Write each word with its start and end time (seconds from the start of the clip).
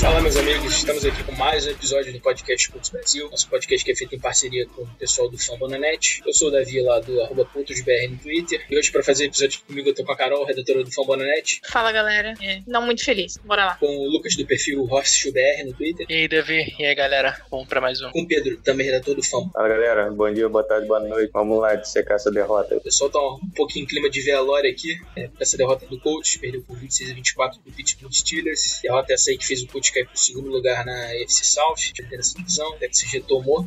Fala, 0.00 0.20
meus 0.20 0.36
amigos, 0.36 0.74
estamos 0.76 1.04
aqui 1.06 1.22
com 1.24 1.32
mais 1.32 1.66
um 1.66 1.70
episódio 1.70 2.12
do 2.12 2.20
podcast 2.20 2.70
Cultos 2.70 2.90
Brasil, 2.90 3.30
nosso 3.30 3.48
podcast 3.48 3.82
que 3.84 3.90
é 3.90 3.96
feito 3.96 4.14
em 4.14 4.18
parceria 4.18 4.66
com 4.66 4.82
o 4.82 4.86
pessoal 4.98 5.30
do 5.30 5.38
Fambonanet. 5.38 6.20
Eu 6.26 6.32
sou 6.34 6.48
o 6.48 6.50
Davi 6.50 6.80
lá 6.82 7.00
do 7.00 7.22
arroba 7.22 7.48
no 7.54 7.64
Twitter, 7.64 8.66
e 8.70 8.78
hoje 8.78 8.92
para 8.92 9.02
fazer 9.02 9.24
episódio 9.26 9.58
aqui 9.58 9.66
comigo 9.66 9.88
eu 9.88 9.94
tô 9.94 10.04
com 10.04 10.12
a 10.12 10.16
Carol, 10.16 10.44
redatora 10.44 10.84
do 10.84 10.92
Fambonanet, 10.92 11.60
Fala 11.70 11.90
galera, 11.90 12.34
É, 12.42 12.60
não 12.66 12.84
muito 12.84 13.02
feliz, 13.02 13.38
bora 13.44 13.64
lá. 13.64 13.76
com 13.76 13.86
o 13.86 14.10
Lucas 14.10 14.36
do 14.36 14.44
perfil 14.46 14.82
HorseBR 14.90 15.64
no 15.64 15.72
Twitter, 15.72 16.06
E 16.10 16.14
aí, 16.14 16.28
Davi? 16.28 16.74
E 16.78 16.84
aí, 16.84 16.94
galera? 16.94 17.40
Vamos 17.50 17.66
pra 17.66 17.80
mais 17.80 18.02
um. 18.02 18.10
com 18.10 18.20
o 18.22 18.28
Pedro, 18.28 18.58
também 18.58 18.84
redator 18.86 19.14
do 19.14 19.22
Fam. 19.22 19.48
Fala 19.52 19.68
galera, 19.68 20.10
bom 20.10 20.30
dia, 20.32 20.48
boa 20.50 20.64
tarde, 20.64 20.86
boa 20.86 21.00
noite. 21.00 21.30
Vamos 21.32 21.60
lá 21.60 21.74
dissecar 21.76 22.16
essa 22.16 22.30
derrota. 22.30 22.76
O 22.76 22.80
pessoal 22.80 23.08
tá 23.10 23.18
um 23.18 23.48
pouquinho 23.56 23.84
em 23.84 23.86
clima 23.88 24.10
de 24.10 24.20
velório 24.20 24.70
aqui, 24.70 24.98
é, 25.16 25.30
essa 25.40 25.56
derrota 25.56 25.86
do 25.86 25.98
Colts, 26.00 26.36
perdeu 26.36 26.62
por 26.62 26.76
26 26.76 27.10
a 27.10 27.14
24 27.14 27.60
pro 27.60 27.72
Pittsburgh 27.72 28.12
Steelers. 28.12 28.80
Derrota 28.82 29.14
essa 29.14 29.30
aí 29.30 29.38
que 29.38 29.46
fez 29.46 29.62
o 29.62 29.66
Colts 29.68 29.83
cair 29.92 30.06
pro 30.06 30.16
segundo 30.16 30.48
lugar 30.48 30.84
na 30.84 31.06
AFC 31.06 31.44
South, 31.44 31.92
perdendo 31.96 32.20
essa 32.20 32.34
divisão, 32.36 32.74
até 32.74 32.88
que 32.88 32.96
se 32.96 33.06
retomou. 33.06 33.66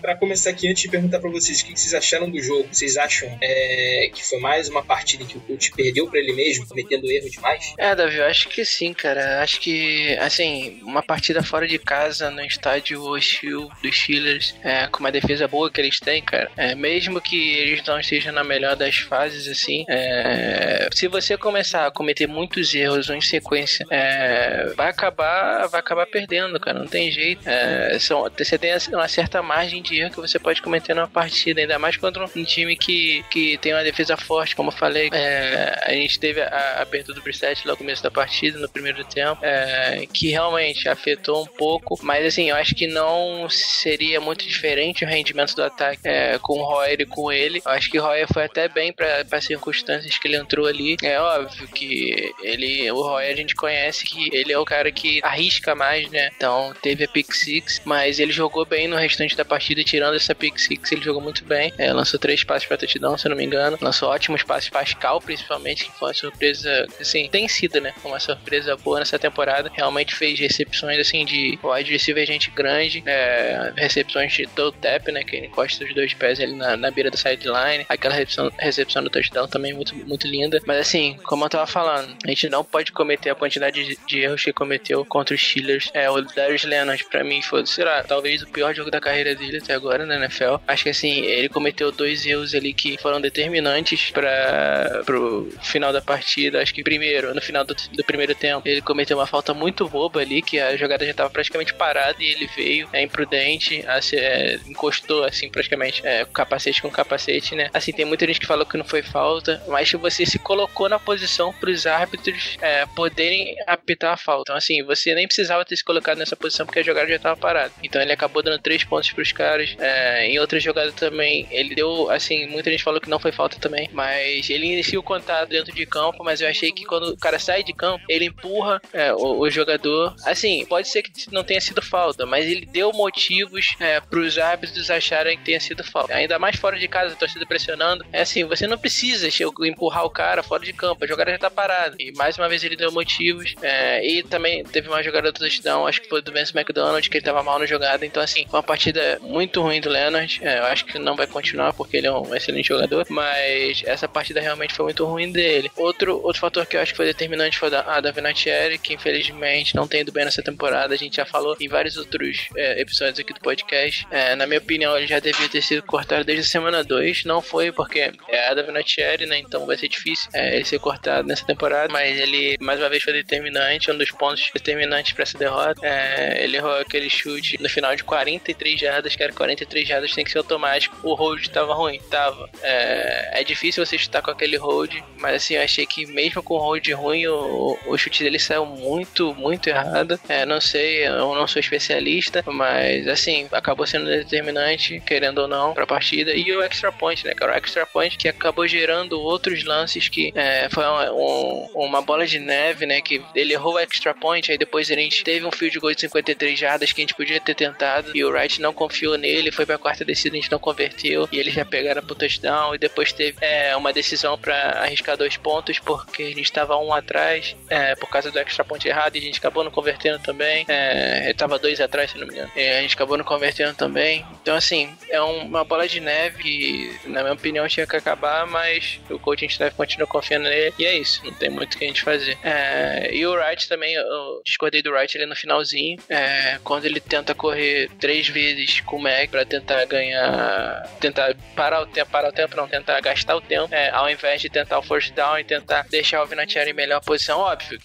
Pra 0.00 0.16
começar 0.16 0.50
aqui, 0.50 0.68
antes 0.68 0.82
de 0.82 0.88
perguntar 0.88 1.18
pra 1.18 1.30
vocês 1.30 1.60
o 1.60 1.66
que 1.66 1.78
vocês 1.78 1.94
acharam 1.94 2.30
do 2.30 2.40
jogo, 2.40 2.68
vocês 2.70 2.96
acham 2.96 3.28
é, 3.40 4.10
que 4.12 4.24
foi 4.24 4.38
mais 4.38 4.68
uma 4.68 4.82
partida 4.82 5.22
em 5.22 5.26
que 5.26 5.38
o 5.38 5.40
Colts 5.40 5.70
perdeu 5.70 6.08
pra 6.08 6.18
ele 6.18 6.32
mesmo, 6.32 6.66
cometendo 6.66 7.10
erro 7.10 7.30
demais? 7.30 7.74
É, 7.78 7.94
Davi, 7.94 8.16
eu 8.16 8.24
acho 8.24 8.48
que 8.48 8.64
sim, 8.64 8.92
cara. 8.92 9.42
Acho 9.42 9.60
que, 9.60 10.16
assim, 10.18 10.80
uma 10.82 11.02
partida 11.02 11.42
fora 11.42 11.66
de 11.66 11.78
casa, 11.78 12.30
no 12.30 12.42
estádio 12.42 13.02
hostil 13.02 13.68
dos 13.82 13.96
Steelers, 13.96 14.54
é, 14.62 14.86
com 14.86 15.00
uma 15.00 15.12
defesa 15.12 15.46
boa 15.48 15.70
que 15.70 15.80
eles 15.80 16.00
têm, 16.00 16.22
cara. 16.22 16.50
É, 16.56 16.74
mesmo 16.74 17.20
que 17.20 17.54
eles 17.54 17.84
não 17.84 17.98
estejam 17.98 18.32
na 18.32 18.44
melhor 18.44 18.76
das 18.76 18.96
fases, 18.96 19.48
assim, 19.48 19.84
é, 19.88 20.88
se 20.92 21.08
você 21.08 21.36
começar 21.36 21.86
a 21.86 21.90
cometer 21.90 22.26
muitos 22.26 22.74
erros 22.74 23.08
em 23.10 23.20
sequência, 23.20 23.84
é, 23.90 24.72
vai 24.76 24.88
acabar 24.88 25.66
vai 25.66 25.80
acabar 25.80 26.06
perdendo, 26.06 26.58
cara. 26.60 26.78
Não 26.78 26.86
tem 26.86 27.10
jeito. 27.10 27.48
É, 27.48 27.98
são, 27.98 28.30
você 28.36 28.58
tem 28.58 28.72
assim, 28.72 28.94
uma 28.94 29.08
certa 29.08 29.42
margem 29.42 29.82
de 29.82 29.87
erro 29.96 30.10
que 30.10 30.20
você 30.20 30.38
pode 30.38 30.62
cometer 30.62 30.94
numa 30.94 31.08
partida, 31.08 31.60
ainda 31.60 31.78
mais 31.78 31.96
contra 31.96 32.24
um 32.24 32.44
time 32.44 32.76
que, 32.76 33.24
que 33.30 33.58
tem 33.58 33.72
uma 33.72 33.84
defesa 33.84 34.16
forte, 34.16 34.56
como 34.56 34.70
eu 34.70 34.76
falei. 34.76 35.10
É, 35.12 35.80
a 35.84 35.92
gente 35.92 36.18
teve 36.18 36.40
a, 36.40 36.82
a 36.82 36.86
perda 36.86 37.12
do 37.12 37.22
Brissett 37.22 37.66
lá 37.66 37.72
no 37.72 37.78
começo 37.78 38.02
da 38.02 38.10
partida, 38.10 38.58
no 38.58 38.68
primeiro 38.68 39.04
tempo, 39.04 39.44
é, 39.44 40.06
que 40.12 40.30
realmente 40.30 40.88
afetou 40.88 41.42
um 41.42 41.46
pouco, 41.46 41.98
mas 42.02 42.24
assim, 42.24 42.50
eu 42.50 42.56
acho 42.56 42.74
que 42.74 42.86
não 42.86 43.48
seria 43.48 44.20
muito 44.20 44.46
diferente 44.46 45.04
o 45.04 45.08
rendimento 45.08 45.54
do 45.54 45.62
ataque 45.62 46.00
é, 46.04 46.38
com 46.38 46.58
o 46.58 46.64
Royer 46.64 47.00
e 47.00 47.06
com 47.06 47.30
ele. 47.30 47.62
Eu 47.64 47.72
acho 47.72 47.90
que 47.90 47.98
o 47.98 48.02
Royer 48.02 48.26
foi 48.32 48.44
até 48.44 48.68
bem 48.68 48.92
para 48.92 49.24
as 49.30 49.44
circunstâncias 49.44 50.16
que 50.18 50.28
ele 50.28 50.36
entrou 50.36 50.66
ali. 50.66 50.96
É 51.02 51.20
óbvio 51.20 51.68
que 51.68 52.32
ele, 52.42 52.90
o 52.90 53.02
Royer 53.02 53.32
a 53.32 53.36
gente 53.36 53.54
conhece 53.54 54.04
que 54.04 54.28
ele 54.32 54.52
é 54.52 54.58
o 54.58 54.64
cara 54.64 54.90
que 54.90 55.20
arrisca 55.22 55.74
mais, 55.74 56.10
né? 56.10 56.30
Então 56.36 56.74
teve 56.80 57.04
a 57.04 57.08
pick 57.08 57.32
six, 57.32 57.80
mas 57.84 58.18
ele 58.18 58.32
jogou 58.32 58.64
bem 58.64 58.88
no 58.88 58.96
restante 58.96 59.36
da 59.36 59.44
partida, 59.44 59.77
tirando 59.84 60.14
essa 60.14 60.34
pick 60.34 60.58
six, 60.58 60.92
ele 60.92 61.02
jogou 61.02 61.22
muito 61.22 61.44
bem. 61.44 61.72
É, 61.78 61.92
lançou 61.92 62.18
três 62.18 62.44
passes 62.44 62.66
para 62.66 62.76
touchdown, 62.76 63.16
se 63.16 63.26
eu 63.26 63.30
não 63.30 63.36
me 63.36 63.44
engano. 63.44 63.78
Lançou 63.80 64.08
ótimos 64.08 64.42
passes 64.42 64.68
Pascal, 64.68 65.20
principalmente, 65.20 65.84
que 65.86 65.92
foi 65.98 66.08
uma 66.08 66.14
surpresa, 66.14 66.86
assim, 67.00 67.28
tem 67.28 67.48
sido, 67.48 67.80
né? 67.80 67.92
Uma 68.04 68.20
surpresa 68.20 68.76
boa 68.76 68.98
nessa 69.00 69.18
temporada. 69.18 69.70
Realmente 69.74 70.14
fez 70.14 70.38
recepções, 70.38 70.98
assim, 70.98 71.24
de 71.24 71.58
wide 71.62 71.92
receiver 71.92 72.26
gente 72.26 72.50
grande, 72.50 73.02
é, 73.06 73.72
recepções 73.76 74.32
de 74.32 74.46
toe 74.46 74.72
tap, 74.72 75.08
né? 75.08 75.24
Que 75.24 75.36
ele 75.36 75.46
encosta 75.46 75.84
os 75.84 75.94
dois 75.94 76.14
pés 76.14 76.40
ali 76.40 76.54
na, 76.54 76.76
na 76.76 76.90
beira 76.90 77.10
da 77.10 77.16
sideline. 77.16 77.86
Aquela 77.88 78.14
recepção, 78.14 78.52
recepção 78.58 79.02
do 79.02 79.10
touchdown 79.10 79.48
também 79.48 79.72
muito, 79.72 79.94
muito 80.06 80.26
linda. 80.26 80.60
Mas, 80.66 80.78
assim, 80.78 81.16
como 81.24 81.44
eu 81.44 81.48
tava 81.48 81.66
falando, 81.66 82.16
a 82.24 82.28
gente 82.28 82.48
não 82.48 82.64
pode 82.64 82.92
cometer 82.92 83.30
a 83.30 83.34
quantidade 83.34 83.84
de, 83.84 83.98
de 84.06 84.20
erros 84.20 84.42
que 84.42 84.52
cometeu 84.52 85.04
contra 85.04 85.34
os 85.34 85.40
Steelers. 85.40 85.90
É, 85.92 86.10
o 86.10 86.20
Darius 86.20 86.64
Leonard, 86.64 87.04
pra 87.10 87.24
mim, 87.24 87.42
foi, 87.42 87.66
sei 87.66 87.84
lá, 87.84 88.02
talvez 88.02 88.42
o 88.42 88.48
pior 88.48 88.74
jogo 88.74 88.90
da 88.90 89.00
carreira 89.00 89.34
dele 89.34 89.60
até 89.68 89.74
agora 89.74 90.06
na 90.06 90.16
NFL. 90.16 90.56
Acho 90.66 90.84
que, 90.84 90.88
assim, 90.88 91.20
ele 91.20 91.48
cometeu 91.48 91.92
dois 91.92 92.24
erros 92.24 92.54
ali 92.54 92.72
que 92.72 92.96
foram 92.98 93.20
determinantes 93.20 94.10
para 94.10 95.02
pro 95.04 95.52
final 95.62 95.92
da 95.92 96.00
partida. 96.00 96.62
Acho 96.62 96.72
que 96.72 96.82
primeiro, 96.82 97.34
no 97.34 97.42
final 97.42 97.64
do, 97.64 97.74
do 97.74 98.04
primeiro 98.04 98.34
tempo, 98.34 98.66
ele 98.66 98.80
cometeu 98.80 99.18
uma 99.18 99.26
falta 99.26 99.52
muito 99.52 99.88
boba 99.88 100.20
ali, 100.20 100.40
que 100.40 100.58
a 100.58 100.76
jogada 100.76 101.04
já 101.04 101.10
estava 101.10 101.28
praticamente 101.30 101.74
parada 101.74 102.16
e 102.20 102.26
ele 102.26 102.48
veio, 102.56 102.88
é 102.92 103.02
imprudente, 103.02 103.84
assim, 103.86 104.16
é, 104.16 104.58
encostou 104.66 105.24
assim 105.24 105.50
praticamente 105.50 106.06
é, 106.06 106.24
capacete 106.24 106.80
com 106.80 106.90
capacete, 106.90 107.54
né? 107.54 107.68
Assim, 107.74 107.92
tem 107.92 108.04
muita 108.04 108.26
gente 108.26 108.40
que 108.40 108.46
falou 108.46 108.64
que 108.64 108.76
não 108.76 108.84
foi 108.84 109.02
falta, 109.02 109.62
mas 109.68 109.90
você 109.92 110.24
se 110.24 110.38
colocou 110.38 110.88
na 110.88 110.98
posição 110.98 111.52
para 111.52 111.70
os 111.70 111.86
árbitros 111.86 112.56
é, 112.60 112.86
poderem 112.86 113.56
apitar 113.66 114.14
a 114.14 114.16
falta. 114.16 114.44
Então, 114.46 114.56
assim, 114.56 114.82
você 114.82 115.14
nem 115.14 115.26
precisava 115.26 115.64
ter 115.64 115.76
se 115.76 115.84
colocado 115.84 116.18
nessa 116.18 116.36
posição 116.36 116.64
porque 116.64 116.78
a 116.78 116.82
jogada 116.82 117.08
já 117.08 117.16
estava 117.16 117.36
parada. 117.36 117.72
Então, 117.82 118.00
ele 118.00 118.12
acabou 118.12 118.42
dando 118.42 118.60
três 118.60 118.84
pontos 118.84 119.10
para 119.12 119.22
os 119.22 119.32
É, 119.78 120.26
em 120.26 120.38
outra 120.38 120.58
jogada 120.60 120.92
também, 120.92 121.46
ele 121.50 121.74
deu, 121.74 122.10
assim, 122.10 122.46
muita 122.46 122.70
gente 122.70 122.82
falou 122.82 123.00
que 123.00 123.10
não 123.10 123.18
foi 123.18 123.32
falta 123.32 123.58
também, 123.58 123.88
mas 123.92 124.48
ele 124.50 124.66
inicia 124.66 124.98
o 124.98 125.02
contato 125.02 125.48
dentro 125.48 125.74
de 125.74 125.86
campo, 125.86 126.22
mas 126.24 126.40
eu 126.40 126.48
achei 126.48 126.70
que 126.72 126.84
quando 126.84 127.10
o 127.10 127.16
cara 127.16 127.38
sai 127.38 127.62
de 127.62 127.72
campo, 127.72 128.04
ele 128.08 128.26
empurra 128.26 128.80
é, 128.92 129.12
o, 129.12 129.40
o 129.40 129.50
jogador. 129.50 130.14
Assim, 130.24 130.64
pode 130.66 130.88
ser 130.88 131.02
que 131.02 131.10
não 131.32 131.44
tenha 131.44 131.60
sido 131.60 131.82
falta, 131.82 132.26
mas 132.26 132.46
ele 132.46 132.66
deu 132.66 132.92
motivos 132.92 133.74
é, 133.80 134.00
para 134.00 134.20
os 134.20 134.38
árbitros 134.38 134.90
acharem 134.90 135.38
que 135.38 135.44
tenha 135.44 135.60
sido 135.60 135.84
falta. 135.84 136.14
Ainda 136.14 136.38
mais 136.38 136.56
fora 136.56 136.78
de 136.78 136.88
casa, 136.88 137.14
a 137.14 137.16
torcida 137.16 137.46
pressionando. 137.46 138.04
É 138.12 138.22
assim, 138.22 138.44
você 138.44 138.66
não 138.66 138.78
precisa 138.78 139.28
empurrar 139.62 140.04
o 140.04 140.10
cara 140.10 140.42
fora 140.42 140.64
de 140.64 140.72
campo, 140.72 141.04
a 141.04 141.08
jogada 141.08 141.30
já 141.30 141.38
tá 141.38 141.50
parada. 141.50 141.96
E 141.98 142.12
mais 142.12 142.36
uma 142.38 142.48
vez 142.48 142.62
ele 142.64 142.76
deu 142.76 142.92
motivos. 142.92 143.54
é, 143.62 144.06
e 144.06 144.22
também 144.22 144.64
teve 144.64 144.88
uma 144.88 145.02
jogada 145.02 145.32
do 145.32 145.38
touchdown, 145.38 145.86
acho 145.86 146.00
que 146.00 146.08
foi 146.08 146.22
do 146.22 146.32
Vance 146.32 146.56
McDonald, 146.56 147.08
que 147.08 147.16
ele 147.16 147.24
tava 147.24 147.42
mal 147.42 147.58
na 147.58 147.66
jogada. 147.66 148.04
Então, 148.04 148.22
assim, 148.22 148.46
foi 148.48 148.58
uma 148.58 148.62
partida 148.62 149.18
muito 149.22 149.47
ruim 149.56 149.80
do 149.80 149.88
Leonard. 149.88 150.40
É, 150.42 150.58
eu 150.58 150.64
acho 150.64 150.84
que 150.84 150.98
não 150.98 151.16
vai 151.16 151.26
continuar 151.26 151.72
porque 151.72 151.96
ele 151.96 152.06
é 152.06 152.12
um 152.12 152.34
excelente 152.34 152.68
jogador. 152.68 153.06
Mas 153.08 153.82
essa 153.84 154.08
partida 154.08 154.40
realmente 154.40 154.74
foi 154.74 154.84
muito 154.84 155.04
ruim 155.04 155.30
dele. 155.30 155.70
Outro, 155.76 156.20
outro 156.22 156.40
fator 156.40 156.66
que 156.66 156.76
eu 156.76 156.80
acho 156.80 156.92
que 156.92 156.96
foi 156.96 157.06
determinante 157.06 157.58
foi 157.58 157.70
da, 157.70 157.80
a 157.80 158.00
da 158.00 158.10
Vinatieri, 158.10 158.78
que 158.78 158.94
infelizmente 158.94 159.74
não 159.74 159.86
tem 159.86 160.00
ido 160.00 160.12
bem 160.12 160.24
nessa 160.24 160.42
temporada. 160.42 160.94
A 160.94 160.98
gente 160.98 161.16
já 161.16 161.24
falou 161.24 161.56
em 161.60 161.68
vários 161.68 161.96
outros 161.96 162.48
é, 162.56 162.80
episódios 162.80 163.18
aqui 163.18 163.32
do 163.32 163.40
podcast. 163.40 164.06
É, 164.10 164.34
na 164.34 164.46
minha 164.46 164.58
opinião, 164.58 164.96
ele 164.96 165.06
já 165.06 165.18
devia 165.18 165.48
ter 165.48 165.62
sido 165.62 165.82
cortado 165.82 166.24
desde 166.24 166.44
a 166.44 166.48
semana 166.48 166.84
2. 166.84 167.24
Não 167.24 167.40
foi 167.40 167.72
porque 167.72 168.12
é 168.28 168.48
a 168.48 168.54
da 168.54 168.62
Vinatieri, 168.62 169.26
né? 169.26 169.38
Então 169.38 169.66
vai 169.66 169.76
ser 169.76 169.88
difícil 169.88 170.30
é, 170.32 170.56
ele 170.56 170.64
ser 170.64 170.78
cortado 170.78 171.26
nessa 171.26 171.44
temporada. 171.44 171.92
Mas 171.92 172.18
ele, 172.18 172.56
mais 172.60 172.78
uma 172.80 172.88
vez, 172.88 173.02
foi 173.02 173.12
determinante. 173.12 173.90
Um 173.90 173.98
dos 173.98 174.10
pontos 174.10 174.50
determinantes 174.52 175.12
para 175.12 175.22
essa 175.22 175.38
derrota. 175.38 175.80
É, 175.86 176.44
ele 176.44 176.56
errou 176.56 176.74
aquele 176.78 177.08
chute 177.08 177.60
no 177.60 177.68
final 177.68 177.94
de 177.94 178.04
43 178.04 178.80
jardas, 178.80 179.14
que 179.14 179.22
era 179.22 179.32
43 179.38 179.88
jardas, 179.88 180.12
tem 180.14 180.24
que 180.24 180.30
ser 180.30 180.38
automático. 180.38 180.96
O 181.02 181.14
hold 181.14 181.46
tava 181.48 181.72
ruim, 181.74 181.98
tava. 182.10 182.48
É, 182.62 183.40
é 183.40 183.44
difícil 183.44 183.84
você 183.86 183.96
chutar 183.96 184.20
com 184.20 184.30
aquele 184.30 184.56
hold, 184.56 184.94
mas 185.18 185.34
assim, 185.36 185.54
eu 185.54 185.62
achei 185.62 185.86
que 185.86 186.04
mesmo 186.06 186.42
com 186.42 186.54
o 186.54 186.58
hold 186.58 186.86
ruim, 186.92 187.26
o, 187.28 187.78
o 187.86 187.96
chute 187.96 188.22
dele 188.22 188.38
saiu 188.38 188.66
muito, 188.66 189.34
muito 189.34 189.68
errado. 189.68 190.18
É, 190.28 190.44
não 190.44 190.60
sei, 190.60 191.06
eu 191.06 191.34
não 191.34 191.46
sou 191.46 191.60
especialista, 191.60 192.42
mas 192.46 193.06
assim, 193.08 193.48
acabou 193.52 193.86
sendo 193.86 194.06
determinante, 194.06 195.00
querendo 195.06 195.38
ou 195.38 195.48
não, 195.48 195.72
pra 195.72 195.86
partida. 195.86 196.32
E 196.34 196.52
o 196.54 196.62
extra 196.62 196.90
point, 196.92 197.24
né, 197.24 197.34
cara? 197.34 197.52
O 197.52 197.56
extra 197.56 197.86
point 197.86 198.16
que 198.18 198.28
acabou 198.28 198.66
gerando 198.66 199.20
outros 199.20 199.64
lances 199.64 200.08
que 200.08 200.32
é, 200.34 200.68
foi 200.70 200.84
um- 200.84 201.14
um- 201.14 201.84
uma 201.86 202.02
bola 202.02 202.26
de 202.26 202.38
neve, 202.38 202.86
né? 202.86 203.00
Que 203.00 203.22
ele 203.34 203.52
errou 203.52 203.74
o 203.74 203.78
extra 203.78 204.12
point, 204.14 204.50
aí 204.50 204.58
depois 204.58 204.90
a 204.90 204.94
gente 204.94 205.22
teve 205.22 205.46
um 205.46 205.52
field 205.52 205.78
goal 205.78 205.94
de 205.94 206.00
53 206.00 206.58
jardas 206.58 206.92
que 206.92 207.00
a 207.00 207.02
gente 207.02 207.14
podia 207.14 207.40
ter 207.40 207.54
tentado 207.54 208.10
e 208.16 208.24
o 208.24 208.30
Wright 208.30 208.60
não 208.60 208.72
confiou 208.72 209.16
nele 209.16 209.27
nele, 209.32 209.52
foi 209.52 209.66
pra 209.66 209.78
quarta 209.78 210.04
descida, 210.04 210.36
a 210.36 210.40
gente 210.40 210.50
não 210.50 210.58
converteu, 210.58 211.28
e 211.30 211.38
eles 211.38 211.54
já 211.54 211.64
pegaram 211.64 212.02
pro 212.02 212.14
touchdown, 212.14 212.74
e 212.74 212.78
depois 212.78 213.12
teve 213.12 213.36
é, 213.40 213.76
uma 213.76 213.92
decisão 213.92 214.38
pra 214.38 214.54
arriscar 214.82 215.16
dois 215.16 215.36
pontos, 215.36 215.78
porque 215.78 216.22
a 216.22 216.34
gente 216.34 216.50
tava 216.52 216.76
um 216.78 216.92
atrás, 216.92 217.54
é, 217.68 217.94
por 217.94 218.08
causa 218.08 218.30
do 218.30 218.38
extra 218.38 218.64
ponto 218.64 218.86
errado, 218.86 219.16
e 219.16 219.18
a 219.18 219.22
gente 219.22 219.38
acabou 219.38 219.62
não 219.64 219.70
convertendo 219.70 220.18
também. 220.20 220.64
É, 220.68 221.24
ele 221.24 221.34
tava 221.34 221.58
dois 221.58 221.80
atrás, 221.80 222.10
se 222.10 222.18
não 222.18 222.26
me 222.26 222.32
engano. 222.34 222.50
E 222.56 222.60
a 222.60 222.80
gente 222.82 222.94
acabou 222.94 223.16
não 223.16 223.24
convertendo 223.24 223.74
também. 223.74 224.24
Então, 224.42 224.54
assim, 224.56 224.94
é 225.10 225.20
um- 225.22 225.42
uma 225.44 225.64
bola 225.64 225.86
de 225.88 226.00
neve 226.00 226.42
que, 226.42 226.98
na 227.06 227.22
minha 227.22 227.34
opinião, 227.34 227.66
tinha 227.68 227.86
que 227.86 227.96
acabar, 227.96 228.46
mas 228.46 229.00
o 229.10 229.18
coaching 229.18 229.46
staff 229.46 229.76
continua 229.76 230.06
confiando 230.06 230.48
nele, 230.48 230.74
e 230.78 230.84
é 230.86 230.96
isso, 230.96 231.24
não 231.24 231.32
tem 231.32 231.50
muito 231.50 231.74
o 231.74 231.78
que 231.78 231.84
a 231.84 231.88
gente 231.88 232.02
fazer. 232.02 232.38
É, 232.42 233.10
e 233.12 233.26
o 233.26 233.32
Wright 233.32 233.68
também, 233.68 233.94
eu 233.94 234.40
discordei 234.44 234.82
do 234.82 234.90
Wright 234.92 235.16
ali 235.16 235.26
no 235.26 235.36
finalzinho, 235.36 235.98
é, 236.08 236.58
quando 236.64 236.84
ele 236.84 237.00
tenta 237.00 237.34
correr 237.34 237.90
três 238.00 238.28
vezes 238.28 238.80
com 238.80 238.96
o 238.96 239.02
Mac 239.20 239.30
pra 239.30 239.44
tentar 239.44 239.84
ganhar, 239.86 240.88
tentar 241.00 241.34
parar 241.54 241.82
o 241.82 241.86
tempo, 241.86 242.10
parar 242.10 242.28
o 242.28 242.32
tempo, 242.32 242.56
não, 242.56 242.68
tentar 242.68 243.00
gastar 243.00 243.36
o 243.36 243.40
tempo, 243.40 243.72
é, 243.74 243.90
ao 243.90 244.08
invés 244.10 244.40
de 244.40 244.48
tentar 244.48 244.78
o 244.78 244.82
first 244.82 245.12
down 245.14 245.38
e 245.38 245.44
tentar 245.44 245.86
deixar 245.90 246.22
o 246.22 246.26
Vinatieri 246.26 246.70
em 246.70 246.74
melhor 246.74 247.00
posição, 247.00 247.40
óbvio, 247.40 247.78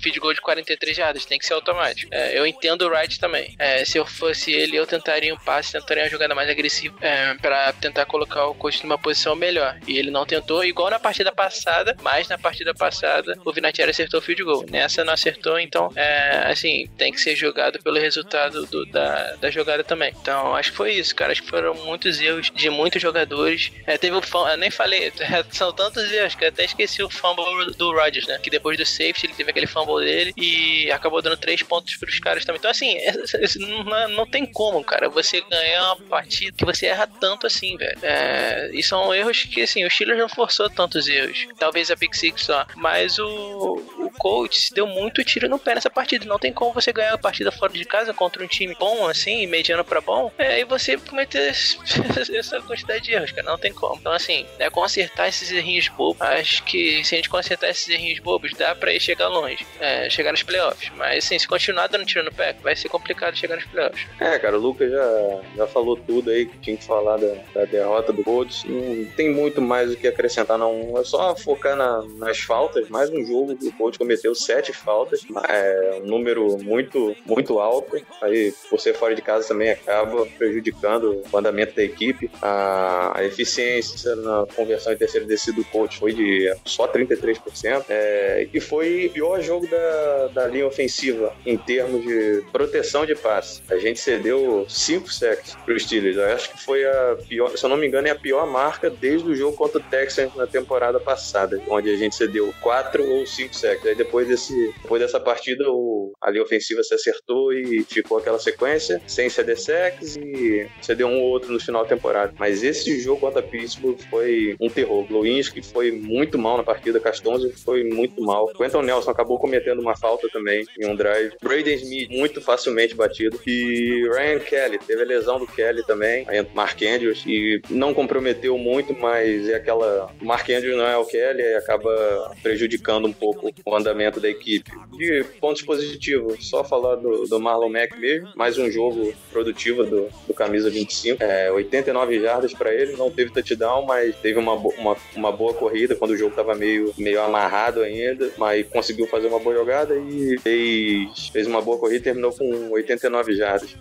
field 0.00 0.20
goal 0.20 0.34
de 0.34 0.40
43 0.40 0.96
jardas, 0.96 1.24
tem 1.24 1.38
que 1.38 1.46
ser 1.46 1.54
automático. 1.54 2.08
É, 2.12 2.38
eu 2.38 2.46
entendo 2.46 2.82
o 2.82 2.88
Wright 2.88 3.18
também. 3.18 3.54
É, 3.58 3.84
se 3.84 3.98
eu 3.98 4.06
fosse 4.06 4.52
ele, 4.52 4.76
eu 4.76 4.86
tentaria 4.86 5.32
um 5.34 5.38
passe, 5.38 5.72
tentaria 5.72 6.04
uma 6.04 6.10
jogada 6.10 6.34
mais 6.34 6.48
agressiva 6.48 6.96
é, 7.00 7.34
para 7.34 7.72
tentar 7.74 8.04
colocar 8.06 8.46
o 8.46 8.54
coach 8.54 8.82
numa 8.82 8.98
posição 8.98 9.34
melhor. 9.34 9.76
E 9.86 9.98
ele 9.98 10.10
não 10.10 10.24
tentou, 10.26 10.64
igual 10.64 10.90
na 10.90 10.98
partida 10.98 11.32
passada, 11.32 11.96
mas 12.02 12.28
na 12.28 12.38
partida 12.38 12.74
passada 12.74 13.34
o 13.44 13.52
Vinatieri 13.52 13.90
acertou 13.90 14.20
o 14.20 14.22
field 14.22 14.42
goal. 14.44 14.64
Nessa 14.70 15.04
não 15.04 15.12
acertou, 15.12 15.58
então, 15.58 15.90
é, 15.96 16.50
assim, 16.50 16.86
tem 16.96 17.12
que 17.12 17.20
ser 17.20 17.34
jogado 17.36 17.78
pelo 17.82 17.98
resultado 17.98 18.66
do- 18.66 18.86
da, 18.86 19.34
da 19.36 19.50
jogada 19.50 19.82
também. 19.84 20.12
Então, 20.20 20.54
acho 20.54 20.70
que 20.70 20.75
foi 20.76 20.92
isso, 20.94 21.14
cara. 21.14 21.32
Acho 21.32 21.42
que 21.42 21.48
foram 21.48 21.74
muitos 21.74 22.20
erros 22.20 22.50
de 22.54 22.70
muitos 22.70 23.00
jogadores. 23.02 23.72
É, 23.86 23.96
teve 23.98 24.14
o 24.16 24.22
fumble, 24.22 24.52
eu 24.52 24.56
nem 24.58 24.70
falei, 24.70 25.12
são 25.50 25.72
tantos 25.72 26.10
erros 26.12 26.34
que 26.34 26.44
eu 26.44 26.48
até 26.48 26.64
esqueci 26.64 27.02
o 27.02 27.10
fumble 27.10 27.74
do 27.76 27.92
Rodgers, 27.92 28.26
né? 28.26 28.38
Que 28.42 28.50
depois 28.50 28.76
do 28.78 28.84
safety 28.84 29.26
ele 29.26 29.34
teve 29.34 29.50
aquele 29.50 29.66
fumble 29.66 30.04
dele 30.04 30.32
e 30.36 30.90
acabou 30.90 31.20
dando 31.22 31.36
três 31.36 31.62
pontos 31.62 31.96
pros 31.96 32.18
caras 32.20 32.44
também. 32.44 32.58
Então, 32.58 32.70
assim, 32.70 32.96
esse- 32.96 33.36
esse 33.38 33.58
não, 33.58 34.08
não 34.10 34.26
tem 34.26 34.44
como, 34.46 34.82
cara, 34.84 35.08
você 35.08 35.40
ganhar 35.42 35.94
uma 35.94 35.96
partida 36.08 36.52
que 36.56 36.64
você 36.64 36.86
erra 36.86 37.06
tanto 37.20 37.46
assim, 37.46 37.76
velho. 37.76 37.98
É, 38.02 38.70
e 38.72 38.82
são 38.82 39.14
erros 39.14 39.42
que, 39.44 39.62
assim, 39.62 39.84
o 39.84 39.90
Steelers 39.90 40.18
não 40.20 40.28
forçou 40.28 40.68
tantos 40.68 41.08
erros. 41.08 41.46
Talvez 41.58 41.90
a 41.90 41.96
Pick 41.96 42.14
Six 42.14 42.42
só. 42.44 42.66
Mas 42.76 43.18
o, 43.18 43.82
coach 44.16 44.72
deu 44.72 44.86
muito 44.86 45.22
tiro 45.24 45.48
no 45.48 45.58
pé 45.58 45.74
nessa 45.74 45.90
partida. 45.90 46.24
Não 46.26 46.38
tem 46.38 46.52
como 46.52 46.72
você 46.72 46.92
ganhar 46.92 47.14
a 47.14 47.18
partida 47.18 47.50
fora 47.52 47.72
de 47.72 47.84
casa 47.84 48.12
contra 48.14 48.42
um 48.42 48.46
time 48.46 48.74
bom, 48.78 49.06
assim, 49.08 49.46
mediano 49.46 49.84
pra 49.84 50.00
bom, 50.00 50.30
é, 50.38 50.60
e 50.60 50.64
você 50.64 50.96
cometer 50.96 51.52
essa 52.36 52.60
quantidade 52.62 53.04
de 53.04 53.12
erros, 53.12 53.32
cara. 53.32 53.46
Não 53.48 53.58
tem 53.58 53.72
como. 53.72 53.96
Então, 53.96 54.12
assim, 54.12 54.46
é 54.58 54.68
consertar 54.70 55.28
esses 55.28 55.50
errinhos 55.52 55.88
bobos. 55.88 56.20
Acho 56.22 56.62
que 56.64 57.04
se 57.04 57.14
a 57.14 57.18
gente 57.18 57.28
consertar 57.28 57.70
esses 57.70 57.88
errinhos 57.88 58.18
bobos, 58.20 58.52
dá 58.54 58.74
pra 58.74 58.92
ir 58.92 59.00
chegar 59.00 59.28
longe. 59.28 59.66
É, 59.80 60.08
chegar 60.10 60.32
nos 60.32 60.42
playoffs. 60.42 60.90
Mas, 60.96 61.24
assim, 61.24 61.38
se 61.38 61.46
continuar 61.46 61.86
dando 61.88 62.04
tiro 62.04 62.24
no 62.24 62.32
pé, 62.32 62.54
vai 62.62 62.74
ser 62.76 62.88
complicado 62.88 63.36
chegar 63.36 63.56
nos 63.56 63.64
playoffs. 63.66 64.06
É, 64.20 64.38
cara, 64.38 64.56
o 64.56 64.60
Lucas 64.60 64.90
já, 64.90 65.40
já 65.56 65.66
falou 65.66 65.96
tudo 65.96 66.30
aí 66.30 66.46
que 66.46 66.58
tinha 66.58 66.76
que 66.76 66.84
falar 66.84 67.16
da, 67.18 67.34
da 67.54 67.64
derrota 67.64 68.12
do 68.12 68.22
Colts. 68.22 68.64
Não 68.64 69.04
tem 69.16 69.30
muito 69.32 69.60
mais 69.60 69.92
o 69.92 69.96
que 69.96 70.06
acrescentar, 70.06 70.58
não. 70.58 70.94
É 70.98 71.04
só 71.04 71.34
focar 71.36 71.76
na- 71.76 72.02
nas 72.16 72.38
faltas. 72.38 72.88
Mais 72.88 73.10
um 73.10 73.24
jogo 73.24 73.56
que 73.56 73.66
o 73.68 73.72
Colts 73.72 73.98
cometeu 74.06 74.34
sete 74.34 74.72
faltas. 74.72 75.26
É 75.48 76.00
um 76.02 76.06
número 76.06 76.56
muito, 76.58 77.16
muito 77.26 77.58
alto. 77.58 78.00
Aí, 78.22 78.54
por 78.70 78.80
ser 78.80 78.94
fora 78.94 79.14
de 79.14 79.20
casa, 79.20 79.48
também 79.48 79.70
acaba 79.70 80.24
prejudicando 80.38 81.22
o 81.30 81.36
andamento 81.36 81.74
da 81.74 81.82
equipe. 81.82 82.30
A, 82.40 83.18
a 83.18 83.24
eficiência 83.24 84.14
na 84.16 84.46
conversão 84.54 84.92
em 84.92 84.96
terceiro 84.96 85.26
descido 85.26 85.56
do 85.56 85.64
Colts 85.64 85.98
foi 85.98 86.12
de 86.12 86.54
só 86.64 86.86
33%. 86.86 87.84
É, 87.88 88.46
e 88.52 88.60
foi 88.60 89.06
o 89.06 89.10
pior 89.10 89.40
jogo 89.40 89.66
da, 89.66 90.28
da 90.28 90.46
linha 90.46 90.66
ofensiva 90.66 91.34
em 91.44 91.56
termos 91.56 92.02
de 92.02 92.44
proteção 92.52 93.04
de 93.04 93.14
passe. 93.14 93.62
A 93.68 93.76
gente 93.76 93.98
cedeu 93.98 94.66
5 94.68 95.12
sacks 95.12 95.56
para 95.64 95.74
os 95.74 95.82
Steelers. 95.82 96.16
Eu 96.16 96.26
acho 96.26 96.50
que 96.50 96.62
foi 96.62 96.84
a 96.84 97.16
pior, 97.28 97.56
se 97.56 97.64
eu 97.64 97.70
não 97.70 97.76
me 97.76 97.86
engano, 97.86 98.06
é 98.06 98.10
a 98.10 98.14
pior 98.14 98.46
marca 98.46 98.88
desde 98.88 99.28
o 99.28 99.34
jogo 99.34 99.56
contra 99.56 99.78
o 99.78 99.82
Texans 99.82 100.34
na 100.36 100.46
temporada 100.46 101.00
passada, 101.00 101.60
onde 101.68 101.90
a 101.90 101.96
gente 101.96 102.14
cedeu 102.14 102.52
4 102.60 103.08
ou 103.10 103.26
5 103.26 103.56
sacks. 103.56 103.86
Depois, 103.96 104.28
desse, 104.28 104.72
depois 104.82 105.00
dessa 105.00 105.18
partida, 105.18 105.64
o, 105.68 106.12
a 106.22 106.30
linha 106.30 106.42
ofensiva 106.42 106.82
se 106.82 106.94
acertou 106.94 107.52
e 107.52 107.82
ficou 107.84 108.18
aquela 108.18 108.38
sequência 108.38 109.00
sem 109.06 109.28
ceder 109.28 109.58
sacks 109.58 110.16
e 110.16 110.68
cedeu 110.80 111.08
um 111.08 111.20
ou 111.20 111.30
outro 111.30 111.52
no 111.52 111.60
final 111.60 111.82
da 111.82 111.88
temporada. 111.88 112.32
Mas 112.38 112.62
esse 112.62 112.98
jogo 113.00 113.20
contra 113.20 113.42
Pittsburgh 113.42 113.98
foi 114.10 114.56
um 114.60 114.68
terror. 114.68 115.04
Glowinski 115.06 115.62
foi 115.62 115.90
muito 115.90 116.38
mal 116.38 116.56
na 116.56 116.62
partida, 116.62 117.00
Castonzo 117.00 117.52
foi 117.64 117.84
muito 117.84 118.22
mal. 118.22 118.48
Quentin 118.48 118.82
Nelson 118.82 119.10
acabou 119.10 119.38
cometendo 119.38 119.80
uma 119.80 119.96
falta 119.96 120.28
também 120.28 120.64
em 120.78 120.86
um 120.86 120.94
drive. 120.94 121.32
Braden 121.42 121.74
Smith 121.76 122.10
muito 122.10 122.40
facilmente 122.40 122.94
batido. 122.94 123.40
E 123.46 124.08
Ryan 124.08 124.38
Kelly, 124.40 124.78
teve 124.78 125.02
a 125.02 125.06
lesão 125.06 125.38
do 125.38 125.46
Kelly 125.46 125.84
também, 125.86 126.26
Mark 126.54 126.80
Andrews, 126.82 127.24
e 127.26 127.60
não 127.70 127.94
comprometeu 127.94 128.56
muito, 128.58 128.94
mas 128.98 129.48
é 129.48 129.54
aquela. 129.54 130.10
Mark 130.20 130.48
Andrews 130.48 130.76
não 130.76 130.86
é 130.86 130.96
o 130.96 131.04
Kelly, 131.04 131.42
e 131.42 131.54
acaba 131.54 132.34
prejudicando 132.42 133.06
um 133.06 133.12
pouco 133.12 133.52
o 133.64 133.74
andamento 133.76 134.20
da 134.20 134.28
equipe. 134.28 134.70
De 134.96 135.24
pontos 135.40 135.62
positivos, 135.62 136.48
só 136.48 136.64
falar 136.64 136.96
do, 136.96 137.26
do 137.26 137.40
Marlon 137.40 137.68
Mack 137.68 137.98
mesmo, 137.98 138.28
mais 138.34 138.58
um 138.58 138.70
jogo 138.70 139.12
produtivo 139.30 139.84
do, 139.84 140.08
do 140.26 140.34
camisa 140.34 140.70
25. 140.70 141.22
É, 141.22 141.50
89 141.52 142.20
jardas 142.20 142.52
para 142.52 142.74
ele, 142.74 142.96
não 142.96 143.10
teve 143.10 143.30
touchdown, 143.30 143.84
mas 143.86 144.14
teve 144.16 144.38
uma, 144.38 144.54
uma, 144.54 144.96
uma 145.14 145.32
boa 145.32 145.54
corrida 145.54 145.94
quando 145.94 146.12
o 146.12 146.16
jogo 146.16 146.30
estava 146.30 146.54
meio, 146.54 146.92
meio 146.96 147.22
amarrado 147.22 147.82
ainda, 147.82 148.30
mas 148.36 148.66
conseguiu 148.68 149.06
fazer 149.06 149.28
uma 149.28 149.38
boa 149.38 149.54
jogada 149.54 149.94
e 149.96 150.38
fez, 150.38 151.28
fez 151.28 151.46
uma 151.46 151.60
boa 151.60 151.78
corrida 151.78 151.98
e 151.98 152.04
terminou 152.04 152.32
com 152.32 152.70
89 152.70 153.34
jardas. 153.34 153.76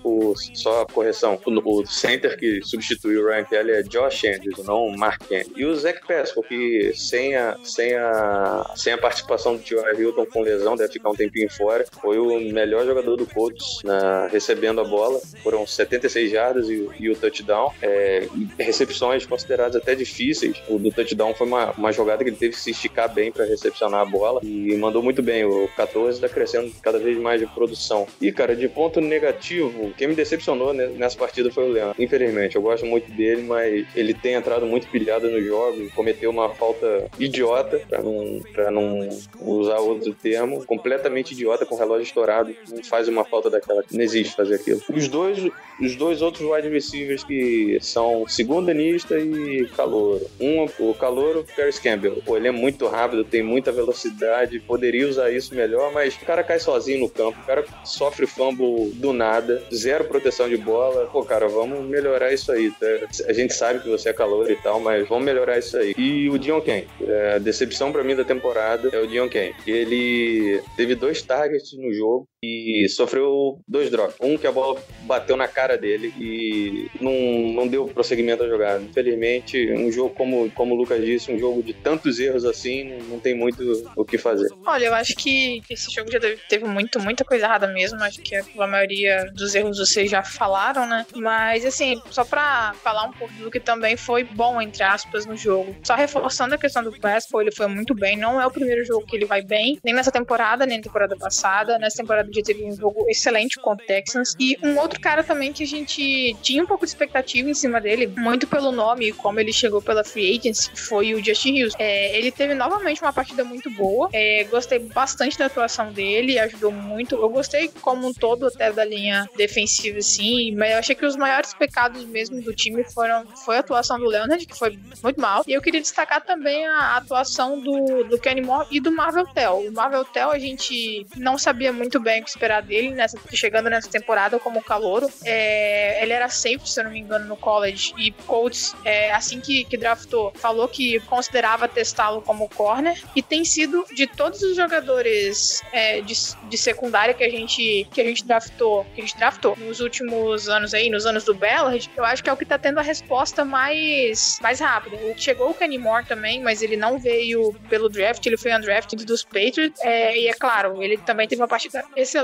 Só 0.53 0.81
a 0.81 0.85
correção, 0.85 1.39
o, 1.45 1.81
o 1.81 1.85
center 1.85 2.37
que 2.37 2.61
substituiu 2.63 3.23
o 3.23 3.27
Ryan 3.27 3.43
Kelly 3.45 3.71
é 3.71 3.83
Josh 3.83 4.25
Andrews, 4.25 4.65
não 4.65 4.89
Mark 4.89 5.23
Andrews. 5.23 5.53
E 5.55 5.65
o 5.65 5.75
Zach 5.75 5.99
Pascal, 6.05 6.43
que 6.43 6.93
sem 6.95 7.35
a, 7.35 7.57
sem 7.63 7.95
a, 7.95 8.73
sem 8.75 8.93
a 8.93 8.97
participação 8.97 9.55
do 9.55 9.63
T.Y. 9.93 10.01
Hilton 10.01 10.25
com 10.25 10.41
lesão, 10.41 10.75
deve 10.75 10.93
ficar 10.93 11.09
um 11.09 11.15
tempinho 11.15 11.49
fora, 11.49 11.85
foi 12.01 12.17
o 12.17 12.39
melhor 12.51 12.85
jogador 12.85 13.15
do 13.15 13.25
Colts 13.25 13.79
na, 13.83 14.27
recebendo 14.27 14.81
a 14.81 14.83
bola. 14.83 15.19
Foram 15.43 15.65
76 15.65 16.31
jardas 16.31 16.69
e, 16.69 16.87
e 16.99 17.09
o 17.09 17.15
touchdown. 17.15 17.71
É, 17.81 18.27
recepções 18.57 19.25
consideradas 19.25 19.75
até 19.75 19.95
difíceis. 19.95 20.61
O 20.67 20.77
do 20.77 20.91
touchdown 20.91 21.33
foi 21.33 21.47
uma, 21.47 21.71
uma 21.71 21.91
jogada 21.91 22.23
que 22.23 22.29
ele 22.29 22.37
teve 22.37 22.53
que 22.55 22.59
se 22.61 22.71
esticar 22.71 23.13
bem 23.13 23.31
para 23.31 23.45
recepcionar 23.45 24.01
a 24.01 24.05
bola 24.05 24.41
e 24.43 24.75
mandou 24.77 25.01
muito 25.03 25.21
bem. 25.21 25.45
O 25.45 25.67
14 25.75 26.17
está 26.17 26.29
crescendo 26.29 26.71
cada 26.81 26.99
vez 26.99 27.17
mais 27.17 27.39
de 27.39 27.47
produção. 27.47 28.07
E, 28.21 28.31
cara, 28.31 28.55
de 28.55 28.67
ponto 28.67 28.99
negativo, 29.01 29.91
quem 29.97 30.07
me 30.07 30.15
decepcionou 30.15 30.73
ne- 30.73 30.87
nessa 30.87 31.17
partida 31.17 31.51
foi 31.51 31.69
o 31.69 31.71
Leandro. 31.71 31.95
Infelizmente, 32.01 32.55
eu 32.55 32.61
gosto 32.61 32.85
muito 32.85 33.11
dele, 33.11 33.43
mas 33.43 33.85
ele 33.95 34.13
tem 34.13 34.33
entrado 34.33 34.65
muito 34.65 34.87
pilhado 34.89 35.29
no 35.29 35.41
jogo, 35.41 35.89
cometeu 35.95 36.29
uma 36.29 36.49
falta 36.49 37.05
idiota, 37.19 37.79
para 37.89 38.01
não, 38.01 38.41
pra 38.53 38.71
não 38.71 39.09
usar 39.41 39.74
outro 39.79 40.13
termo, 40.13 40.65
completamente 40.65 41.33
idiota 41.33 41.65
com 41.65 41.75
o 41.75 41.77
relógio 41.77 42.03
estourado. 42.03 42.55
Não 42.69 42.83
faz 42.83 43.07
uma 43.07 43.25
falta 43.25 43.49
daquela, 43.49 43.83
não 43.91 44.01
existe 44.01 44.35
fazer 44.35 44.55
aquilo. 44.55 44.81
Os 44.93 45.07
dois, 45.07 45.39
os 45.79 45.95
dois 45.95 46.21
outros 46.21 46.47
wide 46.49 46.69
receivers 46.69 47.23
que 47.23 47.77
são 47.81 48.27
segundanista 48.27 49.17
e 49.17 49.67
calouro. 49.75 50.25
Um, 50.39 50.65
o 50.79 50.93
calouro, 50.93 51.45
Paris 51.55 51.79
Campbell. 51.79 52.21
Pô, 52.25 52.37
ele 52.37 52.47
é 52.47 52.51
muito 52.51 52.87
rápido, 52.87 53.23
tem 53.23 53.43
muita 53.43 53.71
velocidade, 53.71 54.59
poderia 54.59 55.07
usar 55.07 55.31
isso 55.31 55.53
melhor, 55.55 55.91
mas 55.91 56.15
o 56.15 56.25
cara 56.25 56.43
cai 56.43 56.59
sozinho 56.59 56.99
no 56.99 57.09
campo, 57.09 57.39
o 57.41 57.45
cara 57.45 57.65
sofre 57.83 58.25
fumble 58.25 58.91
do 58.95 59.13
nada, 59.13 59.63
zero 59.73 60.05
proteção 60.05 60.49
de 60.49 60.57
bola. 60.57 61.07
Pô, 61.11 61.23
cara, 61.23 61.47
vamos 61.47 61.85
melhorar 61.85 62.33
isso 62.33 62.51
aí, 62.51 62.71
tá? 62.71 62.85
A 63.27 63.33
gente 63.33 63.53
sabe 63.53 63.79
que 63.79 63.89
você 63.89 64.09
é 64.09 64.13
calouro 64.13 64.51
e 64.51 64.55
tal, 64.55 64.79
mas 64.79 65.07
vamos 65.07 65.25
melhorar 65.25 65.57
isso 65.57 65.77
aí. 65.77 65.93
E 65.97 66.29
o 66.29 66.37
Dion 66.37 66.61
Ken, 66.61 66.83
é, 67.01 67.39
decepção 67.39 67.91
pra 67.91 68.03
mim 68.03 68.15
da 68.15 68.23
temporada 68.23 68.89
é 68.91 68.99
o 68.99 69.07
Dion 69.07 69.27
Ken. 69.29 69.51
Ele 69.65 70.61
teve 70.75 70.95
dois 70.95 71.21
targets 71.21 71.73
no 71.77 71.91
jogo 71.93 72.27
e 72.45 72.89
sofreu 72.89 73.59
dois 73.67 73.89
drops. 73.89 74.15
Um 74.21 74.37
que 74.37 74.47
a 74.47 74.51
bola 74.51 74.81
bateu 75.01 75.35
na 75.35 75.47
cara 75.47 75.77
dele 75.77 76.13
e 76.19 76.89
não, 76.99 77.53
não 77.53 77.67
deu 77.67 77.87
prosseguimento 77.87 78.43
à 78.43 78.47
jogada. 78.47 78.83
Infelizmente, 78.83 79.71
um 79.73 79.91
jogo, 79.91 80.13
como, 80.15 80.49
como 80.51 80.75
o 80.75 80.77
Lucas 80.77 81.03
disse, 81.03 81.31
um 81.31 81.39
jogo 81.39 81.63
de 81.63 81.73
tantos 81.73 82.19
erros 82.19 82.45
assim, 82.45 82.97
não, 83.09 83.19
tem 83.19 83.35
muito 83.35 83.63
o 83.95 84.05
que 84.05 84.17
fazer. 84.17 84.47
Olha, 84.65 84.85
eu 84.85 84.93
acho 84.93 85.15
que 85.15 85.61
esse 85.69 85.91
jogo 85.91 86.11
já 86.11 86.19
teve, 86.19 86.39
teve 86.47 86.65
muito, 86.65 86.99
muita 86.99 87.23
coisa 87.23 87.45
errada 87.45 87.67
mesmo. 87.67 88.01
Acho 88.03 88.21
que 88.21 88.35
a 88.35 88.67
maioria 88.67 89.31
dos 89.33 89.55
erros 89.55 89.77
vocês 89.77 90.09
já 90.09 90.23
falaram, 90.23 90.87
né? 90.87 91.05
Mas, 91.15 91.65
assim, 91.65 92.01
só 92.09 92.23
pra 92.23 92.73
falar 92.83 93.05
um 93.05 93.11
pouco 93.11 93.33
do 93.35 93.51
que 93.51 93.59
também 93.59 93.95
foi 93.95 94.23
bom, 94.23 94.61
entre 94.61 94.83
aspas, 94.83 95.25
no 95.25 95.35
jogo. 95.35 95.75
Só 95.83 95.95
reforçando 95.95 96.55
a 96.55 96.57
questão 96.57 96.83
do 96.83 96.91
Pascal, 96.99 97.41
ele 97.41 97.51
foi 97.51 97.67
muito 97.67 97.93
bem. 97.93 98.17
Não 98.17 98.41
é 98.41 98.45
o 98.45 98.51
primeiro 98.51 98.83
jogo 98.85 99.05
que 99.05 99.15
ele 99.15 99.25
vai 99.25 99.41
bem, 99.41 99.79
nem 99.83 99.93
nessa 99.93 100.11
temporada, 100.11 100.65
nem 100.65 100.77
na 100.77 100.83
temporada 100.83 101.15
passada. 101.15 101.77
Nessa 101.77 101.97
temporada 101.97 102.29
dia 102.35 102.43
teve 102.43 102.65
um 102.65 102.75
jogo 102.75 103.05
excelente 103.09 103.59
contra 103.59 103.83
o 103.83 103.87
Texans. 103.87 104.35
E 104.39 104.57
um 104.61 104.77
outro 104.79 104.99
cara 104.99 105.23
também 105.23 105.53
que 105.53 105.63
a 105.63 105.67
gente 105.67 106.35
tinha 106.41 106.63
um 106.63 106.65
pouco 106.65 106.85
de 106.85 106.91
expectativa 106.91 107.49
em 107.49 107.53
cima 107.53 107.79
dele, 107.79 108.07
muito 108.07 108.47
pelo 108.47 108.71
nome 108.71 109.09
e 109.09 109.11
como 109.11 109.39
ele 109.39 109.53
chegou 109.53 109.81
pela 109.81 110.03
free 110.03 110.37
agency, 110.37 110.69
foi 110.75 111.13
o 111.13 111.23
Justin 111.23 111.63
Hughes. 111.63 111.73
É, 111.77 112.17
ele 112.17 112.31
teve 112.31 112.53
novamente 112.53 113.01
uma 113.01 113.13
partida 113.13 113.43
muito 113.43 113.69
boa. 113.69 114.09
É, 114.13 114.43
gostei 114.45 114.79
bastante 114.79 115.37
da 115.37 115.45
atuação 115.45 115.91
dele, 115.91 116.39
ajudou 116.39 116.71
muito. 116.71 117.15
Eu 117.15 117.29
gostei 117.29 117.69
como 117.81 118.07
um 118.07 118.13
todo 118.13 118.47
até 118.47 118.71
da 118.71 118.83
linha 118.83 119.29
defensiva, 119.35 120.01
sim, 120.01 120.55
mas 120.55 120.71
eu 120.71 120.77
achei 120.79 120.95
que 120.95 121.05
os 121.05 121.15
maiores 121.15 121.53
pecados 121.53 122.03
mesmo 122.05 122.41
do 122.41 122.53
time 122.53 122.83
foram 122.83 123.25
foi 123.43 123.57
a 123.57 123.59
atuação 123.59 123.99
do 123.99 124.05
Leonard, 124.05 124.45
que 124.45 124.57
foi 124.57 124.77
muito 125.03 125.19
mal. 125.19 125.43
E 125.47 125.53
eu 125.53 125.61
queria 125.61 125.81
destacar 125.81 126.23
também 126.23 126.65
a 126.65 126.97
atuação 126.97 127.59
do, 127.59 128.03
do 128.03 128.19
Kenny 128.19 128.41
Moore 128.41 128.67
e 128.71 128.79
do 128.79 128.91
Marvel 128.91 129.25
Tell. 129.27 129.67
O 129.67 129.71
Marvel 129.71 130.05
Tell 130.05 130.31
a 130.31 130.39
gente 130.39 131.05
não 131.15 131.37
sabia 131.37 131.71
muito 131.71 131.99
bem 131.99 132.23
que 132.25 132.31
esperar 132.31 132.61
dele 132.61 132.91
nessa 132.91 133.17
chegando 133.33 133.69
nessa 133.69 133.89
temporada 133.89 134.39
como 134.39 134.61
calouro. 134.61 135.09
É, 135.23 136.01
ele 136.01 136.13
era 136.13 136.27
safety, 136.29 136.69
se 136.69 136.79
eu 136.79 136.85
não 136.85 136.91
me 136.91 136.99
engano, 136.99 137.25
no 137.25 137.37
college 137.37 137.93
e 137.97 138.11
Colts, 138.11 138.75
é, 138.83 139.11
assim 139.11 139.39
que, 139.39 139.63
que 139.65 139.77
draftou, 139.77 140.33
falou 140.35 140.67
que 140.67 140.99
considerava 141.01 141.67
testá-lo 141.67 142.21
como 142.21 142.49
corner 142.49 143.01
e 143.15 143.21
tem 143.21 143.45
sido 143.45 143.85
de 143.93 144.07
todos 144.07 144.41
os 144.41 144.55
jogadores 144.55 145.61
é, 145.71 146.01
de, 146.01 146.13
de 146.49 146.57
secundária 146.57 147.13
que 147.13 147.23
a 147.23 147.29
gente 147.29 147.87
que 147.91 148.01
a 148.01 148.03
gente 148.03 148.25
draftou, 148.25 148.85
que 148.95 149.01
a 149.01 149.05
gente 149.05 149.17
draftou 149.17 149.55
nos 149.57 149.79
últimos 149.79 150.49
anos 150.49 150.73
aí, 150.73 150.89
nos 150.89 151.05
anos 151.05 151.23
do 151.23 151.33
Ballard, 151.33 151.89
eu 151.95 152.03
acho 152.03 152.23
que 152.23 152.29
é 152.29 152.33
o 152.33 152.37
que 152.37 152.45
tá 152.45 152.57
tendo 152.57 152.79
a 152.79 152.83
resposta 152.83 153.45
mais 153.45 154.39
mais 154.41 154.59
rápida. 154.59 154.97
Chegou 155.17 155.51
o 155.51 155.53
Kenny 155.53 155.77
Moore 155.77 156.05
também, 156.05 156.41
mas 156.41 156.61
ele 156.61 156.75
não 156.75 156.97
veio 156.97 157.53
pelo 157.69 157.89
draft, 157.89 158.25
ele 158.25 158.37
foi 158.37 158.53
undrafted 158.53 159.05
dos 159.05 159.23
Patriots. 159.23 159.81
É, 159.81 160.17
e 160.17 160.27
é 160.27 160.33
claro, 160.33 160.81
ele 160.81 160.97
também 160.97 161.27
teve 161.27 161.41
uma 161.41 161.47
partida 161.47 161.83
excelente, 161.95 162.14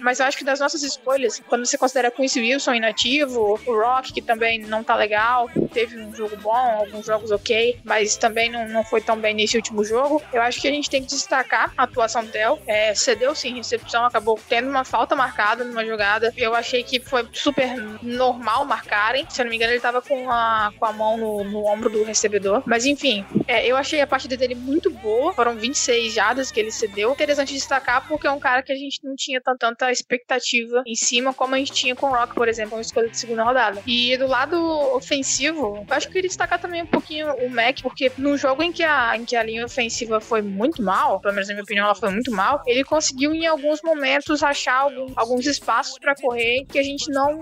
mas 0.00 0.20
eu 0.20 0.26
acho 0.26 0.38
que 0.38 0.44
das 0.44 0.60
nossas 0.60 0.82
escolhas, 0.82 1.40
quando 1.46 1.66
você 1.66 1.76
considera 1.76 2.10
Quincy 2.10 2.40
Wilson 2.40 2.74
inativo, 2.74 3.58
o 3.66 3.72
Rock, 3.74 4.12
que 4.12 4.22
também 4.22 4.58
não 4.60 4.82
tá 4.82 4.94
legal, 4.94 5.50
teve 5.72 5.98
um 5.98 6.14
jogo 6.14 6.36
bom, 6.36 6.50
alguns 6.52 7.06
jogos 7.06 7.30
ok, 7.30 7.78
mas 7.84 8.16
também 8.16 8.50
não, 8.50 8.68
não 8.68 8.84
foi 8.84 9.00
tão 9.00 9.16
bem 9.16 9.34
nesse 9.34 9.56
último 9.56 9.84
jogo, 9.84 10.22
eu 10.32 10.42
acho 10.42 10.60
que 10.60 10.68
a 10.68 10.72
gente 10.72 10.90
tem 10.90 11.02
que 11.02 11.08
destacar 11.08 11.72
a 11.76 11.84
atuação 11.84 12.24
do 12.24 12.30
Del. 12.30 12.58
É, 12.66 12.94
cedeu 12.94 13.34
sim 13.34 13.54
recepção, 13.54 14.04
acabou 14.04 14.38
tendo 14.48 14.68
uma 14.68 14.84
falta 14.84 15.14
marcada 15.14 15.64
numa 15.64 15.84
jogada. 15.84 16.32
Eu 16.36 16.54
achei 16.54 16.82
que 16.82 17.00
foi 17.00 17.26
super 17.32 17.76
normal 18.02 18.64
marcarem. 18.64 19.26
Se 19.28 19.40
eu 19.40 19.44
não 19.44 19.50
me 19.50 19.56
engano, 19.56 19.72
ele 19.72 19.80
tava 19.80 20.00
com 20.00 20.30
a, 20.30 20.72
com 20.78 20.84
a 20.84 20.92
mão 20.92 21.16
no, 21.16 21.44
no 21.44 21.66
ombro 21.66 21.90
do 21.90 22.04
recebedor. 22.04 22.62
Mas 22.66 22.86
enfim, 22.86 23.24
é, 23.46 23.66
eu 23.66 23.76
achei 23.76 24.00
a 24.00 24.06
partida 24.06 24.36
dele 24.36 24.54
muito 24.54 24.90
boa. 24.90 25.32
Foram 25.32 25.56
26 25.56 26.12
jadas 26.12 26.50
que 26.50 26.60
ele 26.60 26.70
cedeu. 26.70 27.12
Interessante 27.12 27.52
destacar 27.52 28.06
porque 28.06 28.26
é 28.26 28.30
um 28.30 28.40
cara 28.40 28.62
que 28.62 28.72
a 28.72 28.76
gente 28.76 29.00
não 29.04 29.14
tinha 29.18 29.40
tanta 29.40 29.90
expectativa 29.92 30.82
em 30.86 30.94
cima 30.94 31.34
como 31.34 31.54
a 31.54 31.58
gente 31.58 31.72
tinha 31.72 31.94
com 31.94 32.06
o 32.06 32.10
Rock, 32.10 32.34
por 32.34 32.48
exemplo, 32.48 32.76
uma 32.76 32.80
escolha 32.80 33.08
de 33.08 33.18
segunda 33.18 33.42
rodada. 33.42 33.82
E 33.86 34.16
do 34.16 34.26
lado 34.26 34.56
ofensivo, 34.94 35.84
eu 35.88 35.94
acho 35.94 36.06
que 36.06 36.10
eu 36.10 36.14
queria 36.14 36.28
destacar 36.28 36.60
também 36.60 36.82
um 36.82 36.86
pouquinho 36.86 37.32
o 37.34 37.50
Mac, 37.50 37.80
porque 37.82 38.10
no 38.16 38.36
jogo 38.36 38.62
em 38.62 38.72
que 38.72 38.82
a, 38.82 39.16
em 39.16 39.24
que 39.24 39.36
a 39.36 39.42
linha 39.42 39.66
ofensiva 39.66 40.20
foi 40.20 40.40
muito 40.40 40.82
mal, 40.82 41.20
pelo 41.20 41.34
menos 41.34 41.48
na 41.48 41.54
minha 41.54 41.64
opinião, 41.64 41.84
ela 41.84 41.94
foi 41.94 42.10
muito 42.10 42.30
mal, 42.30 42.62
ele 42.66 42.84
conseguiu 42.84 43.34
em 43.34 43.46
alguns 43.46 43.82
momentos 43.82 44.42
achar 44.42 44.88
alguns 45.16 45.46
espaços 45.46 45.98
para 45.98 46.14
correr 46.14 46.64
que 46.66 46.78
a 46.78 46.82
gente 46.82 47.10
não 47.10 47.40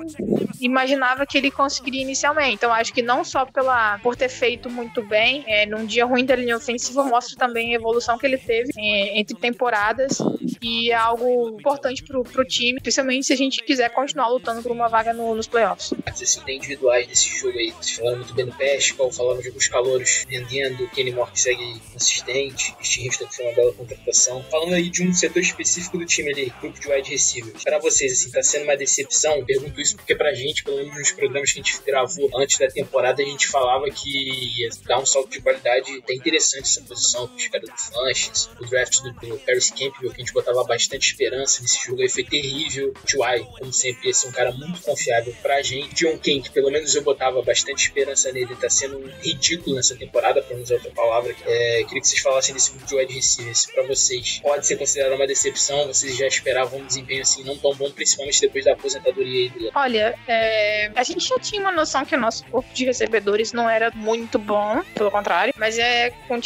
imaginava 0.61 1.27
que 1.27 1.37
ele 1.37 1.51
conseguiria 1.51 2.03
inicialmente. 2.03 2.55
Então 2.55 2.73
acho 2.73 2.93
que 2.93 3.03
não 3.03 3.25
só 3.25 3.45
pela 3.45 3.99
por 3.99 4.17
ter 4.17 4.29
feito 4.29 4.71
muito 4.71 5.03
bem, 5.03 5.45
é, 5.47 5.67
num 5.67 5.85
dia 5.85 6.05
ruim 6.05 6.25
da 6.25 6.35
linha 6.35 6.57
ofensiva 6.57 7.05
mostra 7.05 7.37
também 7.37 7.73
a 7.73 7.77
evolução 7.77 8.19
que 8.19 8.27
ele 8.27 8.39
teve 8.39 8.71
é, 8.77 9.19
entre 9.19 9.37
temporadas 9.37 10.19
e 10.63 10.91
é 10.91 10.95
algo 10.95 11.59
importante 11.67 12.05
pro, 12.05 12.23
pro 12.23 12.45
time, 12.45 12.77
especialmente 12.77 13.27
se 13.27 13.33
a 13.33 13.37
gente 13.37 13.61
quiser 13.65 13.91
continuar 13.91 14.29
lutando 14.29 14.63
por 14.63 14.71
uma 14.71 14.87
vaga 14.87 15.13
no, 15.13 15.35
nos 15.35 15.49
playoffs. 15.49 15.93
Assim, 16.07 16.41
individuais 16.47 17.09
desse 17.09 17.29
jogo 17.41 17.59
aí, 17.59 17.73
vocês 17.73 17.99
falaram 17.99 18.19
muito 18.19 18.35
bem 18.35 18.47
do 18.47 18.53
Pescal, 18.53 19.11
falaram 19.11 19.41
de 19.41 19.49
alguns 19.49 19.67
calouros 19.67 20.25
vendendo, 20.29 20.89
Kenny 20.91 21.11
Moore 21.11 21.33
que 21.33 21.41
segue 21.41 21.81
consistente, 21.93 22.75
Steve 22.81 23.09
Houston 23.09 23.27
foi 23.27 23.47
uma 23.47 23.55
bela 23.55 23.73
contratação. 23.73 24.45
Falando 24.45 24.75
aí 24.75 24.89
de 24.89 25.03
um 25.03 25.13
setor 25.13 25.41
específico 25.41 25.99
do 25.99 26.07
time 26.07 26.33
ali, 26.33 26.53
grupo 26.61 26.79
de 26.79 26.89
wide 26.89 27.11
receivers. 27.11 27.65
Para 27.65 27.79
vocês, 27.81 28.13
assim, 28.13 28.31
tá 28.31 28.43
sendo 28.43 28.65
uma 28.65 28.77
decepção? 28.77 29.45
Pergunto 29.45 29.81
isso 29.81 29.97
porque 29.97 30.15
pra 30.15 30.33
gente, 30.33 30.63
pelo 30.63 30.77
menos 30.77 30.97
nos 30.97 31.11
programas 31.11 31.53
que 31.53 31.61
a 31.61 31.63
gente 31.63 31.83
gravou 31.85 32.31
antes 32.39 32.59
da 32.59 32.69
temporada, 32.69 33.23
a 33.23 33.27
gente 33.27 33.49
falava 33.49 33.91
que 33.91 34.61
ia 34.61 34.71
dar 34.87 35.01
um 35.01 35.07
salto 35.07 35.31
de 35.31 35.41
qualidade 35.41 35.99
até 35.99 36.15
interessante 36.15 36.63
essa 36.63 36.83
posição, 36.83 37.29
os 37.35 37.49
caras 37.49 37.69
do 37.69 37.77
Flanches, 37.77 38.49
o 38.61 38.67
draft 38.67 39.01
do, 39.03 39.13
do 39.13 39.39
Paris 39.39 39.71
Campbell, 39.71 40.11
que 40.11 40.17
a 40.17 40.25
gente 40.25 40.33
botava 40.33 40.63
bastante 40.63 41.11
esperança 41.11 41.56
nesse 41.63 41.85
jogo 41.85 42.03
aí, 42.03 42.09
foi 42.09 42.25
terrível. 42.25 42.93
T.Y., 43.05 43.45
como 43.59 43.73
sempre, 43.73 44.11
esse 44.11 44.27
é 44.27 44.29
um 44.29 44.33
cara 44.33 44.53
muito 44.53 44.81
confiável 44.83 45.35
pra 45.43 45.63
gente. 45.63 45.95
John 45.95 46.19
King, 46.19 46.43
que 46.43 46.51
pelo 46.51 46.71
menos 46.71 46.95
eu 46.95 47.03
botava 47.03 47.43
bastante 47.43 47.87
esperança 47.89 48.33
nele, 48.33 48.55
tá 48.57 48.71
sendo 48.71 48.99
ridículo 49.21 49.77
nessa 49.77 49.97
temporada, 49.97 50.43
pra 50.43 50.57
não 50.57 50.63
usar 50.63 50.75
outra 50.75 50.91
palavra. 50.93 51.35
É, 51.45 51.85
queria 51.85 52.01
que 52.01 52.09
vocês 52.09 52.21
falassem 52.21 52.55
desse 52.55 52.71
grupo 52.71 52.87
de 52.87 52.95
wide 52.97 53.13
receivers 53.13 53.67
pra 53.67 53.83
vocês. 53.85 54.41
Pode 54.43 54.67
ser 54.67 54.77
considerado 54.77 55.15
uma 55.15 55.27
decepção, 55.27 55.87
vocês 55.87 56.17
já 56.17 56.27
esperavam 56.27 56.81
um 56.81 56.87
desempenho 56.87 57.23
assim 57.23 57.43
não 57.45 57.57
tão 57.57 57.75
bom, 57.75 57.91
principalmente 57.91 58.41
depois 58.41 58.65
da 58.65 58.73
aposentadoria 58.73 59.51
do 59.51 59.71
Olha, 59.75 60.19
é, 60.27 60.91
a 60.95 61.03
gente 61.03 61.27
já 61.27 61.39
tinha 61.39 61.61
uma 61.61 61.73
noção 61.73 62.05
que 62.05 62.15
o 62.15 62.19
nosso 62.19 62.45
corpo 62.47 62.73
de 62.73 62.85
recebedores 62.85 63.53
não 63.53 63.69
era 63.69 63.91
muito 63.95 64.39
bom, 64.39 64.83
pelo 64.95 65.11
contrário, 65.11 65.53
mas 65.57 65.79
é 65.79 66.11
com 66.29 66.37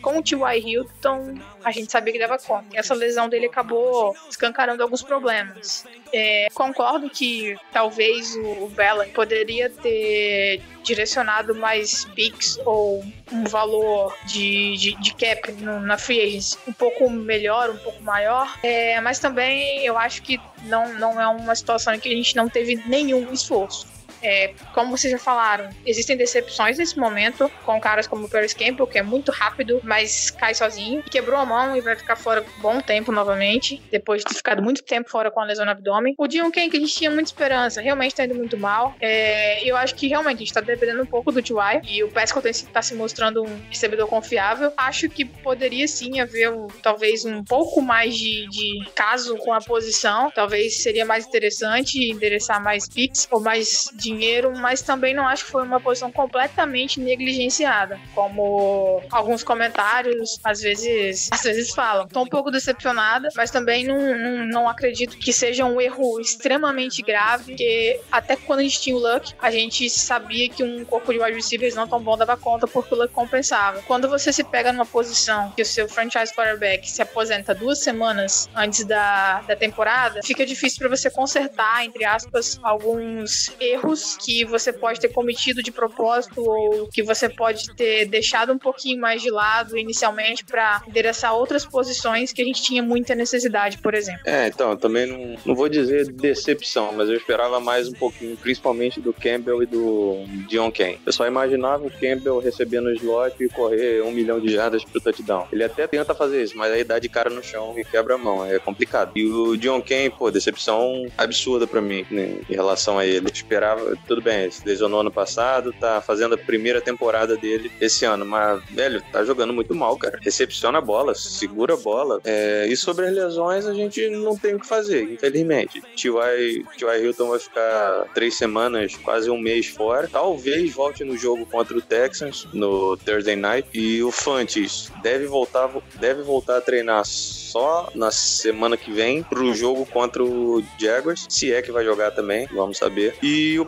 com 0.00 0.18
o 0.18 0.22
T.Y. 0.22 0.58
Hilton, 0.58 1.34
a 1.64 1.70
gente 1.70 1.90
sabia 1.90 2.12
que 2.12 2.18
dava 2.18 2.38
conta. 2.38 2.66
E 2.72 2.78
essa 2.78 2.94
lesão 2.94 3.28
dele 3.28 3.46
acabou 3.46 4.16
escancarando 4.28 4.82
alguns 4.82 5.02
problemas. 5.02 5.84
É, 6.12 6.48
concordo 6.54 7.08
que 7.08 7.56
talvez 7.72 8.34
o 8.36 8.68
Bella 8.68 9.06
poderia 9.06 9.70
ter 9.70 10.62
direcionado 10.82 11.54
mais 11.54 12.04
picks 12.06 12.58
ou 12.64 13.04
um 13.30 13.44
valor 13.44 14.16
de, 14.26 14.76
de, 14.76 14.94
de 15.00 15.14
cap 15.14 15.52
no, 15.52 15.80
na 15.80 15.96
free 15.98 16.20
agency 16.20 16.58
um 16.66 16.72
pouco 16.72 17.08
melhor, 17.10 17.70
um 17.70 17.76
pouco 17.76 18.02
maior, 18.02 18.58
é, 18.62 19.00
mas 19.00 19.18
também 19.18 19.84
eu 19.84 19.96
acho 19.96 20.22
que 20.22 20.40
não, 20.64 20.92
não 20.94 21.20
é 21.20 21.26
uma 21.28 21.54
situação 21.54 21.94
em 21.94 22.00
que 22.00 22.08
a 22.08 22.16
gente 22.16 22.34
não 22.34 22.48
teve 22.48 22.76
nenhum 22.86 23.32
esforço. 23.32 23.86
É, 24.22 24.54
como 24.74 24.96
vocês 24.96 25.10
já 25.10 25.18
falaram, 25.18 25.70
existem 25.84 26.16
decepções 26.16 26.78
nesse 26.78 26.98
momento 26.98 27.50
com 27.64 27.80
caras 27.80 28.06
como 28.06 28.26
o 28.26 28.28
Paris 28.28 28.52
Campbell, 28.52 28.86
que 28.86 28.98
é 28.98 29.02
muito 29.02 29.30
rápido, 29.30 29.80
mas 29.82 30.30
cai 30.30 30.54
sozinho. 30.54 31.02
Quebrou 31.02 31.38
a 31.38 31.46
mão 31.46 31.76
e 31.76 31.80
vai 31.80 31.96
ficar 31.96 32.16
fora 32.16 32.44
bom 32.58 32.80
tempo 32.80 33.12
novamente, 33.12 33.82
depois 33.90 34.22
de 34.22 34.28
ter 34.28 34.34
ficado 34.34 34.62
muito 34.62 34.82
tempo 34.82 35.10
fora 35.10 35.30
com 35.30 35.40
a 35.40 35.44
lesão 35.44 35.64
no 35.64 35.70
abdômen. 35.70 36.14
O 36.18 36.26
Dion 36.26 36.50
Ken, 36.50 36.68
que 36.68 36.76
a 36.76 36.80
gente 36.80 36.94
tinha 36.94 37.10
muita 37.10 37.28
esperança, 37.28 37.80
realmente 37.80 38.14
tá 38.14 38.24
indo 38.24 38.34
muito 38.34 38.56
mal. 38.56 38.94
É, 39.00 39.64
eu 39.64 39.76
acho 39.76 39.94
que 39.94 40.08
realmente 40.08 40.36
a 40.36 40.40
gente 40.40 40.52
tá 40.52 40.60
dependendo 40.60 41.02
um 41.02 41.06
pouco 41.06 41.32
do 41.32 41.42
T.Y. 41.42 41.80
e 41.88 42.02
o 42.02 42.10
Pascal 42.10 42.42
tá 42.72 42.82
se 42.82 42.94
mostrando 42.94 43.42
um 43.42 43.60
recebedor 43.68 44.06
confiável. 44.06 44.72
Acho 44.76 45.08
que 45.08 45.24
poderia 45.24 45.86
sim 45.88 46.20
haver 46.20 46.50
talvez 46.82 47.24
um 47.24 47.42
pouco 47.44 47.80
mais 47.80 48.16
de, 48.16 48.48
de 48.48 48.90
caso 48.94 49.36
com 49.36 49.52
a 49.52 49.60
posição. 49.60 50.30
Talvez 50.30 50.82
seria 50.82 51.04
mais 51.04 51.26
interessante 51.26 52.10
endereçar 52.10 52.62
mais 52.62 52.88
picks 52.88 53.28
ou 53.30 53.40
mais 53.40 53.90
de 53.94 54.09
dinheiro, 54.14 54.52
mas 54.58 54.82
também 54.82 55.14
não 55.14 55.26
acho 55.26 55.44
que 55.44 55.50
foi 55.50 55.62
uma 55.62 55.80
posição 55.80 56.10
completamente 56.10 57.00
negligenciada, 57.00 57.98
como 58.14 59.02
alguns 59.10 59.42
comentários 59.42 60.38
às 60.42 60.60
vezes, 60.60 61.28
às 61.30 61.42
vezes 61.42 61.70
falam. 61.70 62.06
Tô 62.08 62.22
um 62.22 62.26
pouco 62.26 62.50
decepcionada, 62.50 63.28
mas 63.36 63.50
também 63.50 63.84
não, 63.84 64.18
não, 64.18 64.46
não 64.46 64.68
acredito 64.68 65.16
que 65.16 65.32
seja 65.32 65.64
um 65.64 65.80
erro 65.80 66.20
extremamente 66.20 67.02
grave, 67.02 67.44
porque 67.44 68.00
até 68.10 68.36
quando 68.36 68.60
a 68.60 68.62
gente 68.62 68.80
tinha 68.80 68.96
o 68.96 68.98
Luck, 68.98 69.34
a 69.40 69.50
gente 69.50 69.88
sabia 69.88 70.48
que 70.48 70.62
um 70.62 70.84
corpo 70.84 71.12
de 71.12 71.20
wide 71.20 71.34
receivers 71.34 71.74
não 71.74 71.86
tão 71.86 72.00
bom 72.00 72.16
dava 72.16 72.36
conta 72.36 72.66
porque 72.66 72.94
o 72.94 72.98
Luck 72.98 73.12
compensava. 73.12 73.82
Quando 73.86 74.08
você 74.08 74.32
se 74.32 74.44
pega 74.44 74.72
numa 74.72 74.86
posição 74.86 75.52
que 75.52 75.62
o 75.62 75.66
seu 75.66 75.88
franchise 75.88 76.34
quarterback 76.34 76.88
se 76.90 77.02
aposenta 77.02 77.54
duas 77.54 77.78
semanas 77.78 78.48
antes 78.54 78.84
da, 78.84 79.40
da 79.42 79.56
temporada, 79.56 80.20
fica 80.22 80.44
difícil 80.44 80.78
para 80.78 80.96
você 80.96 81.10
consertar, 81.10 81.84
entre 81.84 82.04
aspas, 82.04 82.58
alguns 82.62 83.50
erros 83.60 83.99
erros 84.00 84.16
que 84.16 84.44
você 84.44 84.72
pode 84.72 85.00
ter 85.00 85.08
cometido 85.08 85.62
de 85.62 85.70
propósito 85.70 86.42
ou 86.42 86.88
que 86.88 87.02
você 87.02 87.28
pode 87.28 87.74
ter 87.74 88.06
deixado 88.06 88.52
um 88.52 88.58
pouquinho 88.58 89.00
mais 89.00 89.22
de 89.22 89.30
lado 89.30 89.76
inicialmente 89.76 90.44
para 90.44 90.82
endereçar 90.86 91.34
outras 91.34 91.64
posições 91.64 92.32
que 92.32 92.42
a 92.42 92.44
gente 92.44 92.62
tinha 92.62 92.82
muita 92.82 93.14
necessidade, 93.14 93.78
por 93.78 93.94
exemplo. 93.94 94.22
É, 94.24 94.48
então, 94.48 94.76
também 94.76 95.06
não, 95.06 95.36
não 95.44 95.54
vou 95.54 95.68
dizer 95.68 96.10
decepção, 96.12 96.92
mas 96.92 97.08
eu 97.08 97.16
esperava 97.16 97.60
mais 97.60 97.88
um 97.88 97.92
pouquinho, 97.92 98.36
principalmente 98.36 99.00
do 99.00 99.12
Campbell 99.12 99.62
e 99.62 99.66
do 99.66 100.24
Dion 100.48 100.70
Ken. 100.70 100.96
Eu 101.04 101.12
só 101.12 101.26
imaginava 101.26 101.86
o 101.86 101.90
Campbell 101.90 102.38
recebendo 102.38 102.86
o 102.86 102.92
slot 102.92 103.34
e 103.40 103.48
correr 103.48 104.02
um 104.02 104.12
milhão 104.12 104.40
de 104.40 104.52
jardas 104.52 104.84
pro 104.84 105.00
touchdown. 105.00 105.46
Ele 105.52 105.64
até 105.64 105.86
tenta 105.86 106.14
fazer 106.14 106.42
isso, 106.42 106.56
mas 106.56 106.72
aí 106.72 106.84
dá 106.84 106.98
de 106.98 107.08
cara 107.08 107.30
no 107.30 107.42
chão 107.42 107.74
e 107.76 107.84
quebra 107.84 108.14
a 108.14 108.18
mão, 108.18 108.44
é 108.44 108.58
complicado. 108.58 109.12
E 109.14 109.24
o 109.24 109.56
Dion 109.56 109.80
Ken, 109.80 110.10
pô, 110.10 110.30
decepção 110.30 111.06
absurda 111.16 111.66
para 111.66 111.80
mim 111.80 112.06
né, 112.10 112.38
em 112.48 112.54
relação 112.54 112.98
a 112.98 113.06
ele. 113.06 113.26
Eu 113.26 113.32
esperava, 113.32 113.89
tudo 114.06 114.22
bem, 114.22 114.50
se 114.50 114.66
lesionou 114.66 115.00
ano 115.00 115.10
passado, 115.10 115.72
tá 115.78 116.00
fazendo 116.00 116.34
a 116.34 116.38
primeira 116.38 116.80
temporada 116.80 117.36
dele 117.36 117.70
esse 117.80 118.04
ano, 118.04 118.24
mas, 118.24 118.62
velho, 118.70 119.02
tá 119.12 119.24
jogando 119.24 119.52
muito 119.52 119.74
mal, 119.74 119.96
cara. 119.96 120.18
Recepciona 120.22 120.78
a 120.78 120.80
bola, 120.80 121.14
segura 121.14 121.74
a 121.74 121.76
bola. 121.76 122.20
É, 122.24 122.66
e 122.68 122.76
sobre 122.76 123.06
as 123.06 123.14
lesões, 123.14 123.66
a 123.66 123.74
gente 123.74 124.08
não 124.08 124.36
tem 124.36 124.54
o 124.54 124.60
que 124.60 124.66
fazer, 124.66 125.02
infelizmente. 125.02 125.80
T.Y. 125.96 126.64
Hilton 127.02 127.28
vai 127.28 127.38
ficar 127.38 128.04
três 128.14 128.36
semanas, 128.36 128.96
quase 128.96 129.30
um 129.30 129.38
mês 129.38 129.66
fora. 129.66 130.08
Talvez 130.08 130.72
volte 130.72 131.04
no 131.04 131.16
jogo 131.16 131.46
contra 131.46 131.76
o 131.76 131.82
Texans, 131.82 132.46
no 132.52 132.96
Thursday 132.96 133.36
Night. 133.36 133.68
E 133.72 134.02
o 134.02 134.10
Fantes 134.10 134.90
deve 135.02 135.26
voltar, 135.26 135.70
deve 135.96 136.22
voltar 136.22 136.58
a 136.58 136.60
treinar 136.60 137.04
só 137.04 137.90
na 137.94 138.10
semana 138.10 138.76
que 138.76 138.92
vem 138.92 139.22
pro 139.22 139.52
jogo 139.54 139.84
contra 139.86 140.22
o 140.22 140.62
Jaguars, 140.78 141.26
se 141.28 141.52
é 141.52 141.60
que 141.60 141.72
vai 141.72 141.84
jogar 141.84 142.12
também, 142.12 142.46
vamos 142.52 142.78
saber. 142.78 143.14
E 143.22 143.58
o 143.58 143.66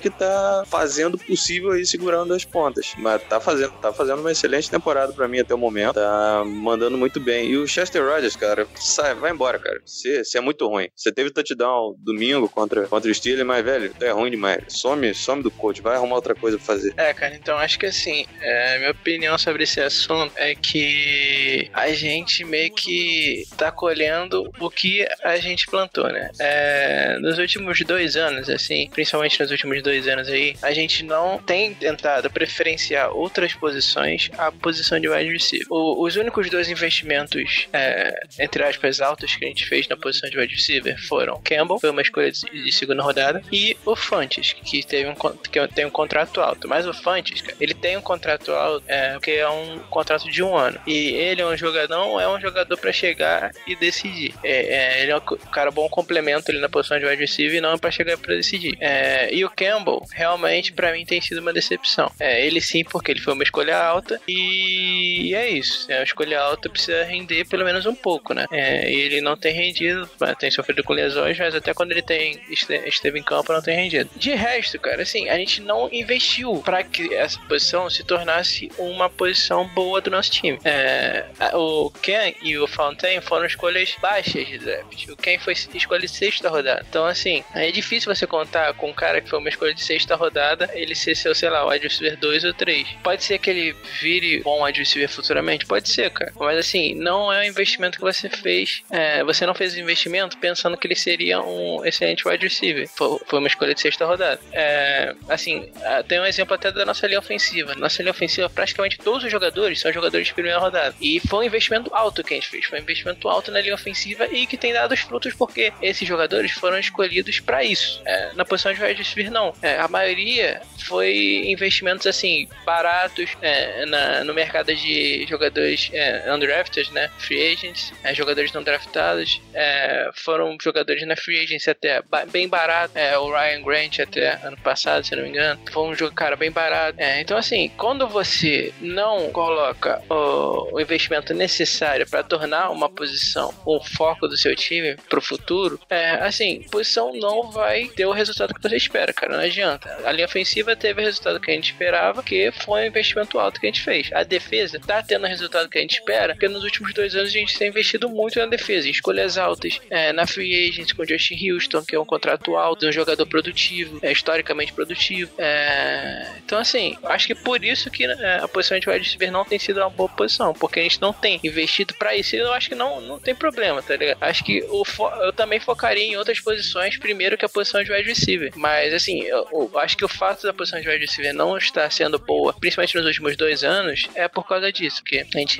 Que 0.00 0.10
tá 0.10 0.64
fazendo 0.66 1.18
possível 1.18 1.72
aí 1.72 1.84
segurando 1.84 2.34
as 2.34 2.44
pontas, 2.44 2.94
mas 2.98 3.22
tá 3.22 3.40
fazendo, 3.40 3.72
tá 3.72 3.92
fazendo 3.92 4.20
uma 4.20 4.32
excelente 4.32 4.70
temporada 4.70 5.12
para 5.12 5.28
mim 5.28 5.40
até 5.40 5.54
o 5.54 5.58
momento, 5.58 5.94
tá 5.94 6.42
mandando 6.44 6.96
muito 6.96 7.20
bem. 7.20 7.50
E 7.50 7.56
o 7.56 7.66
Chester 7.66 8.04
Rogers, 8.04 8.36
cara, 8.36 8.66
sai, 8.74 9.14
vai 9.14 9.30
embora, 9.30 9.58
cara. 9.58 9.80
Você, 9.84 10.22
é 10.34 10.40
muito 10.40 10.66
ruim. 10.66 10.88
Você 10.94 11.12
teve 11.12 11.30
touchdown 11.30 11.94
domingo 11.98 12.48
contra, 12.48 12.86
contra 12.86 13.10
o 13.10 13.14
Steelers, 13.14 13.46
mas 13.46 13.64
velho, 13.64 13.94
é 14.00 14.10
ruim 14.10 14.30
demais. 14.30 14.64
Some, 14.68 15.14
some 15.14 15.42
do 15.42 15.50
coach, 15.50 15.80
vai 15.80 15.96
arrumar 15.96 16.16
outra 16.16 16.34
coisa 16.34 16.56
pra 16.56 16.66
fazer. 16.66 16.94
É, 16.96 17.12
cara, 17.12 17.34
então 17.34 17.56
acho 17.58 17.78
que 17.78 17.86
assim, 17.86 18.26
é, 18.40 18.78
minha 18.78 18.90
opinião 18.90 19.36
sobre 19.38 19.64
esse 19.64 19.80
assunto 19.80 20.32
é 20.36 20.54
que 20.54 21.70
a 21.72 21.92
gente 21.92 22.44
meio 22.44 22.72
que 22.74 23.44
tá 23.56 23.70
colhendo 23.70 24.50
o 24.58 24.70
que 24.70 25.06
a 25.22 25.36
gente 25.36 25.66
plantou, 25.66 26.08
né? 26.08 26.30
É, 26.38 27.18
nos 27.20 27.38
últimos 27.38 27.78
dois 27.80 28.16
anos, 28.16 28.48
assim, 28.48 28.88
principalmente 28.90 29.35
nos 29.38 29.50
últimos 29.50 29.82
dois 29.82 30.06
anos 30.08 30.28
aí, 30.28 30.56
a 30.62 30.72
gente 30.72 31.04
não 31.04 31.38
tem 31.38 31.74
tentado 31.74 32.30
preferenciar 32.30 33.10
outras 33.10 33.54
posições 33.54 34.30
à 34.38 34.50
posição 34.50 34.98
de 34.98 35.08
wide 35.08 35.30
receiver. 35.30 35.66
O, 35.70 36.04
os 36.04 36.16
únicos 36.16 36.48
dois 36.50 36.68
investimentos, 36.68 37.68
é, 37.72 38.18
entre 38.38 38.62
aspas, 38.64 39.00
altos 39.00 39.34
que 39.36 39.44
a 39.44 39.48
gente 39.48 39.66
fez 39.66 39.88
na 39.88 39.96
posição 39.96 40.28
de 40.30 40.38
wide 40.38 40.54
receiver 40.54 41.00
foram 41.06 41.40
Campbell, 41.42 41.78
foi 41.78 41.90
uma 41.90 42.02
escolha 42.02 42.30
de, 42.30 42.40
de 42.40 42.72
segunda 42.72 43.02
rodada, 43.02 43.42
e 43.52 43.76
o 43.84 43.94
Fantes, 43.94 44.52
que 44.52 44.84
teve 44.84 45.08
um, 45.08 45.14
que 45.14 45.68
tem 45.68 45.84
um 45.84 45.90
contrato 45.90 46.40
alto. 46.40 46.68
Mas 46.68 46.86
o 46.86 46.94
Fantes, 46.94 47.40
cara, 47.40 47.56
ele 47.60 47.74
tem 47.74 47.96
um 47.96 48.02
contrato 48.02 48.52
alto, 48.52 48.84
é, 48.88 49.18
que 49.20 49.32
é 49.32 49.48
um 49.48 49.78
contrato 49.90 50.30
de 50.30 50.42
um 50.42 50.56
ano. 50.56 50.78
E 50.86 51.08
ele 51.14 51.42
é 51.42 51.46
um 51.46 51.56
jogador, 51.56 51.88
não 51.88 52.20
é 52.20 52.28
um 52.28 52.40
jogador 52.40 52.76
para 52.76 52.92
chegar 52.92 53.52
e 53.66 53.74
decidir. 53.76 54.34
É, 54.42 54.50
é, 54.50 55.02
ele 55.02 55.12
é 55.12 55.16
um 55.16 55.20
cara 55.20 55.70
bom 55.70 55.88
complemento 55.88 56.50
ali 56.50 56.60
na 56.60 56.68
posição 56.68 56.98
de 56.98 57.06
wide 57.06 57.20
receiver 57.20 57.60
não 57.60 57.72
é 57.72 57.78
pra 57.78 57.90
chegar 57.90 58.16
pra 58.18 58.34
decidir. 58.34 58.76
É, 58.80 59.25
e 59.32 59.44
o 59.44 59.50
Campbell, 59.50 60.02
realmente, 60.12 60.72
para 60.72 60.92
mim 60.92 61.04
tem 61.04 61.20
sido 61.20 61.40
uma 61.40 61.52
decepção. 61.52 62.10
É, 62.18 62.44
ele 62.44 62.60
sim, 62.60 62.84
porque 62.84 63.10
ele 63.10 63.20
foi 63.20 63.34
uma 63.34 63.42
escolha 63.42 63.76
alta 63.76 64.20
e 64.26 65.34
é 65.34 65.48
isso. 65.48 65.90
É 65.90 65.98
uma 65.98 66.04
escolha 66.04 66.40
alta, 66.40 66.68
precisa 66.68 67.04
render 67.04 67.44
pelo 67.46 67.64
menos 67.64 67.86
um 67.86 67.94
pouco, 67.94 68.34
né? 68.34 68.46
É, 68.50 68.90
e 68.90 69.00
ele 69.00 69.20
não 69.20 69.36
tem 69.36 69.52
rendido, 69.52 70.08
tem 70.38 70.50
sofrido 70.50 70.82
com 70.82 70.92
lesões, 70.92 71.38
mas 71.38 71.54
até 71.54 71.72
quando 71.74 71.92
ele 71.92 72.02
tem 72.02 72.40
esteve 72.50 73.18
em 73.18 73.22
campo 73.22 73.52
não 73.52 73.62
tem 73.62 73.76
rendido. 73.76 74.10
De 74.16 74.34
resto, 74.34 74.78
cara, 74.78 75.02
assim, 75.02 75.28
a 75.28 75.36
gente 75.36 75.60
não 75.60 75.88
investiu 75.92 76.62
para 76.64 76.82
que 76.82 77.14
essa 77.14 77.38
posição 77.40 77.88
se 77.90 78.04
tornasse 78.04 78.70
uma 78.78 79.08
posição 79.08 79.66
boa 79.68 80.00
do 80.00 80.10
nosso 80.10 80.30
time. 80.30 80.58
É, 80.64 81.26
o 81.54 81.90
Ken 81.90 82.34
e 82.42 82.58
o 82.58 82.66
Fontaine 82.66 83.20
foram 83.20 83.46
escolhas 83.46 83.94
baixas 84.00 84.46
de 84.46 84.58
draft. 84.58 85.08
O 85.08 85.16
Ken 85.16 85.38
foi 85.38 85.52
escolha 85.52 86.06
sexta 86.08 86.48
rodada. 86.48 86.84
Então, 86.88 87.04
assim, 87.04 87.44
é 87.54 87.70
difícil 87.70 88.14
você 88.14 88.26
contar 88.26 88.74
com 88.74 88.90
um 88.90 88.94
cara 89.16 89.20
que 89.20 89.30
foi 89.30 89.38
uma 89.38 89.48
escolha 89.48 89.74
de 89.74 89.82
sexta 89.82 90.14
rodada, 90.14 90.70
ele 90.74 90.94
ser 90.94 91.14
seu, 91.14 91.34
sei 91.34 91.48
lá, 91.48 91.66
wide 91.66 91.86
receiver 91.86 92.18
2 92.18 92.44
ou 92.44 92.54
3. 92.54 92.88
Pode 93.02 93.24
ser 93.24 93.38
que 93.38 93.50
ele 93.50 93.76
vire 94.00 94.40
bom 94.40 94.62
wide 94.64 94.78
receiver 94.78 95.08
futuramente? 95.08 95.66
Pode 95.66 95.88
ser, 95.88 96.10
cara. 96.10 96.32
Mas, 96.38 96.58
assim, 96.58 96.94
não 96.94 97.32
é 97.32 97.40
um 97.40 97.44
investimento 97.44 97.98
que 97.98 98.04
você 98.04 98.28
fez. 98.28 98.82
É, 98.90 99.24
você 99.24 99.46
não 99.46 99.54
fez 99.54 99.74
o 99.74 99.80
investimento 99.80 100.36
pensando 100.38 100.76
que 100.76 100.86
ele 100.86 100.94
seria 100.94 101.40
um 101.40 101.84
excelente 101.84 102.26
wide 102.26 102.44
receiver. 102.44 102.88
Foi, 102.88 103.38
uma 103.38 103.48
escolha 103.48 103.74
de 103.74 103.80
sexta 103.80 104.04
rodada. 104.04 104.40
É, 104.52 105.14
assim, 105.28 105.70
tem 106.08 106.20
um 106.20 106.26
exemplo 106.26 106.54
até 106.54 106.70
da 106.70 106.84
nossa 106.84 107.06
linha 107.06 107.18
ofensiva. 107.18 107.74
Nossa 107.74 108.02
linha 108.02 108.12
ofensiva, 108.12 108.48
praticamente 108.48 108.98
todos 108.98 109.24
os 109.24 109.30
jogadores 109.30 109.80
são 109.80 109.92
jogadores 109.92 110.26
de 110.26 110.34
primeira 110.34 110.58
rodada. 110.58 110.94
E 111.00 111.20
foi 111.20 111.40
um 111.40 111.42
investimento 111.46 111.94
alto 111.94 112.22
que 112.22 112.34
a 112.34 112.36
gente 112.36 112.48
fez. 112.48 112.66
Foi 112.66 112.78
um 112.78 112.82
investimento 112.82 113.28
alto 113.28 113.50
na 113.50 113.60
linha 113.60 113.74
ofensiva 113.74 114.26
e 114.26 114.46
que 114.46 114.56
tem 114.56 114.72
dado 114.72 114.92
os 114.92 115.00
frutos 115.00 115.34
porque 115.34 115.72
esses 115.80 116.06
jogadores 116.06 116.52
foram 116.52 116.78
escolhidos 116.78 117.40
para 117.40 117.64
isso. 117.64 118.00
É, 118.04 118.32
na 118.34 118.44
posição 118.44 118.72
de 118.72 118.82
wide 118.82 119.05
receiver, 119.06 119.32
não. 119.32 119.52
É, 119.62 119.78
a 119.78 119.88
maioria 119.88 120.60
foi 120.86 121.44
investimentos 121.46 122.06
assim, 122.06 122.48
baratos 122.64 123.30
é, 123.42 123.84
na, 123.86 124.24
no 124.24 124.32
mercado 124.32 124.74
de 124.74 125.26
jogadores 125.28 125.90
é, 125.92 126.32
undrafted, 126.32 126.92
né? 126.92 127.10
Free 127.18 127.52
agents, 127.52 127.92
é, 128.04 128.14
jogadores 128.14 128.52
não 128.52 128.62
draftados. 128.62 129.40
É, 129.52 130.10
foram 130.14 130.56
jogadores 130.62 131.06
na 131.06 131.16
free 131.16 131.40
agency 131.42 131.70
até 131.70 132.02
bem 132.30 132.48
barato. 132.48 132.94
o 133.20 133.30
Ryan 133.30 133.62
Grant 133.62 133.98
até 134.00 134.34
ano 134.44 134.56
passado, 134.58 135.04
se 135.04 135.14
não 135.16 135.22
me 135.22 135.30
engano. 135.30 135.60
Foi 135.72 135.82
um 135.84 135.94
jogo, 135.94 136.14
cara, 136.14 136.36
bem 136.36 136.50
barato. 136.50 136.98
então, 137.20 137.36
assim, 137.36 137.70
quando 137.76 138.06
você 138.08 138.72
não 138.80 139.30
coloca 139.30 140.02
o, 140.08 140.74
o 140.74 140.80
investimento 140.80 141.34
necessário 141.34 142.08
para 142.08 142.22
tornar 142.22 142.70
uma 142.70 142.88
posição, 142.88 143.52
um 143.66 143.80
foco 143.80 144.28
do 144.28 144.36
seu 144.36 144.54
time 144.54 144.96
pro 145.08 145.20
futuro, 145.20 145.80
é 145.90 146.10
assim, 146.26 146.62
posição 146.70 147.12
não 147.12 147.50
vai 147.50 147.86
ter 147.88 148.06
o 148.06 148.12
resultado 148.12 148.54
que 148.54 148.62
você 148.62 148.76
espera, 148.76 148.95
cara. 149.12 149.36
Não 149.36 149.44
adianta. 149.44 149.96
A 150.04 150.12
linha 150.12 150.26
ofensiva 150.26 150.76
teve 150.76 151.00
o 151.00 151.04
resultado 151.04 151.40
que 151.40 151.50
a 151.50 151.54
gente 151.54 151.72
esperava, 151.72 152.22
que 152.22 152.50
foi 152.52 152.82
um 152.82 152.86
investimento 152.86 153.38
alto 153.38 153.60
que 153.60 153.66
a 153.66 153.70
gente 153.70 153.82
fez. 153.82 154.10
A 154.12 154.22
defesa 154.22 154.80
tá 154.80 155.02
tendo 155.02 155.24
o 155.24 155.28
resultado 155.28 155.68
que 155.68 155.78
a 155.78 155.80
gente 155.80 155.98
espera, 155.98 156.34
porque 156.34 156.48
nos 156.48 156.64
últimos 156.64 156.92
dois 156.94 157.14
anos 157.14 157.30
a 157.30 157.32
gente 157.32 157.58
tem 157.58 157.68
investido 157.68 158.08
muito 158.08 158.38
na 158.38 158.46
defesa, 158.46 158.88
em 158.88 158.90
escolhas 158.90 159.38
altas, 159.38 159.80
é, 159.90 160.12
na 160.12 160.26
free 160.26 160.68
agent 160.68 160.94
com 160.94 161.04
Justin 161.04 161.50
Houston, 161.50 161.82
que 161.82 161.94
é 161.94 162.00
um 162.00 162.04
contrato 162.04 162.56
alto, 162.56 162.86
um 162.86 162.92
jogador 162.92 163.26
produtivo, 163.26 163.98
é, 164.02 164.12
historicamente 164.12 164.72
produtivo. 164.72 165.30
É... 165.38 166.26
Então, 166.44 166.58
assim, 166.58 166.96
acho 167.04 167.26
que 167.26 167.34
por 167.34 167.64
isso 167.64 167.90
que 167.90 168.06
né, 168.06 168.40
a 168.42 168.48
posição 168.48 168.78
de 168.78 168.88
wide 168.88 169.04
receiver 169.04 169.30
não 169.30 169.44
tem 169.44 169.58
sido 169.58 169.80
uma 169.80 169.90
boa 169.90 170.08
posição, 170.08 170.52
porque 170.52 170.80
a 170.80 170.82
gente 170.82 171.00
não 171.00 171.12
tem 171.12 171.40
investido 171.42 171.94
para 171.94 172.14
isso. 172.14 172.36
Eu 172.36 172.52
acho 172.52 172.68
que 172.68 172.74
não, 172.74 173.00
não 173.00 173.18
tem 173.18 173.34
problema, 173.34 173.82
tá 173.82 173.96
ligado? 173.96 174.18
Acho 174.20 174.44
que 174.44 174.58
eu 174.58 175.32
também 175.32 175.60
focaria 175.60 176.04
em 176.04 176.16
outras 176.16 176.40
posições 176.40 176.96
primeiro 176.98 177.36
que 177.36 177.44
a 177.44 177.48
posição 177.48 177.82
de 177.82 177.92
wide 177.92 178.08
receiver. 178.08 178.52
Mas, 178.56 178.85
assim, 178.92 179.22
eu, 179.22 179.46
eu 179.52 179.78
acho 179.78 179.96
que 179.96 180.04
o 180.04 180.08
fato 180.08 180.42
da 180.42 180.52
posição 180.52 180.80
de 180.80 180.88
wide 180.88 181.04
receiver 181.04 181.34
não 181.34 181.56
estar 181.56 181.90
sendo 181.90 182.18
boa, 182.18 182.52
principalmente 182.52 182.96
nos 182.96 183.06
últimos 183.06 183.36
dois 183.36 183.64
anos, 183.64 184.08
é 184.14 184.28
por 184.28 184.46
causa 184.46 184.72
disso, 184.72 185.02
que 185.02 185.18
a 185.18 185.38
gente 185.38 185.58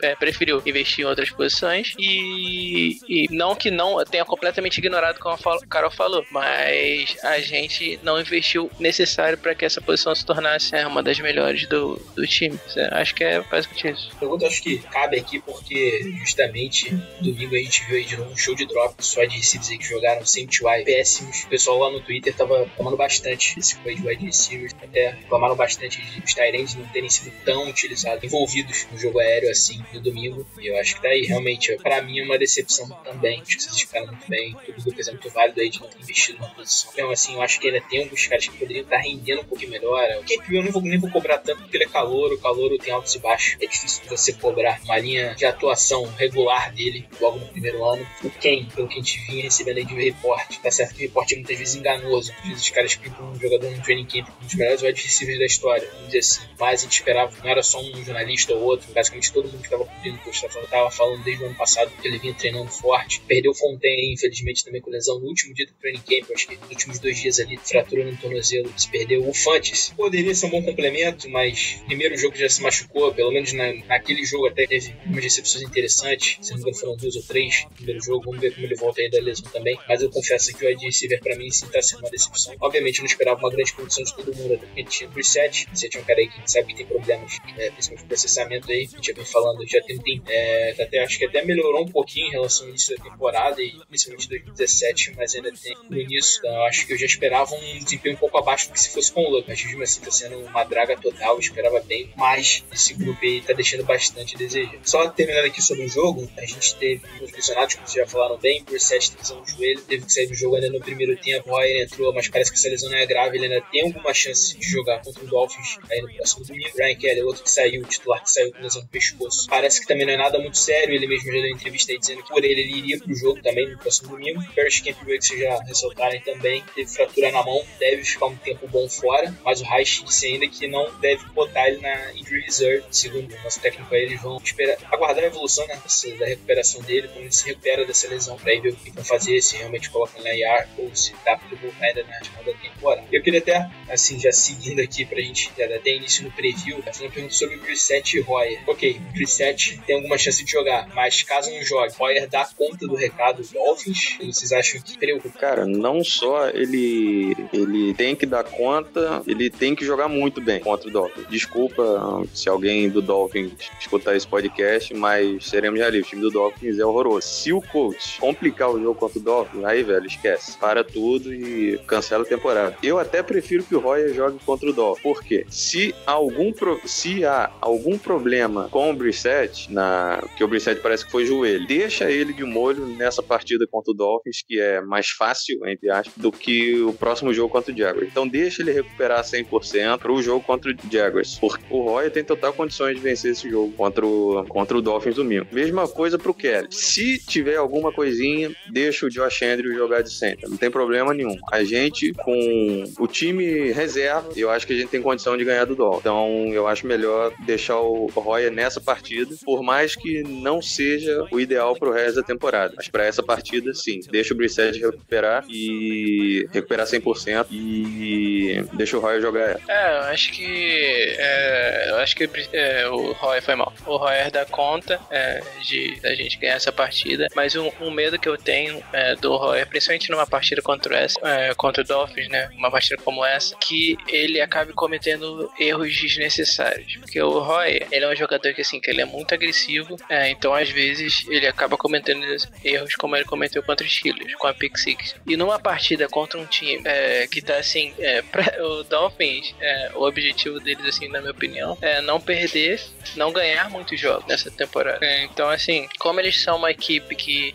é, 0.00 0.14
preferiu 0.14 0.62
investir 0.64 1.04
em 1.04 1.08
outras 1.08 1.30
posições 1.30 1.94
e, 1.98 2.98
e 3.08 3.26
não 3.30 3.54
que 3.54 3.70
não 3.70 4.04
tenha 4.04 4.24
completamente 4.24 4.78
ignorado 4.78 5.18
como 5.18 5.34
a 5.34 5.66
Carol 5.66 5.90
falou, 5.90 6.24
mas 6.30 7.16
a 7.22 7.38
gente 7.40 7.98
não 8.02 8.20
investiu 8.20 8.70
necessário 8.78 9.38
para 9.38 9.54
que 9.54 9.64
essa 9.64 9.80
posição 9.80 10.14
se 10.14 10.24
tornasse 10.24 10.74
é, 10.74 10.86
uma 10.86 11.02
das 11.02 11.18
melhores 11.18 11.66
do, 11.66 11.96
do 12.14 12.26
time. 12.26 12.58
Acho 12.92 13.14
que 13.14 13.24
é 13.24 13.40
basicamente 13.40 13.88
isso. 13.88 14.16
Pergunta 14.18 14.46
acho 14.46 14.62
que 14.62 14.78
cabe 14.78 15.18
aqui 15.18 15.40
porque 15.40 16.12
justamente 16.18 16.90
domingo 17.20 17.54
a 17.54 17.58
gente 17.58 17.84
viu 17.86 17.96
aí 17.96 18.04
de 18.04 18.16
novo 18.16 18.32
um 18.32 18.36
show 18.36 18.54
de 18.54 18.66
drop 18.66 18.94
só 18.98 19.24
de 19.24 19.36
receivers 19.36 19.68
que 19.78 19.84
jogaram 19.84 20.24
sem 20.24 20.46
TY 20.46 20.84
péssimos. 20.84 21.44
O 21.44 21.48
pessoal 21.48 21.78
lá 21.78 21.90
no 21.90 22.00
Twitter 22.00 22.34
tava 22.34 22.57
reclamando 22.64 22.96
bastante 22.96 23.56
desse 23.56 23.76
coisa 23.76 24.00
de 24.00 24.06
wide 24.06 24.26
receivers, 24.26 24.74
até 24.82 25.10
reclamaram 25.10 25.56
bastante 25.56 26.00
de 26.00 26.22
os 26.22 26.34
Tyrants 26.34 26.74
não 26.74 26.86
terem 26.86 27.08
sido 27.08 27.32
tão 27.44 27.68
utilizados, 27.68 28.22
envolvidos 28.24 28.86
no 28.90 28.98
jogo 28.98 29.18
aéreo 29.18 29.50
assim 29.50 29.82
no 29.92 30.00
domingo. 30.00 30.46
E 30.60 30.68
eu 30.68 30.78
acho 30.78 30.96
que 30.96 31.02
tá 31.02 31.08
aí 31.08 31.22
realmente, 31.22 31.76
para 31.76 32.02
mim, 32.02 32.20
uma 32.22 32.38
decepção 32.38 32.88
também. 33.04 33.40
Acho 33.40 33.56
que 33.56 33.62
vocês 33.62 33.80
ficaram 33.80 34.06
muito 34.08 34.28
bem. 34.28 34.56
Tudo 34.66 34.82
do 34.82 34.90
Lucas 34.90 35.08
é 35.08 35.12
muito 35.12 35.30
válido 35.30 35.60
aí 35.60 35.70
de 35.70 35.80
não 35.80 35.88
ter 35.88 35.98
investido 35.98 36.38
na 36.38 36.48
posição. 36.48 36.90
Então, 36.92 37.10
assim, 37.10 37.34
eu 37.34 37.42
acho 37.42 37.60
que 37.60 37.68
ainda 37.68 37.80
tem 37.80 38.02
alguns 38.02 38.26
caras 38.26 38.48
que 38.48 38.56
poderiam 38.56 38.84
estar 38.84 38.98
rendendo 38.98 39.42
um 39.42 39.44
pouquinho 39.44 39.70
melhor. 39.70 40.08
O 40.18 40.20
Cape 40.20 40.54
eu 40.54 40.62
nem 40.62 40.72
vou, 40.72 40.82
nem 40.82 40.98
vou 40.98 41.10
cobrar 41.10 41.38
tanto 41.38 41.62
porque 41.62 41.76
ele 41.76 41.84
é 41.84 41.88
calor, 41.88 42.32
o 42.32 42.38
calor 42.38 42.76
tem 42.78 42.92
altos 42.92 43.14
e 43.14 43.18
baixos. 43.18 43.56
É 43.60 43.66
difícil 43.66 44.02
você 44.08 44.32
cobrar 44.32 44.80
uma 44.84 44.98
linha 44.98 45.34
de 45.34 45.44
atuação 45.44 46.04
regular 46.16 46.72
dele 46.72 47.08
logo 47.20 47.38
no 47.38 47.46
primeiro 47.46 47.84
ano. 47.84 48.06
O 48.22 48.30
Ken, 48.30 48.66
pelo 48.74 48.88
que 48.88 48.94
a 48.94 49.02
gente 49.02 49.20
vinha 49.26 49.42
recebendo 49.42 49.78
aí 49.78 49.84
de 49.84 49.94
reporte, 49.94 50.60
tá 50.60 50.70
certo 50.70 50.94
que 50.94 51.06
o 51.06 51.22
é 51.22 51.34
muitas 51.34 51.58
vezes 51.58 51.74
enganoso. 51.74 52.32
Os 52.52 52.70
caras 52.70 52.92
ficam 52.92 53.30
um 53.30 53.38
jogador 53.38 53.70
no 53.70 53.82
training 53.82 54.06
camp, 54.06 54.28
um 54.40 54.44
dos 54.44 54.54
melhores 54.54 54.82
wide 54.82 55.02
receivers 55.02 55.38
da 55.38 55.46
história, 55.46 55.88
vamos 55.92 56.06
dizer 56.06 56.18
assim. 56.18 56.40
Mas 56.58 56.80
a 56.80 56.84
gente 56.84 56.92
esperava, 56.92 57.36
não 57.42 57.50
era 57.50 57.62
só 57.62 57.80
um 57.80 58.04
jornalista 58.04 58.54
ou 58.54 58.62
outro, 58.62 58.92
basicamente 58.92 59.32
todo 59.32 59.46
mundo 59.46 59.58
que 59.58 59.66
estava 59.66 59.84
cobrindo 59.84 60.18
o 60.26 60.30
estava 60.30 60.90
falando 60.90 61.22
desde 61.24 61.42
o 61.42 61.46
ano 61.46 61.54
passado 61.54 61.90
que 62.00 62.06
ele 62.06 62.18
vinha 62.18 62.34
treinando 62.34 62.70
forte. 62.70 63.20
Perdeu 63.26 63.52
o 63.52 63.54
Fontaine, 63.54 64.12
infelizmente, 64.12 64.64
também 64.64 64.80
com 64.80 64.90
lesão 64.90 65.18
no 65.18 65.26
último 65.26 65.54
dia 65.54 65.66
do 65.66 65.72
training 65.74 66.00
camp, 66.00 66.30
acho 66.34 66.48
que 66.48 66.56
nos 66.56 66.70
últimos 66.70 66.98
dois 66.98 67.18
dias 67.18 67.40
ali, 67.40 67.56
fratura 67.56 68.04
no 68.04 68.16
tornozelo, 68.16 68.72
se 68.76 68.88
perdeu. 68.88 69.28
O 69.28 69.34
Fantes 69.34 69.92
poderia 69.96 70.34
ser 70.34 70.46
um 70.46 70.50
bom 70.50 70.62
complemento, 70.62 71.28
mas 71.30 71.80
primeiro 71.86 72.16
jogo 72.16 72.36
já 72.36 72.48
se 72.48 72.62
machucou, 72.62 73.12
pelo 73.14 73.32
menos 73.32 73.52
na, 73.52 73.72
naquele 73.86 74.24
jogo 74.24 74.48
até 74.48 74.66
teve 74.66 74.94
umas 75.06 75.24
recepções 75.24 75.64
interessantes, 75.64 76.38
se 76.40 76.50
não 76.50 76.58
me 76.58 76.62
engano 76.62 76.78
foram 76.78 76.96
duas 76.96 77.16
ou 77.16 77.22
três 77.22 77.66
primeiro 77.74 78.02
jogo, 78.02 78.24
vamos 78.24 78.40
ver 78.40 78.52
como 78.54 78.66
ele 78.66 78.74
volta 78.74 79.00
aí 79.00 79.10
da 79.10 79.20
lesão 79.20 79.50
também. 79.50 79.78
Mas 79.88 80.02
eu 80.02 80.10
confesso 80.10 80.54
que 80.56 80.64
o 80.64 80.68
wide 80.68 80.84
receiver 80.84 81.20
pra 81.20 81.36
mim 81.36 81.50
sim 81.50 81.66
tá 81.66 81.80
sendo 81.80 82.00
uma 82.00 82.10
decepção 82.10 82.37
produção. 82.38 82.54
Obviamente, 82.60 82.98
eu 82.98 83.02
não 83.02 83.06
esperava 83.06 83.40
uma 83.40 83.50
grande 83.50 83.72
produção 83.72 84.04
de 84.04 84.14
todo 84.14 84.34
mundo, 84.36 84.54
até 84.54 84.66
porque 84.66 84.84
tinha 84.84 85.08
o 85.08 85.12
Brissette. 85.12 85.66
Você 85.72 85.88
tinha 85.88 86.02
um 86.02 86.06
cara 86.06 86.20
aí 86.20 86.28
que 86.28 86.50
sabe 86.50 86.68
que 86.68 86.74
tem 86.74 86.86
problemas, 86.86 87.38
é, 87.56 87.70
principalmente 87.70 88.02
de 88.02 88.08
processamento 88.08 88.70
aí. 88.70 88.86
Gente 88.86 89.06
já 89.06 89.12
vem 89.12 89.24
falando, 89.24 89.66
já 89.66 89.82
tem 89.82 89.98
tempo. 89.98 90.24
É, 90.28 90.70
até, 90.78 90.98
acho 91.00 91.18
que 91.18 91.24
até 91.24 91.44
melhorou 91.44 91.82
um 91.82 91.88
pouquinho 91.88 92.28
em 92.28 92.30
relação 92.30 92.64
ao 92.64 92.70
início 92.70 92.96
da 92.96 93.02
temporada, 93.02 93.60
e 93.60 93.78
principalmente 93.88 94.28
2017, 94.28 95.14
mas 95.16 95.34
ainda 95.34 95.52
tem 95.52 95.76
no 95.88 95.98
início. 95.98 96.38
Então, 96.38 96.62
acho 96.64 96.86
que 96.86 96.92
eu 96.92 96.98
já 96.98 97.06
esperava 97.06 97.54
um 97.54 97.78
desempenho 97.78 98.14
um 98.14 98.18
pouco 98.18 98.38
abaixo 98.38 98.68
do 98.68 98.74
que 98.74 98.80
se 98.80 98.90
fosse 98.90 99.12
com 99.12 99.22
o 99.22 99.30
Luck. 99.30 99.48
Mas 99.48 99.64
mesmo 99.64 99.82
assim, 99.82 100.00
tá 100.00 100.10
sendo 100.10 100.38
uma 100.38 100.64
draga 100.64 100.96
total. 100.96 101.34
Eu 101.34 101.40
esperava 101.40 101.80
bem, 101.80 102.12
mas 102.16 102.64
esse 102.72 102.94
grupo 102.94 103.18
aí 103.22 103.40
tá 103.40 103.52
deixando 103.52 103.84
bastante 103.84 104.36
a 104.36 104.38
desejar. 104.38 104.78
Só 104.82 105.08
terminando 105.08 105.46
aqui 105.46 105.62
sobre 105.62 105.84
o 105.84 105.88
jogo, 105.88 106.30
a 106.36 106.44
gente 106.44 106.76
teve 106.76 107.02
os 107.20 107.32
lesionados, 107.32 107.74
como 107.74 107.86
vocês 107.86 108.06
já 108.06 108.10
falaram 108.10 108.36
bem, 108.38 108.62
por 108.62 108.78
7 108.78 109.16
lesão 109.18 109.40
no 109.40 109.46
joelho, 109.46 109.80
teve 109.82 110.04
que 110.04 110.12
sair 110.12 110.26
do 110.26 110.34
jogo 110.34 110.56
ainda 110.56 110.70
no 110.70 110.80
primeiro 110.80 111.16
tempo. 111.16 111.50
Royer 111.50 111.82
entrou, 111.82 112.12
mas 112.18 112.28
parece 112.28 112.50
que 112.50 112.58
essa 112.58 112.68
lesão 112.68 112.90
não 112.90 112.98
é 112.98 113.06
grave, 113.06 113.36
ele 113.36 113.46
ainda 113.46 113.64
tem 113.70 113.82
alguma 113.82 114.12
chance 114.12 114.58
de 114.58 114.68
jogar 114.68 115.00
contra 115.02 115.22
o 115.22 115.26
Dolphins 115.28 115.78
aí 115.88 116.02
no 116.02 116.12
próximo 116.14 116.44
domingo. 116.44 116.70
Ryan 116.76 116.94
Kelly, 116.96 117.22
outro 117.22 117.44
que 117.44 117.50
saiu, 117.50 117.80
o 117.80 117.84
titular 117.84 118.24
que 118.24 118.32
saiu 118.32 118.52
com 118.52 118.60
lesão 118.60 118.82
no 118.82 118.88
pescoço. 118.88 119.46
Parece 119.48 119.80
que 119.80 119.86
também 119.86 120.04
não 120.04 120.14
é 120.14 120.16
nada 120.16 120.36
muito 120.40 120.58
sério, 120.58 120.92
ele 120.92 121.06
mesmo 121.06 121.32
já 121.32 121.40
deu 121.40 121.50
entrevista 121.50 121.92
aí 121.92 121.98
dizendo 121.98 122.24
que 122.24 122.28
por 122.28 122.44
ele 122.44 122.60
ele 122.60 122.78
iria 122.78 122.98
pro 122.98 123.14
jogo 123.14 123.40
também 123.40 123.68
no 123.68 123.78
próximo 123.78 124.10
domingo. 124.10 124.42
Paris 124.54 124.80
Camp 124.80 124.98
que 124.98 125.04
vocês 125.04 125.40
já 125.40 125.60
ressaltarem 125.62 126.20
também, 126.22 126.64
teve 126.74 126.90
fratura 126.90 127.30
na 127.30 127.44
mão, 127.44 127.64
deve 127.78 128.02
ficar 128.02 128.26
um 128.26 128.36
tempo 128.36 128.66
bom 128.66 128.88
fora, 128.88 129.32
mas 129.44 129.60
o 129.60 129.64
Reich 129.64 130.04
disse 130.04 130.26
ainda 130.26 130.48
que 130.48 130.66
não 130.66 130.90
deve 130.98 131.24
botar 131.26 131.68
ele 131.68 131.80
na 131.80 132.12
injury 132.14 132.40
reserve, 132.40 132.84
segundo 132.90 133.32
o 133.32 133.42
nosso 133.44 133.60
técnico 133.60 133.94
aí, 133.94 134.02
eles 134.02 134.20
vão 134.20 134.38
esperar, 134.42 134.76
aguardar 134.90 135.22
a 135.22 135.26
evolução 135.28 135.64
né, 135.68 135.80
da 136.18 136.26
recuperação 136.26 136.82
dele, 136.82 137.06
como 137.06 137.20
ele 137.20 137.32
se 137.32 137.46
recupera 137.46 137.84
dessa 137.84 138.08
lesão, 138.08 138.36
pra 138.36 138.50
aí 138.50 138.60
ver 138.60 138.70
o 138.70 138.76
que 138.76 138.90
vão 138.90 139.04
fazer, 139.04 139.40
se 139.40 139.56
realmente 139.56 139.88
colocam 139.90 140.20
na 140.22 140.34
IR 140.34 140.66
ou 140.78 140.94
se 140.94 141.14
dá 141.24 141.38
voltar 141.60 141.86
ainda 141.86 142.04
na 142.08 142.24
final 142.24 142.44
da 142.44 142.52
temporada. 142.52 143.06
Eu 143.12 143.22
queria 143.22 143.40
até, 143.40 143.70
assim, 143.90 144.18
já 144.18 144.32
seguindo 144.32 144.80
aqui 144.80 145.04
pra 145.04 145.20
gente 145.20 145.50
até 145.62 145.94
início 145.94 146.24
no 146.24 146.30
preview, 146.30 146.82
fazer 146.82 147.04
uma 147.04 147.10
pergunta 147.10 147.34
sobre 147.34 147.56
o 147.56 147.60
Brissette 147.60 148.18
e 148.18 148.20
Royer. 148.20 148.60
Ok, 148.66 149.00
Brissette 149.12 149.80
tem 149.86 149.96
alguma 149.96 150.18
chance 150.18 150.44
de 150.44 150.50
jogar, 150.50 150.88
mas 150.94 151.22
caso 151.22 151.50
não 151.50 151.62
jogue, 151.62 151.94
Royer 151.94 152.28
dá 152.28 152.48
conta 152.56 152.86
do 152.86 152.94
recado 152.94 153.42
do 153.42 153.48
Dolphins? 153.52 154.16
Vocês 154.20 154.52
acham 154.52 154.80
que 154.80 154.98
preocupa? 154.98 155.38
Cara, 155.38 155.66
não 155.66 156.02
só 156.02 156.48
ele, 156.50 157.36
ele 157.52 157.94
tem 157.94 158.16
que 158.16 158.26
dar 158.26 158.44
conta, 158.44 159.22
ele 159.26 159.50
tem 159.50 159.74
que 159.74 159.84
jogar 159.84 160.08
muito 160.08 160.40
bem 160.40 160.60
contra 160.60 160.88
o 160.88 160.92
Dolphins. 160.92 161.26
Desculpa 161.28 162.26
se 162.32 162.48
alguém 162.48 162.88
do 162.88 163.02
Dolphins 163.02 163.52
escutar 163.80 164.16
esse 164.16 164.26
podcast, 164.26 164.94
mas 164.94 165.46
seremos 165.46 165.78
realistas. 165.78 166.08
O 166.08 166.10
time 166.10 166.22
do 166.22 166.30
Dolphins 166.30 166.78
é 166.78 166.84
horroroso. 166.84 167.26
Se 167.26 167.52
o 167.52 167.60
coach 167.60 168.18
complicar 168.18 168.70
o 168.70 168.80
jogo 168.80 168.94
contra 168.94 169.18
o 169.18 169.22
Dolphins, 169.22 169.64
aí, 169.64 169.82
velho, 169.82 170.06
esquece. 170.06 170.56
Para 170.58 170.84
tudo 170.84 171.32
e 171.34 171.78
cancela 171.98 172.22
a 172.22 172.26
temporada. 172.26 172.76
Eu 172.82 172.98
até 172.98 173.22
prefiro 173.22 173.64
que 173.64 173.74
o 173.74 173.80
Royer 173.80 174.14
jogue 174.14 174.38
contra 174.44 174.68
o 174.68 174.72
Dolphins. 174.72 175.02
Por 175.02 175.22
quê? 175.22 175.44
Se, 175.48 175.94
algum 176.06 176.52
pro... 176.52 176.80
se 176.84 177.24
há 177.24 177.50
algum 177.60 177.98
problema 177.98 178.68
com 178.70 178.90
o 178.90 178.94
Brissett, 178.94 179.72
na... 179.72 180.22
que 180.36 180.44
o 180.44 180.48
Brissett 180.48 180.80
parece 180.80 181.04
que 181.04 181.10
foi 181.10 181.26
joelho, 181.26 181.66
deixa 181.66 182.10
ele 182.10 182.32
de 182.32 182.44
molho 182.44 182.86
nessa 182.86 183.22
partida 183.22 183.66
contra 183.66 183.92
o 183.92 183.94
Dolphins, 183.94 184.42
que 184.46 184.60
é 184.60 184.80
mais 184.80 185.08
fácil, 185.08 185.66
entre 185.66 185.90
aspas, 185.90 186.14
do 186.16 186.30
que 186.30 186.80
o 186.82 186.92
próximo 186.92 187.32
jogo 187.34 187.52
contra 187.52 187.72
o 187.72 187.76
Jaguars. 187.76 188.08
Então 188.08 188.26
deixa 188.26 188.62
ele 188.62 188.72
recuperar 188.72 189.22
100% 189.22 189.98
para 189.98 190.12
o 190.12 190.22
jogo 190.22 190.44
contra 190.44 190.70
o 190.70 190.74
Jaguars. 190.90 191.38
Porque 191.38 191.64
o 191.70 191.82
Royer 191.82 192.10
tem 192.10 192.24
total 192.24 192.52
condições 192.52 192.96
de 192.96 193.02
vencer 193.02 193.32
esse 193.32 193.50
jogo 193.50 193.72
contra 193.72 194.06
o, 194.06 194.44
contra 194.48 194.76
o 194.76 194.82
Dolphins 194.82 195.16
domingo. 195.16 195.46
Mesma 195.52 195.88
coisa 195.88 196.18
pro 196.18 196.34
Kelly. 196.34 196.68
Se 196.70 197.18
tiver 197.18 197.56
alguma 197.56 197.92
coisinha, 197.92 198.54
deixa 198.70 199.06
o 199.06 199.10
Josh 199.10 199.42
Andrews 199.42 199.76
jogar 199.76 200.02
de 200.02 200.12
center. 200.12 200.48
Não 200.48 200.56
tem 200.56 200.70
problema 200.70 201.12
nenhum. 201.12 201.36
A 201.52 201.64
gente, 201.64 201.87
com 202.14 202.84
o 202.98 203.06
time 203.06 203.72
reserva, 203.72 204.28
eu 204.36 204.50
acho 204.50 204.66
que 204.66 204.72
a 204.72 204.76
gente 204.76 204.88
tem 204.88 205.02
condição 205.02 205.36
de 205.36 205.44
ganhar 205.44 205.64
do 205.64 205.74
Dolphins. 205.74 206.00
Então 206.00 206.52
eu 206.52 206.66
acho 206.66 206.86
melhor 206.86 207.32
deixar 207.44 207.78
o 207.78 208.06
Royer 208.06 208.52
nessa 208.52 208.80
partida, 208.80 209.34
por 209.44 209.62
mais 209.62 209.94
que 209.94 210.22
não 210.22 210.60
seja 210.60 211.26
o 211.30 211.40
ideal 211.40 211.74
pro 211.76 211.92
resto 211.92 212.16
da 212.16 212.22
temporada. 212.22 212.74
Mas 212.76 212.88
para 212.88 213.04
essa 213.04 213.22
partida, 213.22 213.72
sim. 213.74 214.00
Deixa 214.10 214.34
o 214.34 214.36
Brissett 214.36 214.78
recuperar 214.78 215.44
e 215.48 216.48
recuperar 216.52 216.86
100% 216.86 217.46
e 217.50 218.64
deixa 218.74 218.96
o 218.96 219.00
Royer 219.00 219.20
jogar 219.20 219.50
ela. 219.50 219.60
É, 219.68 219.96
eu 219.96 220.02
acho 220.12 220.32
que. 220.32 221.16
É, 221.18 221.90
eu 221.90 221.96
acho 221.96 222.16
que 222.16 222.28
é, 222.52 222.88
o 222.88 223.12
Royer 223.12 223.42
foi 223.42 223.54
mal. 223.54 223.72
O 223.86 223.96
Royer 223.96 224.30
dá 224.30 224.44
conta 224.44 225.00
é, 225.10 225.42
de 225.62 225.98
da 226.00 226.14
gente 226.14 226.38
ganhar 226.38 226.54
essa 226.54 226.72
partida, 226.72 227.28
mas 227.34 227.54
um, 227.56 227.70
um 227.80 227.90
medo 227.90 228.18
que 228.18 228.28
eu 228.28 228.36
tenho 228.36 228.82
é, 228.92 229.14
do 229.16 229.36
Royer, 229.36 229.66
principalmente 229.66 230.10
numa 230.10 230.26
partida 230.26 230.62
contra, 230.62 230.96
essa, 230.96 231.18
é, 231.22 231.54
contra 231.54 231.77
o 231.80 231.84
Dolphins, 231.84 232.28
né? 232.28 232.48
Uma 232.56 232.70
partida 232.70 233.00
como 233.02 233.24
essa, 233.24 233.56
que 233.56 233.96
ele 234.08 234.40
acabe 234.40 234.72
cometendo 234.72 235.50
erros 235.58 235.94
desnecessários. 235.94 236.96
Porque 236.96 237.20
o 237.20 237.38
Royer, 237.38 237.86
ele 237.90 238.04
é 238.04 238.08
um 238.08 238.16
jogador 238.16 238.52
que 238.54 238.60
assim, 238.60 238.80
que 238.80 238.90
ele 238.90 239.00
é 239.00 239.04
muito 239.04 239.32
agressivo, 239.34 239.96
é, 240.08 240.30
então 240.30 240.54
às 240.54 240.70
vezes 240.70 241.24
ele 241.28 241.46
acaba 241.46 241.76
cometendo 241.76 242.24
erros 242.64 242.94
como 242.94 243.16
ele 243.16 243.24
cometeu 243.24 243.62
contra 243.62 243.86
os 243.86 243.94
Steelers, 243.94 244.34
com 244.34 244.46
a 244.46 244.54
Pick 244.54 244.76
Six. 244.76 245.16
E 245.26 245.36
numa 245.36 245.58
partida 245.58 246.08
contra 246.08 246.38
um 246.38 246.46
time 246.46 246.80
é, 246.84 247.26
que 247.26 247.40
tá 247.40 247.56
assim, 247.56 247.92
é, 247.98 248.22
pra, 248.22 248.44
o 248.64 248.82
Dolphins, 248.84 249.54
é, 249.60 249.90
o 249.94 250.02
objetivo 250.02 250.60
deles, 250.60 250.84
assim, 250.84 251.08
na 251.08 251.20
minha 251.20 251.32
opinião, 251.32 251.76
é 251.80 252.00
não 252.00 252.20
perder, 252.20 252.80
não 253.16 253.32
ganhar 253.32 253.70
muitos 253.70 253.98
jogos 253.98 254.26
nessa 254.26 254.50
temporada. 254.50 255.04
É, 255.04 255.24
então, 255.24 255.48
assim, 255.48 255.88
como 255.98 256.20
eles 256.20 256.40
são 256.40 256.56
uma 256.56 256.70
equipe 256.70 257.14
que 257.14 257.54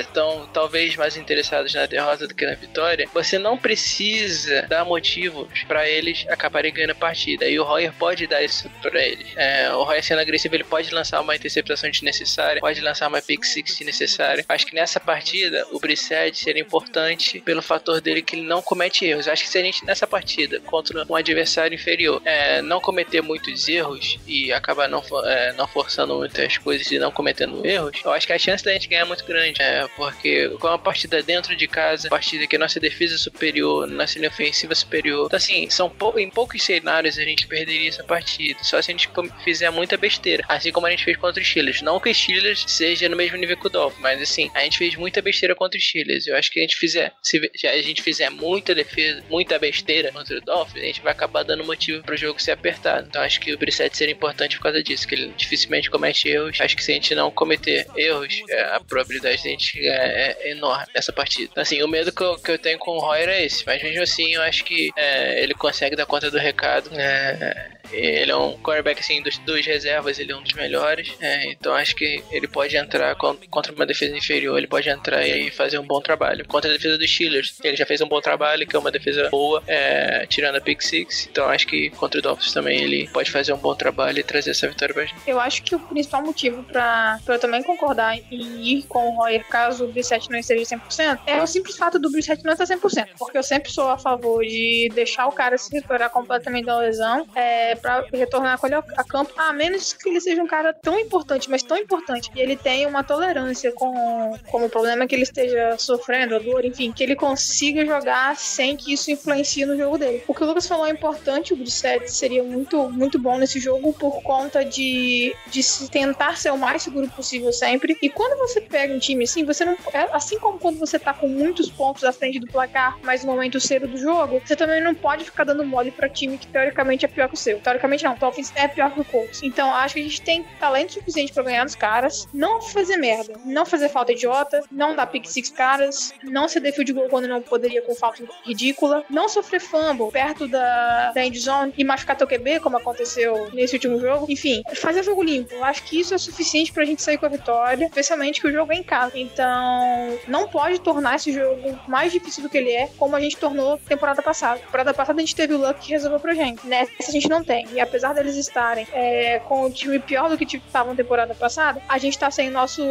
estão 0.00 0.48
talvez 0.52 0.96
mais 0.96 1.16
interessados 1.16 1.74
na 1.74 1.86
derrota 1.86 2.26
do 2.26 2.34
que 2.34 2.46
na 2.46 2.54
vitória, 2.54 3.08
você 3.12 3.38
não 3.38 3.56
precisa 3.62 4.62
dar 4.62 4.84
motivos 4.84 5.62
para 5.66 5.88
eles 5.88 6.26
acabarem 6.28 6.72
ganhando 6.72 6.90
a 6.90 6.94
partida. 6.94 7.48
E 7.48 7.58
o 7.58 7.64
Royer 7.64 7.92
pode 7.92 8.26
dar 8.26 8.42
isso 8.42 8.68
para 8.82 9.00
eles. 9.00 9.28
É, 9.36 9.72
o 9.72 9.84
Royer 9.84 10.02
sendo 10.02 10.20
agressivo, 10.20 10.54
ele 10.54 10.64
pode 10.64 10.92
lançar 10.92 11.20
uma 11.20 11.36
interceptação 11.36 11.88
desnecessária, 11.90 12.60
pode 12.60 12.80
lançar 12.80 13.08
uma 13.08 13.22
pick 13.22 13.44
six 13.44 13.76
desnecessária. 13.76 14.44
Acho 14.48 14.66
que 14.66 14.74
nessa 14.74 14.98
partida, 14.98 15.66
o 15.70 15.78
Brissett 15.78 16.36
seria 16.36 16.62
importante 16.62 17.40
pelo 17.40 17.62
fator 17.62 18.00
dele 18.00 18.22
que 18.22 18.36
ele 18.36 18.46
não 18.46 18.60
comete 18.60 19.04
erros. 19.04 19.28
Acho 19.28 19.44
que 19.44 19.48
se 19.48 19.58
a 19.58 19.62
gente 19.62 19.84
nessa 19.84 20.06
partida 20.06 20.60
contra 20.60 21.06
um 21.08 21.14
adversário 21.14 21.74
inferior 21.74 22.20
é, 22.24 22.60
não 22.62 22.80
cometer 22.80 23.22
muitos 23.22 23.68
erros 23.68 24.18
e 24.26 24.52
acabar 24.52 24.88
não, 24.88 25.02
é, 25.24 25.52
não 25.52 25.68
forçando 25.68 26.16
muitas 26.16 26.58
coisas 26.58 26.90
e 26.90 26.98
não 26.98 27.10
cometendo 27.10 27.64
erros, 27.64 28.00
eu 28.04 28.12
acho 28.12 28.26
que 28.26 28.32
a 28.32 28.38
chance 28.38 28.64
da 28.64 28.72
gente 28.72 28.88
ganhar 28.88 29.02
é 29.02 29.04
muito 29.04 29.24
grande. 29.24 29.60
É, 29.62 29.86
porque 29.96 30.48
com 30.60 30.66
uma 30.66 30.78
partida 30.78 31.22
dentro 31.22 31.54
de 31.54 31.68
casa, 31.68 32.08
partida 32.08 32.46
que 32.46 32.58
nossa 32.58 32.80
defesa 32.80 33.14
é 33.14 33.18
superior, 33.52 33.86
nossa 33.86 34.18
linha 34.18 34.30
ofensiva 34.30 34.74
superior. 34.74 35.26
Então, 35.26 35.36
assim, 35.36 35.68
são 35.68 35.90
pou, 35.90 36.18
em 36.18 36.30
poucos 36.30 36.62
cenários 36.62 37.18
a 37.18 37.24
gente 37.24 37.46
perderia 37.46 37.88
essa 37.88 38.02
partida. 38.02 38.58
Só 38.62 38.80
se 38.80 38.90
a 38.90 38.94
gente 38.94 39.08
fizer 39.44 39.70
muita 39.70 39.96
besteira. 39.96 40.44
Assim 40.48 40.72
como 40.72 40.86
a 40.86 40.90
gente 40.90 41.04
fez 41.04 41.16
contra 41.16 41.40
os 41.40 41.48
Steelers. 41.48 41.82
Não 41.82 42.00
que 42.00 42.10
os 42.10 42.16
Steelers 42.16 42.64
seja 42.66 43.08
no 43.08 43.16
mesmo 43.16 43.36
nível 43.36 43.56
que 43.56 43.66
o 43.66 43.70
Dolphin, 43.70 44.00
mas 44.00 44.20
assim, 44.20 44.50
a 44.54 44.60
gente 44.60 44.78
fez 44.78 44.96
muita 44.96 45.20
besteira 45.20 45.54
contra 45.54 45.78
os 45.78 45.84
Steelers. 45.84 46.26
Eu 46.26 46.36
acho 46.36 46.50
que 46.50 46.58
a 46.58 46.62
gente 46.62 46.76
fizer, 46.76 47.12
se 47.22 47.38
a 47.64 47.82
gente 47.82 48.02
fizer 48.02 48.30
muita 48.30 48.74
defesa, 48.74 49.22
muita 49.28 49.58
besteira 49.58 50.10
contra 50.12 50.38
o 50.38 50.40
Dolphin, 50.40 50.80
a 50.80 50.84
gente 50.84 51.02
vai 51.02 51.12
acabar 51.12 51.42
dando 51.42 51.64
motivo 51.64 52.02
pro 52.02 52.16
jogo 52.16 52.40
ser 52.40 52.52
apertado. 52.52 53.06
Então 53.08 53.20
acho 53.22 53.40
que 53.40 53.52
o 53.52 53.58
Brissett 53.58 53.96
seria 53.96 54.14
importante 54.14 54.56
por 54.56 54.64
causa 54.64 54.82
disso, 54.82 55.06
que 55.06 55.14
ele 55.14 55.32
dificilmente 55.36 55.90
comete 55.90 56.28
erros. 56.28 56.60
Acho 56.60 56.76
que 56.76 56.84
se 56.84 56.92
a 56.92 56.94
gente 56.94 57.14
não 57.14 57.30
cometer 57.30 57.86
erros, 57.96 58.42
é, 58.48 58.62
a 58.74 58.80
probabilidade 58.80 59.42
de 59.42 59.48
a 59.48 59.50
gente 59.50 59.88
é, 59.88 60.36
é 60.42 60.50
enorme 60.50 60.86
nessa 60.94 61.12
partida. 61.12 61.48
Então, 61.50 61.62
assim, 61.62 61.82
o 61.82 61.88
medo 61.88 62.12
que 62.12 62.22
eu, 62.22 62.36
que 62.36 62.50
eu 62.50 62.58
tenho 62.58 62.78
com 62.78 62.92
o 62.92 62.98
Royer 62.98 63.28
é 63.28 63.41
esse, 63.44 63.64
mas 63.66 63.82
mesmo 63.82 64.02
assim 64.02 64.34
eu 64.34 64.42
acho 64.42 64.64
que 64.64 64.90
é, 64.96 65.42
ele 65.42 65.54
consegue 65.54 65.96
dar 65.96 66.06
conta 66.06 66.30
do 66.30 66.38
recado. 66.38 66.90
É, 66.94 67.70
ele 67.92 68.30
é 68.30 68.36
um 68.36 68.56
quarterback 68.58 69.00
assim 69.00 69.22
dos, 69.22 69.38
dos 69.38 69.64
reservas, 69.66 70.18
ele 70.18 70.32
é 70.32 70.36
um 70.36 70.42
dos 70.42 70.52
melhores. 70.54 71.14
É, 71.20 71.50
então 71.50 71.74
acho 71.74 71.94
que 71.94 72.22
ele 72.30 72.48
pode 72.48 72.76
entrar 72.76 73.14
contra 73.14 73.72
uma 73.72 73.86
defesa 73.86 74.16
inferior, 74.16 74.58
ele 74.58 74.66
pode 74.66 74.88
entrar 74.88 75.26
e 75.26 75.50
fazer 75.50 75.78
um 75.78 75.86
bom 75.86 76.00
trabalho. 76.00 76.46
Contra 76.46 76.70
a 76.70 76.72
defesa 76.72 76.98
dos 76.98 77.10
Steelers, 77.10 77.58
ele 77.62 77.76
já 77.76 77.86
fez 77.86 78.00
um 78.00 78.08
bom 78.08 78.20
trabalho, 78.20 78.66
que 78.66 78.74
é 78.74 78.78
uma 78.78 78.90
defesa 78.90 79.28
boa, 79.30 79.62
é, 79.66 80.26
tirando 80.26 80.56
a 80.56 80.60
pick 80.60 80.82
six. 80.82 81.28
Então 81.30 81.48
acho 81.48 81.66
que 81.66 81.90
contra 81.90 82.18
o 82.18 82.22
Dolphins 82.22 82.52
também 82.52 82.82
ele 82.82 83.08
pode 83.08 83.30
fazer 83.30 83.52
um 83.52 83.58
bom 83.58 83.74
trabalho 83.74 84.18
e 84.18 84.22
trazer 84.22 84.50
essa 84.50 84.68
vitória 84.68 84.94
pra 84.94 85.04
gente. 85.04 85.20
Eu 85.26 85.40
acho 85.40 85.62
que 85.62 85.74
o 85.74 85.80
principal 85.80 86.22
motivo 86.22 86.62
pra 86.64 87.18
eu 87.26 87.38
também 87.38 87.62
concordar 87.62 88.16
em 88.30 88.62
ir 88.62 88.82
com 88.84 89.08
o 89.08 89.16
Royer 89.16 89.44
caso 89.48 89.84
o 89.84 89.88
Brissett 89.88 90.30
não 90.30 90.38
esteja 90.38 90.76
100% 90.76 91.20
é 91.26 91.42
o 91.42 91.46
simples 91.46 91.76
fato 91.76 91.98
do 91.98 92.10
Brissett 92.10 92.44
não 92.44 92.52
estar 92.52 92.64
100%. 92.64 93.08
Porque 93.18 93.36
eu 93.36 93.42
sempre 93.42 93.70
sou 93.70 93.88
a 93.88 93.98
favor 93.98 94.44
de 94.44 94.90
deixar 94.94 95.26
o 95.26 95.32
cara 95.32 95.56
se 95.58 95.72
recuperar 95.72 96.10
completamente 96.10 96.66
da 96.66 96.78
lesão. 96.78 97.26
É, 97.34 97.74
pra 97.82 98.04
retornar 98.12 98.58
com 98.58 98.66
ele 98.66 98.76
a 98.76 99.04
campo, 99.04 99.32
a 99.36 99.52
menos 99.52 99.92
que 99.92 100.08
ele 100.08 100.20
seja 100.20 100.42
um 100.42 100.46
cara 100.46 100.72
tão 100.72 100.98
importante, 100.98 101.50
mas 101.50 101.62
tão 101.62 101.76
importante, 101.76 102.30
e 102.34 102.40
ele 102.40 102.56
tenha 102.56 102.88
uma 102.88 103.02
tolerância 103.02 103.72
com, 103.72 104.38
com 104.46 104.64
o 104.64 104.70
problema 104.70 105.06
que 105.06 105.14
ele 105.14 105.24
esteja 105.24 105.76
sofrendo, 105.76 106.36
a 106.36 106.38
dor, 106.38 106.64
enfim, 106.64 106.92
que 106.92 107.02
ele 107.02 107.16
consiga 107.16 107.84
jogar 107.84 108.36
sem 108.36 108.76
que 108.76 108.92
isso 108.92 109.10
influencie 109.10 109.66
no 109.66 109.76
jogo 109.76 109.98
dele. 109.98 110.22
O 110.26 110.34
que 110.34 110.42
o 110.42 110.46
Lucas 110.46 110.66
falou 110.66 110.86
é 110.86 110.90
importante, 110.90 111.52
o 111.52 111.56
Brissett 111.56 112.10
seria 112.10 112.42
muito, 112.42 112.88
muito 112.90 113.18
bom 113.18 113.36
nesse 113.36 113.58
jogo 113.58 113.92
por 113.92 114.22
conta 114.22 114.64
de, 114.64 115.34
de 115.48 115.62
tentar 115.90 116.36
ser 116.36 116.52
o 116.52 116.58
mais 116.58 116.82
seguro 116.82 117.08
possível 117.08 117.52
sempre. 117.52 117.96
E 118.00 118.08
quando 118.08 118.38
você 118.38 118.60
pega 118.60 118.94
um 118.94 118.98
time 118.98 119.24
assim, 119.24 119.44
você 119.44 119.64
não. 119.64 119.76
É, 119.92 120.08
assim 120.12 120.38
como 120.38 120.58
quando 120.58 120.78
você 120.78 120.98
tá 120.98 121.12
com 121.12 121.28
muitos 121.28 121.70
pontos 121.70 122.04
à 122.04 122.12
frente 122.12 122.38
do 122.38 122.46
placar, 122.46 122.98
mas 123.02 123.24
no 123.24 123.32
momento 123.32 123.60
cedo 123.60 123.88
do 123.88 123.96
jogo, 123.96 124.40
você 124.44 124.54
também 124.54 124.82
não 124.82 124.94
pode 124.94 125.24
ficar 125.24 125.44
dando 125.44 125.64
mole 125.64 125.90
pra 125.90 126.08
time 126.08 126.38
que 126.38 126.46
teoricamente 126.46 127.04
é 127.04 127.08
pior 127.08 127.28
que 127.28 127.34
o 127.34 127.36
seu. 127.38 127.58
Teoricamente 127.62 128.04
não, 128.04 128.14
Dolphins 128.14 128.52
é 128.54 128.68
pior 128.68 128.90
que 128.92 129.00
o 129.00 129.04
Colts. 129.04 129.42
Então 129.42 129.74
acho 129.74 129.94
que 129.94 130.00
a 130.00 130.02
gente 130.02 130.20
tem 130.20 130.44
talento 130.58 130.94
suficiente 130.94 131.32
para 131.32 131.42
ganhar 131.42 131.64
dos 131.64 131.74
caras, 131.74 132.26
não 132.32 132.60
fazer 132.60 132.96
merda, 132.96 133.34
não 133.44 133.64
fazer 133.64 133.88
falta 133.88 134.12
idiota, 134.12 134.62
não 134.70 134.94
dar 134.94 135.06
pick 135.06 135.26
six 135.26 135.50
caras, 135.50 136.12
não 136.22 136.48
ceder 136.48 136.74
field 136.74 136.92
goal 136.92 137.08
quando 137.08 137.28
não 137.28 137.42
poderia 137.42 137.82
com 137.82 137.94
falta 137.94 138.22
ridícula, 138.44 139.04
não 139.08 139.28
sofrer 139.28 139.60
fumble 139.60 140.10
perto 140.10 140.48
da, 140.48 141.12
da 141.12 141.24
end 141.24 141.38
zone 141.38 141.72
e 141.76 141.84
machucar 141.84 142.16
teu 142.16 142.26
QB, 142.26 142.60
como 142.60 142.76
aconteceu 142.76 143.50
nesse 143.52 143.74
último 143.74 143.98
jogo. 144.00 144.26
Enfim, 144.28 144.62
fazer 144.74 145.02
jogo 145.02 145.22
limpo. 145.22 145.62
Acho 145.62 145.82
que 145.84 146.00
isso 146.00 146.14
é 146.14 146.18
suficiente 146.18 146.72
pra 146.72 146.84
gente 146.84 147.02
sair 147.02 147.18
com 147.18 147.26
a 147.26 147.28
vitória, 147.28 147.86
especialmente 147.86 148.40
que 148.40 148.48
o 148.48 148.52
jogo 148.52 148.72
é 148.72 148.76
em 148.76 148.82
casa. 148.82 149.18
Então, 149.18 150.18
não 150.28 150.48
pode 150.48 150.80
tornar 150.80 151.16
esse 151.16 151.32
jogo 151.32 151.78
mais 151.86 152.12
difícil 152.12 152.42
do 152.42 152.48
que 152.48 152.58
ele 152.58 152.70
é, 152.70 152.88
como 152.98 153.16
a 153.16 153.20
gente 153.20 153.36
tornou 153.36 153.78
temporada 153.78 154.22
passada. 154.22 154.60
Temporada 154.60 154.94
passada 154.94 155.18
a 155.18 155.24
gente 155.24 155.36
teve 155.36 155.54
o 155.54 155.58
Luck 155.58 155.80
que 155.80 155.90
resolveu 155.90 156.20
pra 156.20 156.34
gente. 156.34 156.66
Nessa 156.66 156.92
a 157.00 157.10
gente 157.10 157.28
não 157.28 157.42
tem. 157.42 157.51
E 157.72 157.80
apesar 157.80 158.12
deles 158.12 158.36
estarem 158.36 158.86
é, 158.92 159.38
com 159.40 159.62
o 159.62 159.70
time 159.70 159.98
pior 159.98 160.28
do 160.28 160.36
que 160.36 160.56
estavam 160.56 160.94
temporada 160.94 161.34
passada, 161.34 161.82
a 161.88 161.98
gente 161.98 162.18
tá 162.18 162.30
sem 162.30 162.48
o 162.48 162.52
nosso 162.52 162.82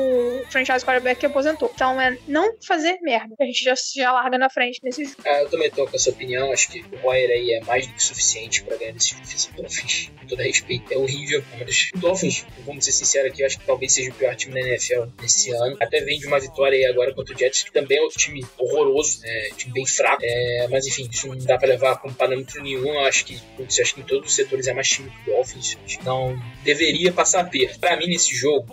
franchise 0.50 0.86
quarterback 0.86 1.19
que 1.19 1.26
aposentou. 1.26 1.71
Então 1.74 2.00
é 2.00 2.17
não 2.28 2.56
fazer 2.65 3.00
merda. 3.02 3.36
A 3.39 3.45
gente 3.45 3.63
já, 3.63 3.74
já 3.95 4.12
larga 4.12 4.38
na 4.38 4.50
frente 4.50 4.80
nesse 4.84 5.06
jogo. 5.06 5.17
Ah, 5.26 5.41
eu 5.41 5.50
também 5.50 5.69
tô 5.71 5.88
com 5.88 5.95
essa 5.95 6.10
opinião. 6.10 6.52
Acho 6.52 6.69
que 6.71 6.84
o 6.91 6.97
Royer 6.97 7.30
aí 7.30 7.54
é 7.54 7.65
mais 7.65 7.88
do 7.88 7.93
que 7.93 8.04
suficiente 8.04 8.63
pra 8.63 8.78
ganhar 8.78 8.95
esse 8.95 9.15
Dolphins. 9.56 10.12
Com 10.19 10.28
todo 10.28 10.41
respeito, 10.41 10.93
é 10.93 10.97
horrível. 10.97 11.43
Mas 11.58 11.89
o 11.95 12.00
Dolphins, 12.00 12.45
vamos 12.65 12.86
ser 12.86 12.91
sinceros 12.91 13.32
aqui, 13.32 13.43
acho 13.43 13.60
que 13.60 13.65
talvez 13.65 13.93
seja 13.93 14.12
o 14.12 14.13
pior 14.13 14.36
time 14.36 14.54
da 14.54 14.67
NFL 14.67 15.04
nesse 15.21 15.52
ano. 15.52 15.78
Até 15.80 16.02
vem 16.02 16.19
de 16.19 16.28
uma 16.28 16.39
vitória 16.39 16.78
aí 16.78 16.86
agora 16.86 17.13
contra 17.13 17.34
o 17.34 17.38
Jets, 17.38 17.63
que 17.63 17.71
também 17.71 17.97
é 17.97 18.02
outro 18.02 18.17
time 18.17 18.43
horroroso, 18.58 19.21
né? 19.21 19.50
Time 19.58 19.74
bem 19.74 19.86
fraco. 19.86 20.21
É, 20.24 20.67
mas 20.69 20.86
enfim, 20.88 21.08
isso 21.12 21.28
não 21.28 21.38
dá 21.38 21.58
pra 21.58 21.67
levar 21.67 21.97
como 21.97 22.13
parâmetro 22.13 22.62
nenhum. 22.62 22.93
Eu 22.93 23.00
acho 23.02 23.26
que, 23.26 23.39
acho 23.82 23.95
que 23.95 24.02
em 24.02 24.04
todos 24.04 24.30
os 24.30 24.36
setores 24.51 24.67
é 24.67 24.73
mais 24.73 24.89
time 24.89 25.09
que 25.09 25.31
o 25.31 25.33
Dolphins. 25.33 25.77
Não 26.03 26.37
deveria 26.63 27.11
passar 27.11 27.43
perto. 27.45 27.79
Pra 27.79 27.95
mim, 27.97 28.07
nesse 28.07 28.35
jogo, 28.35 28.67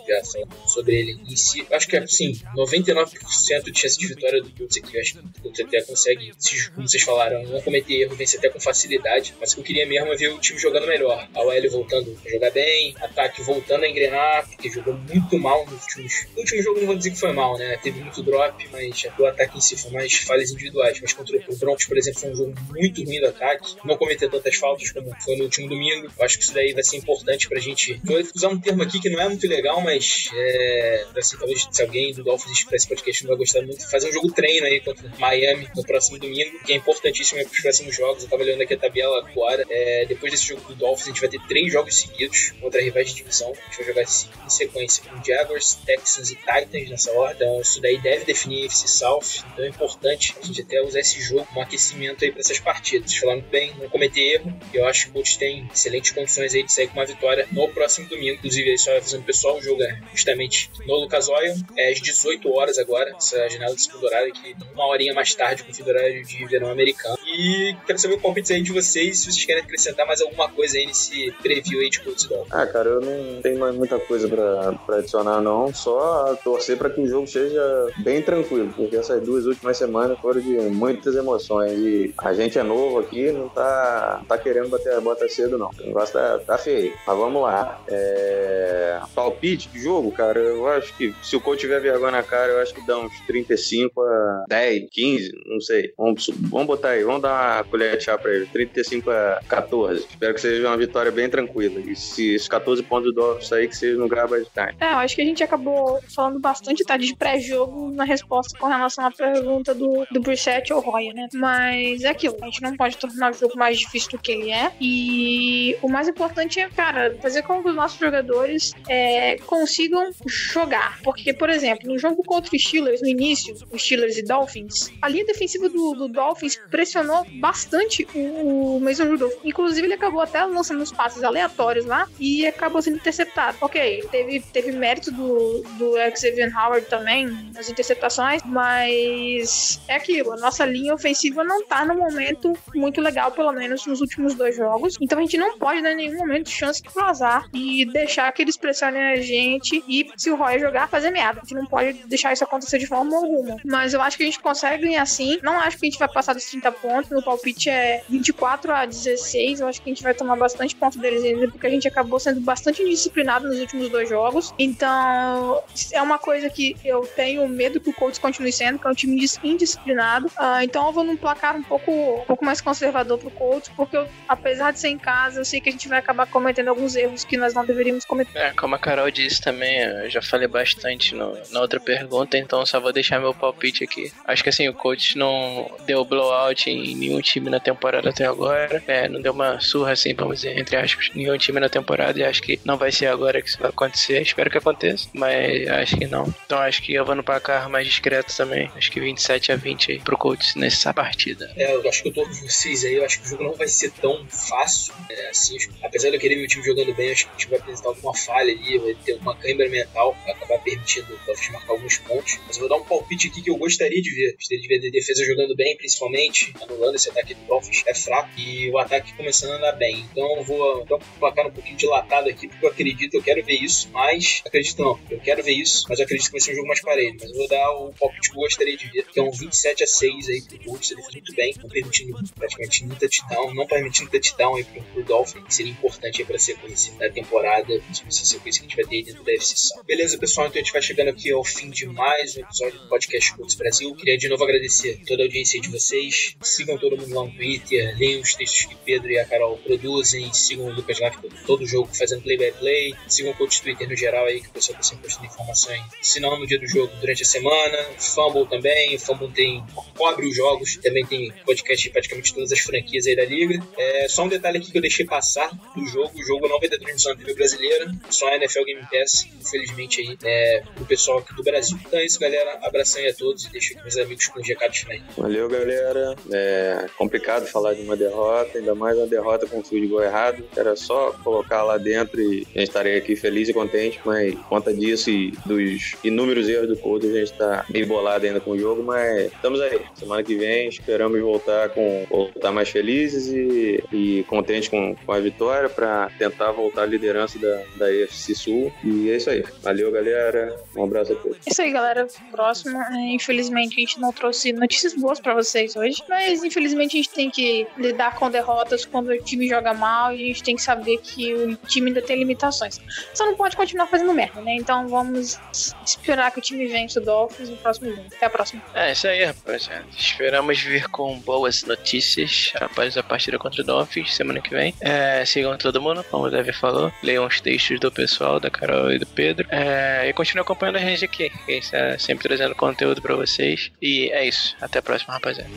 sobre 0.66 0.96
ele 0.96 1.20
em 1.28 1.36
si, 1.36 1.64
acho 1.72 1.86
que, 1.86 1.96
assim, 1.96 2.32
99% 2.56 3.70
de 3.70 3.78
chance 3.78 3.98
de 3.98 4.06
vitória 4.08 4.42
do 4.42 4.50
Colts 4.50 4.76
aqui. 4.76 4.98
Acho 4.98 5.14
que 5.14 5.18
o 5.20 5.42
Colts 5.42 5.60
até 5.60 5.82
consegue, 5.82 6.32
como 6.74 6.88
vocês 6.88 7.02
falaram, 7.02 7.42
não 7.44 7.60
cometer 7.62 8.02
erro, 8.02 8.16
vencer 8.16 8.38
até 8.38 8.48
com 8.50 8.60
facilidade. 8.60 9.34
Mas 9.40 9.52
o 9.52 9.54
que 9.56 9.60
eu 9.60 9.64
queria 9.64 9.86
mesmo 9.86 10.12
é 10.12 10.16
ver 10.16 10.28
o 10.28 10.38
time 10.38 10.58
jogando 10.58 10.86
melhor. 10.86 11.28
A 11.34 11.42
OL 11.42 11.70
voltando 11.70 12.18
a 12.24 12.30
jogar 12.30 12.50
bem, 12.50 12.94
ataque 13.00 13.42
voltando 13.42 13.84
a 13.84 13.88
engrenar, 13.88 14.48
porque 14.48 14.68
jogou 14.68 14.94
muito 14.94 15.38
mal 15.38 15.64
nos 15.66 15.82
últimos. 15.82 16.26
No 16.34 16.40
último 16.40 16.62
jogo 16.62 16.80
não 16.80 16.86
vou 16.86 16.96
dizer 16.96 17.10
que 17.10 17.18
foi 17.18 17.32
mal, 17.32 17.56
né? 17.56 17.78
Teve 17.82 18.00
muito 18.00 18.22
drop, 18.22 18.68
mas 18.72 19.06
o 19.18 19.26
ataque 19.26 19.58
em 19.58 19.60
si 19.60 19.76
foi 19.76 19.90
mais 19.92 20.14
falhas 20.14 20.50
individuais. 20.50 21.00
Mas 21.00 21.12
contra 21.12 21.36
o 21.36 21.56
Broncos, 21.56 21.86
por 21.86 21.96
exemplo, 21.96 22.20
foi 22.20 22.30
um 22.30 22.36
jogo 22.36 22.54
muito 22.70 23.04
ruim 23.04 23.20
do 23.20 23.28
ataque. 23.28 23.76
Não 23.84 23.96
cometeu 23.96 24.30
tantas 24.30 24.56
faltas 24.56 24.90
como 24.90 25.14
foi 25.22 25.36
no 25.36 25.44
último 25.44 25.67
domingo. 25.68 26.08
Eu 26.18 26.24
acho 26.24 26.38
que 26.38 26.44
isso 26.44 26.54
daí 26.54 26.72
vai 26.72 26.82
ser 26.82 26.96
importante 26.96 27.48
pra 27.48 27.60
gente. 27.60 28.00
Vou 28.04 28.20
usar 28.34 28.48
um 28.48 28.60
termo 28.60 28.82
aqui 28.82 29.00
que 29.00 29.10
não 29.10 29.20
é 29.20 29.28
muito 29.28 29.46
legal, 29.46 29.80
mas 29.80 30.28
é. 30.34 31.06
Assim, 31.16 31.36
talvez 31.36 31.66
se 31.70 31.82
alguém 31.82 32.12
do 32.12 32.22
Dolphins 32.22 32.64
para 32.64 32.76
esse 32.76 32.88
podcast 32.88 33.24
não 33.24 33.28
vai 33.28 33.38
gostar 33.38 33.62
muito, 33.62 33.88
fazer 33.90 34.08
um 34.08 34.12
jogo 34.12 34.32
treino 34.32 34.66
aí 34.66 34.80
contra 34.80 35.10
Miami 35.18 35.68
no 35.74 35.82
próximo 35.82 36.18
domingo, 36.18 36.58
que 36.64 36.72
é 36.72 36.76
importantíssimo 36.76 37.42
para 37.42 37.52
os 37.52 37.60
próximos 37.60 37.96
jogos. 37.96 38.22
Eu 38.22 38.28
tava 38.28 38.42
olhando 38.42 38.62
aqui 38.62 38.74
a 38.74 38.78
tabela 38.78 39.18
agora. 39.18 39.64
É, 39.68 40.06
depois 40.06 40.32
desse 40.32 40.46
jogo 40.46 40.62
do 40.68 40.74
Dolphins, 40.74 41.06
a 41.06 41.10
gente 41.10 41.20
vai 41.20 41.28
ter 41.28 41.40
três 41.46 41.72
jogos 41.72 41.98
seguidos 41.98 42.52
contra 42.60 42.80
rivais 42.80 43.08
de 43.08 43.14
divisão. 43.16 43.52
A 43.52 43.64
gente 43.66 43.76
vai 43.76 43.86
jogar 43.86 44.02
em 44.02 44.50
sequência 44.50 45.04
com 45.04 45.24
Jaguars, 45.24 45.74
Texans 45.86 46.30
e 46.30 46.36
Titans 46.36 46.90
nessa 46.90 47.12
ordem. 47.12 47.48
Então, 47.48 47.60
isso 47.60 47.80
daí 47.80 47.98
deve 47.98 48.24
definir 48.24 48.66
a 48.66 48.70
South. 48.70 49.44
Então, 49.52 49.64
é 49.64 49.68
importante 49.68 50.34
a 50.40 50.46
gente 50.46 50.62
até 50.62 50.80
usar 50.82 51.00
esse 51.00 51.20
jogo 51.20 51.46
como 51.46 51.60
aquecimento 51.60 52.24
aí 52.24 52.30
para 52.30 52.40
essas 52.40 52.58
partidas. 52.58 53.14
Falando 53.14 53.42
bem, 53.48 53.74
não 53.78 53.88
cometer 53.88 54.34
erro. 54.34 54.58
Eu 54.72 54.86
acho 54.86 55.04
que 55.04 55.10
o 55.10 55.12
Colts 55.14 55.36
tem 55.36 55.57
excelentes 55.72 56.12
condições 56.12 56.54
aí 56.54 56.62
de 56.62 56.72
sair 56.72 56.88
com 56.88 56.94
uma 56.94 57.06
vitória 57.06 57.46
no 57.52 57.68
próximo 57.68 58.08
domingo. 58.08 58.36
Inclusive, 58.36 58.70
aí 58.70 58.78
só 58.78 58.96
avisando 58.96 59.22
o 59.22 59.26
pessoal, 59.26 59.56
o 59.58 59.62
jogo 59.62 59.82
é 59.82 60.00
justamente 60.12 60.70
no 60.86 60.96
Lucas 60.96 61.28
Oil. 61.28 61.54
É 61.76 61.92
às 61.92 62.00
18 62.00 62.50
horas 62.52 62.78
agora, 62.78 63.14
essa 63.16 63.48
janela 63.48 63.74
de 63.74 63.82
segundo 63.82 64.04
horário, 64.06 64.32
que 64.32 64.56
uma 64.74 64.86
horinha 64.86 65.14
mais 65.14 65.34
tarde 65.34 65.64
com 65.64 65.72
o 65.72 65.88
horário 65.88 66.24
de 66.24 66.46
verão 66.46 66.70
americano. 66.70 67.18
E 67.26 67.76
quero 67.86 67.98
saber 67.98 68.14
o 68.14 68.20
palpite 68.20 68.52
aí 68.52 68.62
de 68.62 68.72
vocês, 68.72 69.20
se 69.20 69.32
vocês 69.32 69.44
querem 69.44 69.62
acrescentar 69.62 70.06
mais 70.06 70.20
alguma 70.20 70.48
coisa 70.48 70.76
aí 70.76 70.86
nesse 70.86 71.32
preview 71.42 71.80
aí 71.80 71.90
de 71.90 72.00
Colts. 72.00 72.28
Ah, 72.50 72.66
cara, 72.66 72.88
eu 72.88 73.00
não 73.00 73.42
tenho 73.42 73.58
mais 73.58 73.74
muita 73.74 73.98
coisa 73.98 74.28
pra, 74.28 74.72
pra 74.86 74.96
adicionar, 74.96 75.40
não. 75.40 75.72
Só 75.72 76.34
torcer 76.42 76.76
pra 76.76 76.90
que 76.90 77.00
o 77.00 77.06
jogo 77.06 77.26
seja 77.26 77.92
bem 77.98 78.22
tranquilo, 78.22 78.72
porque 78.74 78.96
essas 78.96 79.22
duas 79.22 79.46
últimas 79.46 79.76
semanas 79.76 80.18
foram 80.18 80.40
de 80.40 80.56
muitas 80.70 81.14
emoções. 81.14 81.72
E 81.72 82.14
a 82.18 82.32
gente 82.32 82.58
é 82.58 82.62
novo 82.62 82.98
aqui, 82.98 83.30
não 83.30 83.48
tá, 83.48 84.22
tá 84.26 84.38
querendo 84.38 84.68
bater 84.68 84.92
a 84.92 85.00
bota 85.00 85.28
cedo, 85.28 85.47
não. 85.56 85.70
O 85.80 85.86
negócio 85.86 86.12
tá, 86.12 86.38
tá 86.38 86.58
feio. 86.58 86.92
Mas 87.06 87.16
vamos 87.16 87.42
lá. 87.42 87.80
É... 87.88 89.00
Palpite 89.14 89.68
de 89.68 89.80
jogo, 89.80 90.12
cara, 90.12 90.38
eu 90.38 90.66
acho 90.68 90.94
que 90.96 91.14
se 91.22 91.36
o 91.36 91.40
coach 91.40 91.60
tiver 91.60 91.80
vergonha 91.80 92.12
na 92.12 92.22
cara, 92.22 92.52
eu 92.52 92.60
acho 92.60 92.74
que 92.74 92.86
dá 92.86 92.98
uns 92.98 93.12
35 93.26 94.00
a 94.00 94.44
10, 94.48 94.88
15, 94.90 95.32
não 95.46 95.60
sei. 95.60 95.92
Vamos, 95.96 96.30
vamos 96.50 96.66
botar 96.66 96.90
aí, 96.90 97.04
vamos 97.04 97.22
dar 97.22 97.56
uma 97.56 97.64
colher 97.64 97.96
de 97.96 98.04
chá 98.04 98.18
pra 98.18 98.32
ele. 98.34 98.46
35 98.46 99.10
a 99.10 99.40
14. 99.48 100.06
Espero 100.08 100.34
que 100.34 100.40
seja 100.40 100.66
uma 100.66 100.76
vitória 100.76 101.10
bem 101.10 101.28
tranquila. 101.28 101.80
E 101.80 101.94
se 101.94 102.34
esses 102.34 102.48
14 102.48 102.82
pontos 102.82 103.12
do 103.12 103.20
Dolphins 103.20 103.52
aí, 103.52 103.68
que 103.68 103.76
seja 103.76 103.98
no 103.98 104.08
garbage 104.08 104.48
time. 104.52 104.74
É, 104.80 104.92
eu 104.92 104.98
acho 104.98 105.14
que 105.14 105.22
a 105.22 105.24
gente 105.24 105.42
acabou 105.42 106.00
falando 106.14 106.38
bastante 106.38 106.84
tá, 106.84 106.96
de 106.96 107.14
pré-jogo 107.14 107.90
na 107.90 108.04
resposta 108.04 108.58
com 108.58 108.66
relação 108.66 109.04
à 109.04 109.10
pergunta 109.10 109.74
do, 109.74 110.06
do 110.10 110.20
Brissett 110.20 110.72
ou 110.72 110.80
Roya, 110.80 111.12
né? 111.12 111.28
Mas 111.34 112.02
é 112.02 112.08
aquilo, 112.08 112.36
a 112.40 112.44
gente 112.46 112.62
não 112.62 112.76
pode 112.76 112.96
tornar 112.96 113.30
o 113.30 113.34
jogo 113.34 113.56
mais 113.56 113.78
difícil 113.78 114.10
do 114.10 114.18
que 114.18 114.32
ele 114.32 114.50
é. 114.50 114.72
E 114.80 115.37
o 115.82 115.88
mais 115.88 116.08
importante 116.08 116.60
é, 116.60 116.68
cara, 116.68 117.16
fazer 117.20 117.42
com 117.42 117.62
que 117.62 117.68
os 117.68 117.74
nossos 117.74 117.98
jogadores 117.98 118.72
é, 118.88 119.36
consigam 119.38 120.10
jogar. 120.26 121.00
Porque, 121.02 121.32
por 121.32 121.50
exemplo, 121.50 121.88
no 121.88 121.98
jogo 121.98 122.22
contra 122.22 122.54
os 122.54 122.62
Steelers, 122.62 123.00
no 123.02 123.08
início, 123.08 123.54
os 123.70 123.82
Steelers 123.82 124.16
e 124.16 124.22
Dolphins, 124.22 124.92
a 125.00 125.08
linha 125.08 125.24
defensiva 125.24 125.68
do, 125.68 125.94
do 125.94 126.08
Dolphins 126.08 126.58
pressionou 126.70 127.26
bastante 127.40 128.06
o, 128.14 128.76
o 128.76 128.80
Mason 128.80 129.04
Rudolph. 129.04 129.34
Inclusive, 129.44 129.86
ele 129.86 129.94
acabou 129.94 130.20
até 130.20 130.44
lançando 130.44 130.82
uns 130.82 130.92
passes 130.92 131.22
aleatórios 131.22 131.84
lá 131.84 132.08
e 132.18 132.46
acabou 132.46 132.80
sendo 132.82 132.96
interceptado. 132.96 133.58
Ok, 133.60 134.04
teve, 134.10 134.40
teve 134.40 134.72
mérito 134.72 135.10
do, 135.10 135.62
do 135.78 135.94
Xavier 136.16 136.52
Howard 136.56 136.86
também 136.86 137.26
nas 137.52 137.68
interceptações, 137.68 138.42
mas 138.44 139.80
é 139.88 139.94
aquilo, 139.94 140.32
a 140.32 140.36
nossa 140.36 140.64
linha 140.64 140.94
ofensiva 140.94 141.44
não 141.44 141.64
tá 141.64 141.84
no 141.84 141.94
momento 141.94 142.52
muito 142.74 143.00
legal, 143.00 143.30
pelo 143.32 143.52
menos 143.52 143.86
nos 143.86 144.00
últimos 144.00 144.34
dois 144.34 144.56
jogos. 144.56 144.96
Então 145.00 145.18
a 145.18 145.22
gente 145.28 145.38
não 145.38 145.58
pode 145.58 145.82
dar 145.82 145.94
nenhum 145.94 146.16
momento 146.16 146.50
chance 146.50 146.82
pro 146.82 147.04
azar 147.04 147.48
e 147.52 147.84
deixar 147.84 148.32
que 148.32 148.42
eles 148.42 148.56
pressionem 148.56 149.02
a 149.02 149.16
gente 149.16 149.82
e 149.86 150.10
se 150.16 150.30
o 150.30 150.36
Roy 150.36 150.58
jogar, 150.58 150.88
fazer 150.88 151.10
merda. 151.10 151.40
A 151.40 151.44
gente 151.44 151.54
não 151.54 151.66
pode 151.66 151.92
deixar 152.06 152.32
isso 152.32 152.42
acontecer 152.42 152.78
de 152.78 152.86
forma 152.86 153.16
alguma. 153.16 153.56
Mas 153.64 153.94
eu 153.94 154.00
acho 154.00 154.16
que 154.16 154.22
a 154.22 154.26
gente 154.26 154.40
consegue 154.40 154.84
ganhar 154.84 155.04
sim. 155.06 155.38
Não 155.42 155.58
acho 155.60 155.76
que 155.78 155.86
a 155.86 155.90
gente 155.90 155.98
vai 155.98 156.08
passar 156.08 156.34
dos 156.34 156.44
30 156.46 156.72
pontos. 156.72 157.10
Meu 157.10 157.22
palpite 157.22 157.68
é 157.68 158.02
24 158.08 158.72
a 158.72 158.86
16. 158.86 159.60
Eu 159.60 159.68
acho 159.68 159.82
que 159.82 159.90
a 159.90 159.94
gente 159.94 160.02
vai 160.02 160.14
tomar 160.14 160.36
bastante 160.36 160.74
ponto 160.74 160.98
deles 160.98 161.22
ainda, 161.22 161.48
porque 161.48 161.66
a 161.66 161.70
gente 161.70 161.86
acabou 161.86 162.18
sendo 162.18 162.40
bastante 162.40 162.82
indisciplinado 162.82 163.48
nos 163.48 163.58
últimos 163.58 163.88
dois 163.90 164.08
jogos. 164.08 164.54
Então, 164.58 165.62
é 165.92 166.00
uma 166.00 166.18
coisa 166.18 166.48
que 166.48 166.76
eu 166.84 167.06
tenho 167.14 167.46
medo 167.48 167.80
que 167.80 167.90
o 167.90 167.92
Colts 167.92 168.18
continue 168.18 168.52
sendo, 168.52 168.78
que 168.78 168.86
é 168.86 168.90
um 168.90 168.94
time 168.94 169.26
indisciplinado. 169.42 170.26
Uh, 170.28 170.62
então, 170.62 170.86
eu 170.86 170.92
vou 170.92 171.04
num 171.04 171.16
placar 171.16 171.56
um 171.56 171.62
pouco, 171.62 171.90
um 171.90 172.24
pouco 172.24 172.44
mais 172.44 172.60
conservador 172.60 173.18
pro 173.18 173.30
Colts, 173.30 173.70
porque 173.76 173.96
eu, 173.96 174.06
apesar 174.28 174.72
de 174.72 174.80
ser 174.80 174.88
em 174.88 174.98
casa, 175.08 175.40
eu 175.40 175.44
sei 175.44 175.58
que 175.58 175.70
a 175.70 175.72
gente 175.72 175.88
vai 175.88 175.98
acabar 175.98 176.26
cometendo 176.26 176.68
alguns 176.68 176.94
erros 176.94 177.24
que 177.24 177.38
nós 177.38 177.54
não 177.54 177.64
deveríamos 177.64 178.04
cometer. 178.04 178.36
É, 178.38 178.50
como 178.50 178.74
a 178.74 178.78
Carol 178.78 179.10
disse 179.10 179.40
também, 179.40 179.78
eu 179.78 180.10
já 180.10 180.20
falei 180.20 180.46
bastante 180.46 181.14
no, 181.14 181.32
na 181.50 181.62
outra 181.62 181.80
pergunta, 181.80 182.36
então 182.36 182.64
só 182.66 182.78
vou 182.78 182.92
deixar 182.92 183.18
meu 183.18 183.32
palpite 183.32 183.82
aqui. 183.82 184.12
Acho 184.26 184.42
que 184.42 184.50
assim, 184.50 184.68
o 184.68 184.74
coach 184.74 185.16
não 185.16 185.70
deu 185.86 186.04
blowout 186.04 186.68
em 186.68 186.94
nenhum 186.94 187.22
time 187.22 187.48
na 187.48 187.58
temporada 187.58 188.10
até 188.10 188.26
agora. 188.26 188.84
É, 188.86 189.08
não 189.08 189.22
deu 189.22 189.32
uma 189.32 189.58
surra 189.60 189.92
assim, 189.92 190.12
vamos 190.12 190.42
dizer, 190.42 190.58
entre 190.58 190.76
aspas, 190.76 191.10
nenhum 191.14 191.38
time 191.38 191.58
na 191.58 191.70
temporada. 191.70 192.18
E 192.18 192.22
acho 192.22 192.42
que 192.42 192.60
não 192.62 192.76
vai 192.76 192.92
ser 192.92 193.06
agora 193.06 193.40
que 193.40 193.48
isso 193.48 193.58
vai 193.58 193.70
acontecer. 193.70 194.20
Espero 194.20 194.50
que 194.50 194.58
aconteça, 194.58 195.08
mas 195.14 195.66
acho 195.68 195.96
que 195.96 196.06
não. 196.06 196.30
Então 196.44 196.58
acho 196.58 196.82
que 196.82 196.92
eu 196.92 197.06
vou 197.06 197.14
no 197.14 197.24
placar 197.24 197.70
mais 197.70 197.86
discreto 197.86 198.36
também. 198.36 198.70
Acho 198.76 198.92
que 198.92 199.00
27 199.00 199.52
a 199.52 199.56
20 199.56 199.92
aí 199.92 200.00
pro 200.00 200.18
coach 200.18 200.58
nessa 200.58 200.92
partida. 200.92 201.50
É, 201.56 201.74
eu 201.74 201.88
acho 201.88 202.02
que 202.02 202.10
eu 202.10 202.12
tô 202.12 202.24
com 202.24 202.34
vocês 202.34 202.84
aí. 202.84 202.96
Eu 202.96 203.06
acho 203.06 203.20
que 203.20 203.26
o 203.26 203.30
jogo 203.30 203.44
não 203.44 203.54
vai 203.54 203.68
ser 203.68 203.90
tão 203.92 204.26
fácil 204.26 204.97
É, 205.10 205.30
assim, 205.30 205.56
apesar 205.82 206.10
de 206.10 206.16
eu 206.16 206.20
querer 206.20 206.42
o 206.42 206.46
time 206.46 206.64
jogando 206.64 206.94
bem, 206.94 207.10
acho 207.10 207.28
que 207.28 207.34
o 207.34 207.36
time 207.36 207.50
vai 207.50 207.60
apresentar 207.60 207.88
alguma 207.88 208.14
falha 208.14 208.52
ali, 208.52 208.78
vai 208.78 208.94
ter 208.94 209.14
uma 209.14 209.36
câimbra 209.36 209.68
mental, 209.68 210.16
vai 210.24 210.32
acabar 210.32 210.58
permitindo 210.60 211.14
o 211.14 211.26
Dolphins 211.26 211.50
marcar 211.50 211.72
alguns 211.72 211.98
pontos. 211.98 212.38
Mas 212.46 212.56
eu 212.56 212.60
vou 212.60 212.68
dar 212.68 212.76
um 212.76 212.84
palpite 212.84 213.28
aqui 213.28 213.42
que 213.42 213.50
eu 213.50 213.56
gostaria 213.56 214.00
de 214.00 214.10
ver. 214.14 214.34
Gostaria 214.34 214.60
de 214.60 214.68
ver 214.68 214.88
a 214.88 214.90
defesa 214.90 215.24
jogando 215.24 215.54
bem, 215.56 215.76
principalmente, 215.76 216.52
anulando 216.62 216.96
esse 216.96 217.08
ataque 217.08 217.34
do 217.34 217.44
Dolphins. 217.46 217.82
É 217.86 217.94
fraco 217.94 218.30
e 218.38 218.70
o 218.70 218.78
ataque 218.78 219.12
começando 219.14 219.52
a 219.52 219.56
andar 219.56 219.72
bem. 219.72 220.06
Então 220.10 220.36
eu 220.36 220.44
vou 220.44 220.84
dar 220.86 220.96
um 220.96 221.00
placar 221.18 221.46
um 221.46 221.50
pouquinho 221.50 221.76
dilatado 221.76 222.28
aqui, 222.28 222.48
porque 222.48 222.64
eu 222.64 222.70
acredito, 222.70 223.14
eu 223.14 223.22
quero 223.22 223.44
ver 223.44 223.54
isso, 223.54 223.88
mas 223.92 224.42
acredito 224.46 224.82
não, 224.82 224.98
eu 225.10 225.20
quero 225.20 225.42
ver 225.42 225.52
isso, 225.52 225.84
mas 225.88 225.98
eu 225.98 226.04
acredito 226.04 226.26
que 226.26 226.32
vai 226.32 226.40
ser 226.40 226.52
um 226.52 226.56
jogo 226.56 226.68
mais 226.68 226.80
parelho. 226.80 227.16
Mas 227.20 227.30
eu 227.30 227.36
vou 227.36 227.48
dar 227.48 227.70
o 227.72 227.92
palpite 227.92 228.30
que 228.30 228.36
eu 228.36 228.40
gostaria 228.40 228.76
de 228.76 228.88
ver, 228.88 229.04
que 229.04 229.20
é 229.20 229.22
um 229.22 229.30
27 229.30 229.84
a 229.84 229.86
6 229.86 230.28
aí 230.28 230.42
pro 230.42 230.58
Colts. 230.64 230.90
Ele 230.90 231.02
fez 231.02 231.14
muito 231.14 231.34
bem, 231.34 231.54
não 231.62 231.68
permitindo 231.68 232.18
praticamente 232.34 232.84
nenhum 232.84 232.94
touchdown, 232.96 233.54
não 233.54 233.66
permitindo 233.66 234.10
touchdown 234.10 234.56
aí 234.56 234.64
pro, 234.64 234.82
pro 234.88 235.02
Dolphins, 235.02 235.44
que 235.44 235.54
seria 235.54 235.72
importante 235.72 236.20
aí 236.20 236.26
pra 236.26 236.38
sequência 236.38 236.94
da 236.94 237.10
temporada, 237.10 237.78
principalmente 237.80 238.22
a 238.22 238.26
sequência 238.26 238.60
que 238.60 238.66
a 238.66 238.68
gente 238.68 238.76
vai 238.76 238.84
ter 238.84 239.04
dentro 239.04 239.24
da 239.24 239.32
FC 239.32 239.56
South. 239.56 239.82
Beleza, 239.84 240.18
pessoal, 240.18 240.46
então 240.46 240.60
a 240.60 240.64
gente 240.64 240.72
vai 240.72 240.82
chegando 240.82 241.08
aqui 241.08 241.30
ao 241.30 241.44
fim 241.44 241.70
de 241.70 241.86
mais 241.86 242.36
um 242.36 242.40
episódio 242.40 242.80
do 242.80 242.88
Podcast 242.88 243.34
Colts 243.34 243.54
Brasil. 243.54 243.94
Queria 243.94 244.18
de 244.18 244.28
novo 244.28 244.44
agradecer 244.44 245.00
toda 245.06 245.22
a 245.22 245.26
audiência 245.26 245.60
de 245.60 245.68
vocês. 245.68 246.36
Sigam 246.42 246.78
todo 246.78 246.96
mundo 246.96 247.14
lá 247.14 247.24
no 247.24 247.32
Twitter, 247.32 247.96
leiam 247.98 248.20
os 248.20 248.34
textos 248.34 248.66
que 248.66 248.74
Pedro 248.76 249.10
e 249.10 249.18
a 249.18 249.24
Carol 249.24 249.58
produzem, 249.58 250.32
sigam 250.32 250.66
o 250.66 250.72
Lucas 250.72 250.98
lá, 251.00 251.10
que 251.10 251.28
todo 251.44 251.66
jogo 251.66 251.88
fazendo 251.94 252.22
play-by-play, 252.22 252.94
sigam 253.06 253.32
o 253.32 253.34
coach 253.36 253.62
Twitter 253.62 253.88
no 253.88 253.96
geral 253.96 254.26
aí, 254.26 254.40
que 254.40 254.48
o 254.48 254.52
pessoal 254.52 254.76
tá 254.76 254.82
sempre 254.82 255.04
postando 255.04 255.26
informações, 255.26 255.82
se 256.00 256.20
não 256.20 256.38
no 256.38 256.46
dia 256.46 256.58
do 256.58 256.66
jogo, 256.66 256.92
durante 257.00 257.22
a 257.22 257.26
semana, 257.26 257.78
Fumble 257.98 258.46
também, 258.46 258.94
o 258.94 258.98
Fumble 258.98 259.30
tem, 259.30 259.64
cobre 259.96 260.26
os 260.26 260.36
jogos, 260.36 260.76
também 260.76 261.04
tem 261.04 261.32
podcast 261.44 261.82
de 261.82 261.90
praticamente 261.90 262.34
todas 262.34 262.52
as 262.52 262.60
franquias 262.60 263.06
aí 263.06 263.16
da 263.16 263.24
liga. 263.24 263.62
É, 263.76 264.08
só 264.08 264.24
um 264.24 264.28
detalhe 264.28 264.58
aqui 264.58 264.70
que 264.70 264.77
eu 264.78 264.82
deixei 264.82 265.04
passar 265.04 265.50
do 265.76 265.86
jogo, 265.86 266.12
o 266.14 266.22
jogo 266.22 266.48
não 266.48 266.58
vai 266.58 266.68
ter 266.68 266.78
transmissão 266.78 267.12
na 267.12 267.18
TV 267.18 267.34
brasileira, 267.34 267.92
só 268.10 268.28
a 268.28 268.36
NFL 268.36 268.64
Game 268.64 268.86
Pass, 268.90 269.28
infelizmente 269.40 270.00
aí, 270.00 270.16
é, 270.24 270.62
pro 270.74 270.84
pessoal 270.86 271.18
aqui 271.18 271.34
do 271.34 271.42
Brasil. 271.42 271.78
Então 271.86 271.98
é 271.98 272.04
isso, 272.04 272.18
galera, 272.18 272.58
abração 272.62 273.00
aí 273.00 273.10
a 273.10 273.14
todos 273.14 273.44
e 273.44 273.50
deixo 273.50 273.74
aqui 273.74 273.82
meus 273.82 273.96
amigos 273.96 274.26
com 274.26 274.40
os 274.40 274.48
recados 274.48 274.78
finais. 274.78 275.02
Valeu, 275.16 275.48
galera. 275.48 276.16
É 276.32 276.86
complicado 276.96 277.46
falar 277.46 277.74
de 277.74 277.82
uma 277.82 277.96
derrota, 277.96 278.58
ainda 278.58 278.74
mais 278.74 278.96
uma 278.96 279.06
derrota 279.06 279.46
com 279.46 279.58
o 279.58 279.64
field 279.64 279.86
goal 279.88 280.02
errado. 280.02 280.44
Era 280.56 280.76
só 280.76 281.12
colocar 281.24 281.62
lá 281.62 281.76
dentro 281.76 282.20
e 282.20 282.46
a 282.54 282.58
gente 282.60 282.68
estaria 282.68 282.96
aqui 282.96 283.16
feliz 283.16 283.48
e 283.48 283.52
contente, 283.52 284.00
mas 284.04 284.34
por 284.34 284.44
conta 284.44 284.72
disso 284.72 285.10
e 285.10 285.32
dos 285.44 285.94
inúmeros 286.04 286.48
erros 286.48 286.68
do 286.68 286.76
Colts, 286.76 287.10
a 287.10 287.18
gente 287.18 287.32
tá 287.32 287.66
meio 287.68 287.86
bolado 287.86 288.26
ainda 288.26 288.40
com 288.40 288.52
o 288.52 288.58
jogo, 288.58 288.82
mas 288.82 289.32
estamos 289.32 289.60
aí. 289.60 289.80
Semana 289.94 290.22
que 290.22 290.34
vem 290.36 290.68
esperamos 290.68 291.20
voltar 291.20 291.70
com 291.70 292.06
voltar 292.08 292.52
mais 292.52 292.68
felizes 292.68 293.28
e, 293.28 293.82
e 293.92 294.24
contentes 294.24 294.67
com, 294.68 294.94
com 294.94 295.12
a 295.12 295.20
vitória 295.20 295.68
para 295.68 296.10
tentar 296.18 296.52
voltar 296.52 296.82
à 296.82 296.86
liderança 296.86 297.38
da, 297.38 297.62
da 297.76 297.92
EFC 297.92 298.34
Sul. 298.34 298.72
E 298.84 299.10
é 299.10 299.16
isso 299.16 299.30
aí. 299.30 299.44
Valeu, 299.62 299.90
galera. 299.90 300.56
Um 300.76 300.84
abraço 300.84 301.12
a 301.12 301.16
todos. 301.16 301.38
Isso 301.46 301.60
aí, 301.60 301.70
galera. 301.70 302.06
Próximo. 302.30 302.80
É, 302.80 303.14
infelizmente, 303.14 303.76
a 303.76 303.80
gente 303.80 304.00
não 304.00 304.12
trouxe 304.12 304.52
notícias 304.52 304.94
boas 304.94 305.20
pra 305.20 305.34
vocês 305.34 305.76
hoje, 305.76 306.02
mas 306.08 306.44
infelizmente 306.44 306.96
a 306.96 307.02
gente 307.02 307.10
tem 307.10 307.30
que 307.30 307.66
lidar 307.76 308.14
com 308.16 308.30
derrotas 308.30 308.84
quando 308.84 309.08
o 309.08 309.22
time 309.22 309.48
joga 309.48 309.74
mal 309.74 310.12
e 310.12 310.24
a 310.24 310.26
gente 310.28 310.42
tem 310.42 310.56
que 310.56 310.62
saber 310.62 310.98
que 310.98 311.34
o 311.34 311.56
time 311.66 311.88
ainda 311.88 312.02
tem 312.02 312.18
limitações. 312.18 312.80
Só 313.14 313.26
não 313.26 313.34
pode 313.34 313.56
continuar 313.56 313.86
fazendo 313.86 314.12
merda, 314.12 314.40
né? 314.40 314.54
Então 314.54 314.86
vamos 314.88 315.38
esperar 315.84 316.30
que 316.30 316.38
o 316.38 316.42
time 316.42 316.66
vença 316.66 317.00
o 317.00 317.02
Dolphins 317.02 317.48
no 317.48 317.56
próximo 317.56 317.90
jogo. 317.90 318.06
Até 318.14 318.26
a 318.26 318.30
próxima. 318.30 318.62
É 318.74 318.92
isso 318.92 319.06
aí, 319.06 319.24
rapaziada. 319.24 319.84
Esperamos 319.96 320.60
vir 320.60 320.88
com 320.88 321.18
boas 321.20 321.62
notícias 321.64 322.52
após 322.60 322.96
a 322.96 323.02
partida 323.02 323.38
contra 323.38 323.62
o 323.62 323.64
Dolphins 323.64 324.14
semana 324.14 324.40
que 324.40 324.50
vem 324.50 324.57
bem. 324.58 324.74
É, 324.80 325.24
sigam 325.24 325.56
todo 325.56 325.80
mundo, 325.80 326.04
como 326.10 326.24
o 326.24 326.30
Davi 326.30 326.52
falou. 326.52 326.92
Leiam 327.02 327.24
os 327.24 327.40
textos 327.40 327.78
do 327.78 327.92
pessoal, 327.92 328.40
da 328.40 328.50
Carol 328.50 328.90
e 328.90 328.98
do 328.98 329.06
Pedro. 329.06 329.46
É, 329.50 330.08
e 330.08 330.12
continuem 330.12 330.42
acompanhando 330.42 330.76
a 330.76 330.80
gente 330.80 331.04
aqui. 331.04 331.30
A 331.46 331.50
gente 331.50 331.70
tá 331.70 331.98
sempre 331.98 332.26
trazendo 332.26 332.56
conteúdo 332.56 333.00
pra 333.00 333.14
vocês. 333.14 333.70
E 333.80 334.10
é 334.10 334.26
isso. 334.26 334.56
Até 334.60 334.80
a 334.80 334.82
próxima, 334.82 335.14
rapaziada. 335.14 335.48